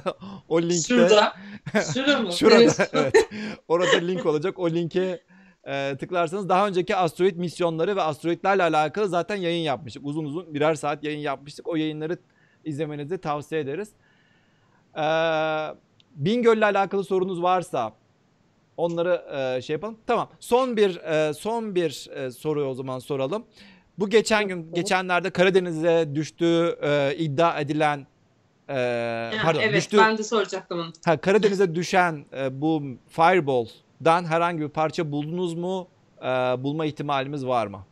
o 0.50 0.62
linkte 0.62 0.88
şurada. 0.88 1.34
Şurada 1.94 2.20
mı? 2.20 2.32
Şurada 2.32 2.88
evet. 2.94 3.16
Orada 3.68 3.98
link 3.98 4.26
olacak. 4.26 4.60
O 4.60 4.70
linke 4.70 5.22
e, 5.68 5.96
tıklarsanız 6.00 6.50
daha 6.50 6.68
önceki 6.68 6.96
asteroid 6.96 7.36
misyonları 7.38 7.96
ve 7.96 8.02
asteroidlerle 8.02 8.64
alakalı 8.64 9.08
zaten 9.10 9.36
yayın 9.36 9.64
yapmıştık. 9.64 10.06
Uzun 10.06 10.26
uzun 10.26 10.54
birer 10.54 10.76
saat 10.76 11.04
yayın 11.04 11.20
yapmıştık. 11.20 11.68
O 11.68 11.76
yayınları 11.76 12.18
izlemenizi 12.66 13.18
tavsiye 13.18 13.62
ederiz. 13.62 13.90
E, 14.98 15.04
Bingöl'le 16.16 16.62
alakalı 16.64 17.04
sorunuz 17.04 17.42
varsa 17.44 17.94
onları 18.78 19.22
e, 19.58 19.62
şey 19.62 19.74
yapalım. 19.74 19.98
Tamam. 20.08 20.30
Son 20.40 20.78
bir 20.78 20.96
e, 20.98 21.34
son 21.34 21.76
bir 21.76 22.10
e, 22.16 22.32
soruyu 22.32 22.66
o 22.68 22.74
zaman 22.74 23.00
soralım. 23.00 23.46
Bu 24.00 24.10
geçen 24.10 24.48
gün 24.48 24.74
geçenlerde 24.74 25.30
Karadeniz'e 25.30 26.16
düştüğü 26.16 26.78
e, 26.82 27.16
iddia 27.18 27.60
edilen 27.60 28.08
e, 28.70 28.74
Ha, 29.36 29.44
pardon 29.44 29.60
evet 29.60 29.76
düştüğü 29.76 29.98
ben 29.98 30.18
de 30.18 30.24
soracaktım 30.24 30.80
onu. 30.80 30.92
Ha, 31.06 31.18
Karadeniz'e 31.18 31.76
düşen 31.76 32.26
e, 32.38 32.62
bu 32.62 32.84
Fireball'dan 33.10 34.26
herhangi 34.26 34.62
bir 34.62 34.70
parça 34.70 35.12
buldunuz 35.12 35.54
mu? 35.54 35.88
E, 36.22 36.26
bulma 36.64 36.86
ihtimalimiz 36.86 37.46
var 37.46 37.68
mı? 37.68 37.86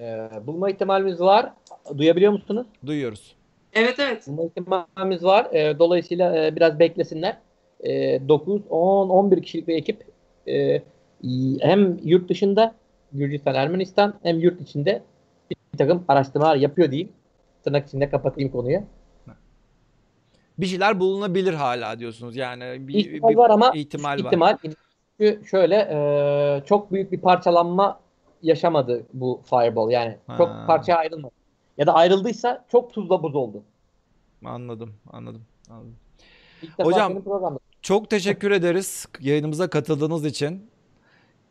Ee, 0.00 0.30
bulma 0.46 0.70
ihtimalimiz 0.70 1.20
var. 1.20 1.52
Duyabiliyor 1.98 2.32
musunuz? 2.32 2.66
Duyuyoruz. 2.86 3.36
Evet 3.76 3.98
evet. 3.98 4.26
Bulma 4.26 4.44
ihtimalimiz 4.44 5.24
var. 5.24 5.48
Ee, 5.52 5.78
dolayısıyla 5.78 6.46
e, 6.46 6.56
biraz 6.56 6.78
beklesinler. 6.78 7.36
Ee, 7.80 8.20
9, 8.28 8.62
10, 8.70 9.08
11 9.08 9.42
kişilik 9.42 9.68
bir 9.68 9.74
ekip 9.76 10.04
e, 10.48 10.82
hem 11.60 11.98
yurt 12.04 12.28
dışında 12.28 12.74
Gürcistan, 13.12 13.54
Ermenistan 13.54 14.14
hem 14.22 14.38
yurt 14.38 14.60
içinde 14.60 15.02
bir 15.50 15.78
takım 15.78 16.04
araştırmalar 16.08 16.56
yapıyor 16.56 16.90
diyeyim. 16.90 17.12
Tırnak 17.64 17.88
içinde 17.88 18.10
kapatayım 18.10 18.52
konuyu. 18.52 18.80
Bir 20.58 20.66
şeyler 20.66 21.00
bulunabilir 21.00 21.54
hala 21.54 21.98
diyorsunuz. 21.98 22.36
Yani 22.36 22.88
bir, 22.88 22.94
İhtimal 22.94 23.28
bir 23.28 23.36
var 23.36 23.50
ama 23.50 23.72
ihtimal 23.74 24.10
var. 24.10 24.18
İhtimal. 24.18 24.56
Çünkü 24.62 25.46
şöyle 25.46 25.76
e, 25.76 26.62
çok 26.66 26.92
büyük 26.92 27.12
bir 27.12 27.20
parçalanma 27.20 28.00
yaşamadı 28.42 29.06
bu 29.12 29.40
Fireball. 29.50 29.90
Yani 29.90 30.16
çok 30.38 30.48
Ha. 30.48 30.64
parçaya 30.66 30.96
ayrılmadı. 30.96 31.32
Ya 31.78 31.86
da 31.86 31.94
ayrıldıysa 31.94 32.64
çok 32.72 32.94
tuzla 32.94 33.22
buz 33.22 33.34
oldu. 33.34 33.62
Anladım, 34.44 34.94
anladım. 35.12 35.42
anladım. 35.70 35.96
Hocam. 36.82 37.12
Çok 37.82 38.10
teşekkür 38.10 38.50
ederiz 38.50 39.06
yayınımıza 39.20 39.70
katıldığınız 39.70 40.24
için. 40.24 40.70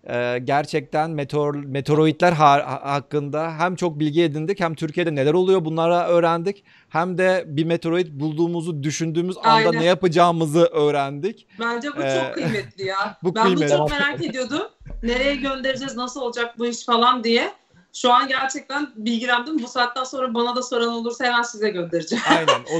Ee, 0.10 0.40
gerçekten 0.44 1.12
meteor, 1.12 1.56
meteoroidler 1.56 2.32
ha- 2.32 2.52
ha- 2.66 2.94
hakkında 2.94 3.52
hem 3.60 3.76
çok 3.76 4.00
bilgi 4.00 4.24
edindik 4.24 4.60
hem 4.60 4.76
Türkiye'de 4.76 5.16
neler 5.16 5.34
oluyor 5.34 5.66
bunlara 5.66 6.08
öğrendik. 6.08 6.64
Hem 6.90 7.18
de 7.18 7.44
bir 7.48 7.64
meteoroid 7.66 8.20
bulduğumuzu 8.20 8.84
düşündüğümüz 8.84 9.38
anda 9.38 9.50
Aynen. 9.50 9.74
ne 9.74 9.84
yapacağımızı 9.86 10.66
öğrendik. 10.66 11.48
Bence 11.60 11.88
bu 11.98 12.02
Ee, 12.04 12.22
çok 12.24 12.34
kıymetli 12.34 12.86
ya. 12.86 13.18
bu 13.24 13.36
ben 13.36 13.44
kıymetli. 13.44 13.70
bunu 13.70 13.78
çok 13.78 13.92
merak 13.92 14.24
ediyordum. 14.24 14.62
Nereye 15.04 15.36
göndereceğiz, 15.36 15.96
nasıl 15.96 16.22
olacak 16.22 16.60
bu 16.60 16.66
iş 16.66 16.86
falan 16.86 17.24
diye. 17.24 17.52
Şu 17.96 18.14
an 18.14 18.28
gerçekten 18.28 18.94
bilgilendim. 18.96 19.64
Bu 19.64 19.68
saatten 19.68 20.04
sonra 20.04 20.34
bana 20.34 20.56
da 20.56 20.64
soran 20.64 20.88
olursa 20.88 21.26
hemen 21.26 21.42
size 21.42 21.70
göndereceğim. 21.70 22.24
Aynen 22.30 22.62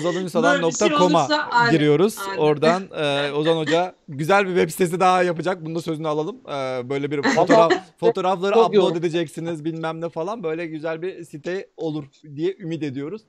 bir 1.62 1.70
şey 1.70 1.72
giriyoruz. 1.72 2.18
aynen. 2.30 2.38
Oradan 2.38 2.84
e, 2.96 3.32
Ozan 3.32 3.58
Hoca 3.58 3.96
güzel 4.08 4.46
bir 4.46 4.56
web 4.56 4.70
sitesi 4.70 5.00
daha 5.00 5.24
yapacak. 5.24 5.66
Bunu 5.66 5.76
da 5.76 5.82
sözünü 5.82 6.08
alalım. 6.08 6.36
E, 6.48 6.90
böyle 6.90 7.12
bir 7.12 7.22
fotoğraf 7.22 7.74
fotoğrafları 8.00 8.54
upload 8.54 8.74
yoğun. 8.74 8.96
edeceksiniz 8.96 9.66
bilmem 9.66 10.02
ne 10.02 10.10
falan. 10.10 10.44
Böyle 10.44 10.66
güzel 10.68 11.02
bir 11.02 11.24
site 11.24 11.70
olur 11.78 12.06
diye 12.36 12.56
ümit 12.60 12.84
ediyoruz. 12.84 13.22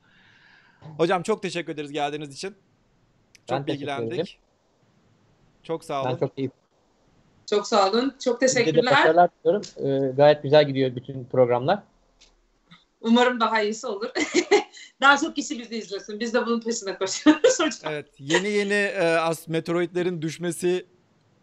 Hocam 0.96 1.22
çok 1.22 1.42
teşekkür 1.42 1.72
ederiz 1.72 1.92
geldiğiniz 1.92 2.34
için. 2.34 2.56
Çok 3.48 3.58
Ben 3.58 3.66
bilgilendik. 3.66 4.38
Çok 5.62 5.84
sağ 5.84 6.02
olun. 6.02 6.10
Ben 6.12 6.26
çok 6.26 6.38
iyi. 6.38 6.50
Çok 7.50 7.66
sağ 7.66 7.90
olun. 7.90 8.14
Çok 8.24 8.38
Size 8.42 8.60
de 8.60 8.64
teşekkürler. 8.64 8.92
başarılar 8.92 9.30
diliyorum. 9.44 9.62
Ee, 9.76 10.12
gayet 10.16 10.42
güzel 10.42 10.66
gidiyor 10.66 10.96
bütün 10.96 11.24
programlar. 11.24 11.78
Umarım 13.00 13.40
daha 13.40 13.62
iyisi 13.62 13.86
olur. 13.86 14.10
daha 15.00 15.16
çok 15.18 15.36
kişi 15.36 15.58
bizi 15.58 15.76
izlesin. 15.76 16.20
Biz 16.20 16.34
de 16.34 16.46
bunun 16.46 16.60
peşine 16.60 16.98
koşuyoruz 16.98 17.60
hocam. 17.60 17.92
Evet, 17.92 18.06
yeni 18.18 18.48
yeni 18.48 18.72
e, 18.72 19.04
as 19.16 19.48
meteoroidlerin 19.48 20.22
düşmesi 20.22 20.86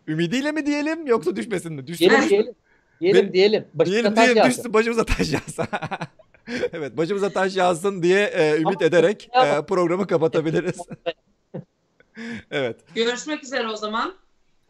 ümidiyle 0.07 0.51
mi 0.51 0.65
diyelim 0.65 1.07
yoksa 1.07 1.35
düşmesin 1.35 1.73
mi? 1.73 1.87
Düşsün. 1.87 2.09
Diyelim 2.09 2.29
diyelim. 2.29 2.55
Diyelim 3.01 3.25
Ben- 3.25 3.33
diyelim. 3.33 3.65
Başına 3.73 3.93
Diyelim 3.93 4.15
taş 4.15 4.25
diyelim 4.25 4.37
yağsın. 4.37 4.51
düşsün 4.57 4.73
başımıza 4.73 5.05
taş 5.05 5.33
yağsın. 5.33 5.65
evet 6.73 6.97
başımıza 6.97 7.29
taş 7.29 7.55
yağsın 7.55 8.03
diye 8.03 8.23
e, 8.25 8.55
ümit 8.55 8.67
Ama- 8.77 8.85
ederek 8.85 9.29
e, 9.45 9.65
programı 9.65 10.07
kapatabiliriz. 10.07 10.77
evet. 12.51 12.79
Görüşmek 12.95 13.43
üzere 13.43 13.67
o 13.67 13.75
zaman. 13.75 14.13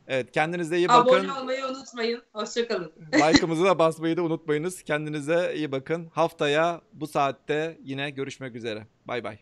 Evet 0.08 0.32
kendinize 0.32 0.78
iyi 0.78 0.88
bakın. 0.90 1.10
Abone 1.10 1.34
olmayı 1.34 1.66
unutmayın. 1.66 2.22
Hoşçakalın. 2.34 2.92
Like'ımızı 3.14 3.64
da 3.64 3.80
basmayı 3.80 4.18
da 4.18 4.24
unutmayınız. 4.24 4.84
Kendinize 4.84 5.54
iyi 5.56 5.72
bakın. 5.72 6.08
Haftaya 6.14 6.82
bu 6.94 7.08
saatte 7.08 7.78
yine 7.84 8.10
görüşmek 8.10 8.56
üzere. 8.56 8.88
Bay 9.06 9.24
bay. 9.24 9.40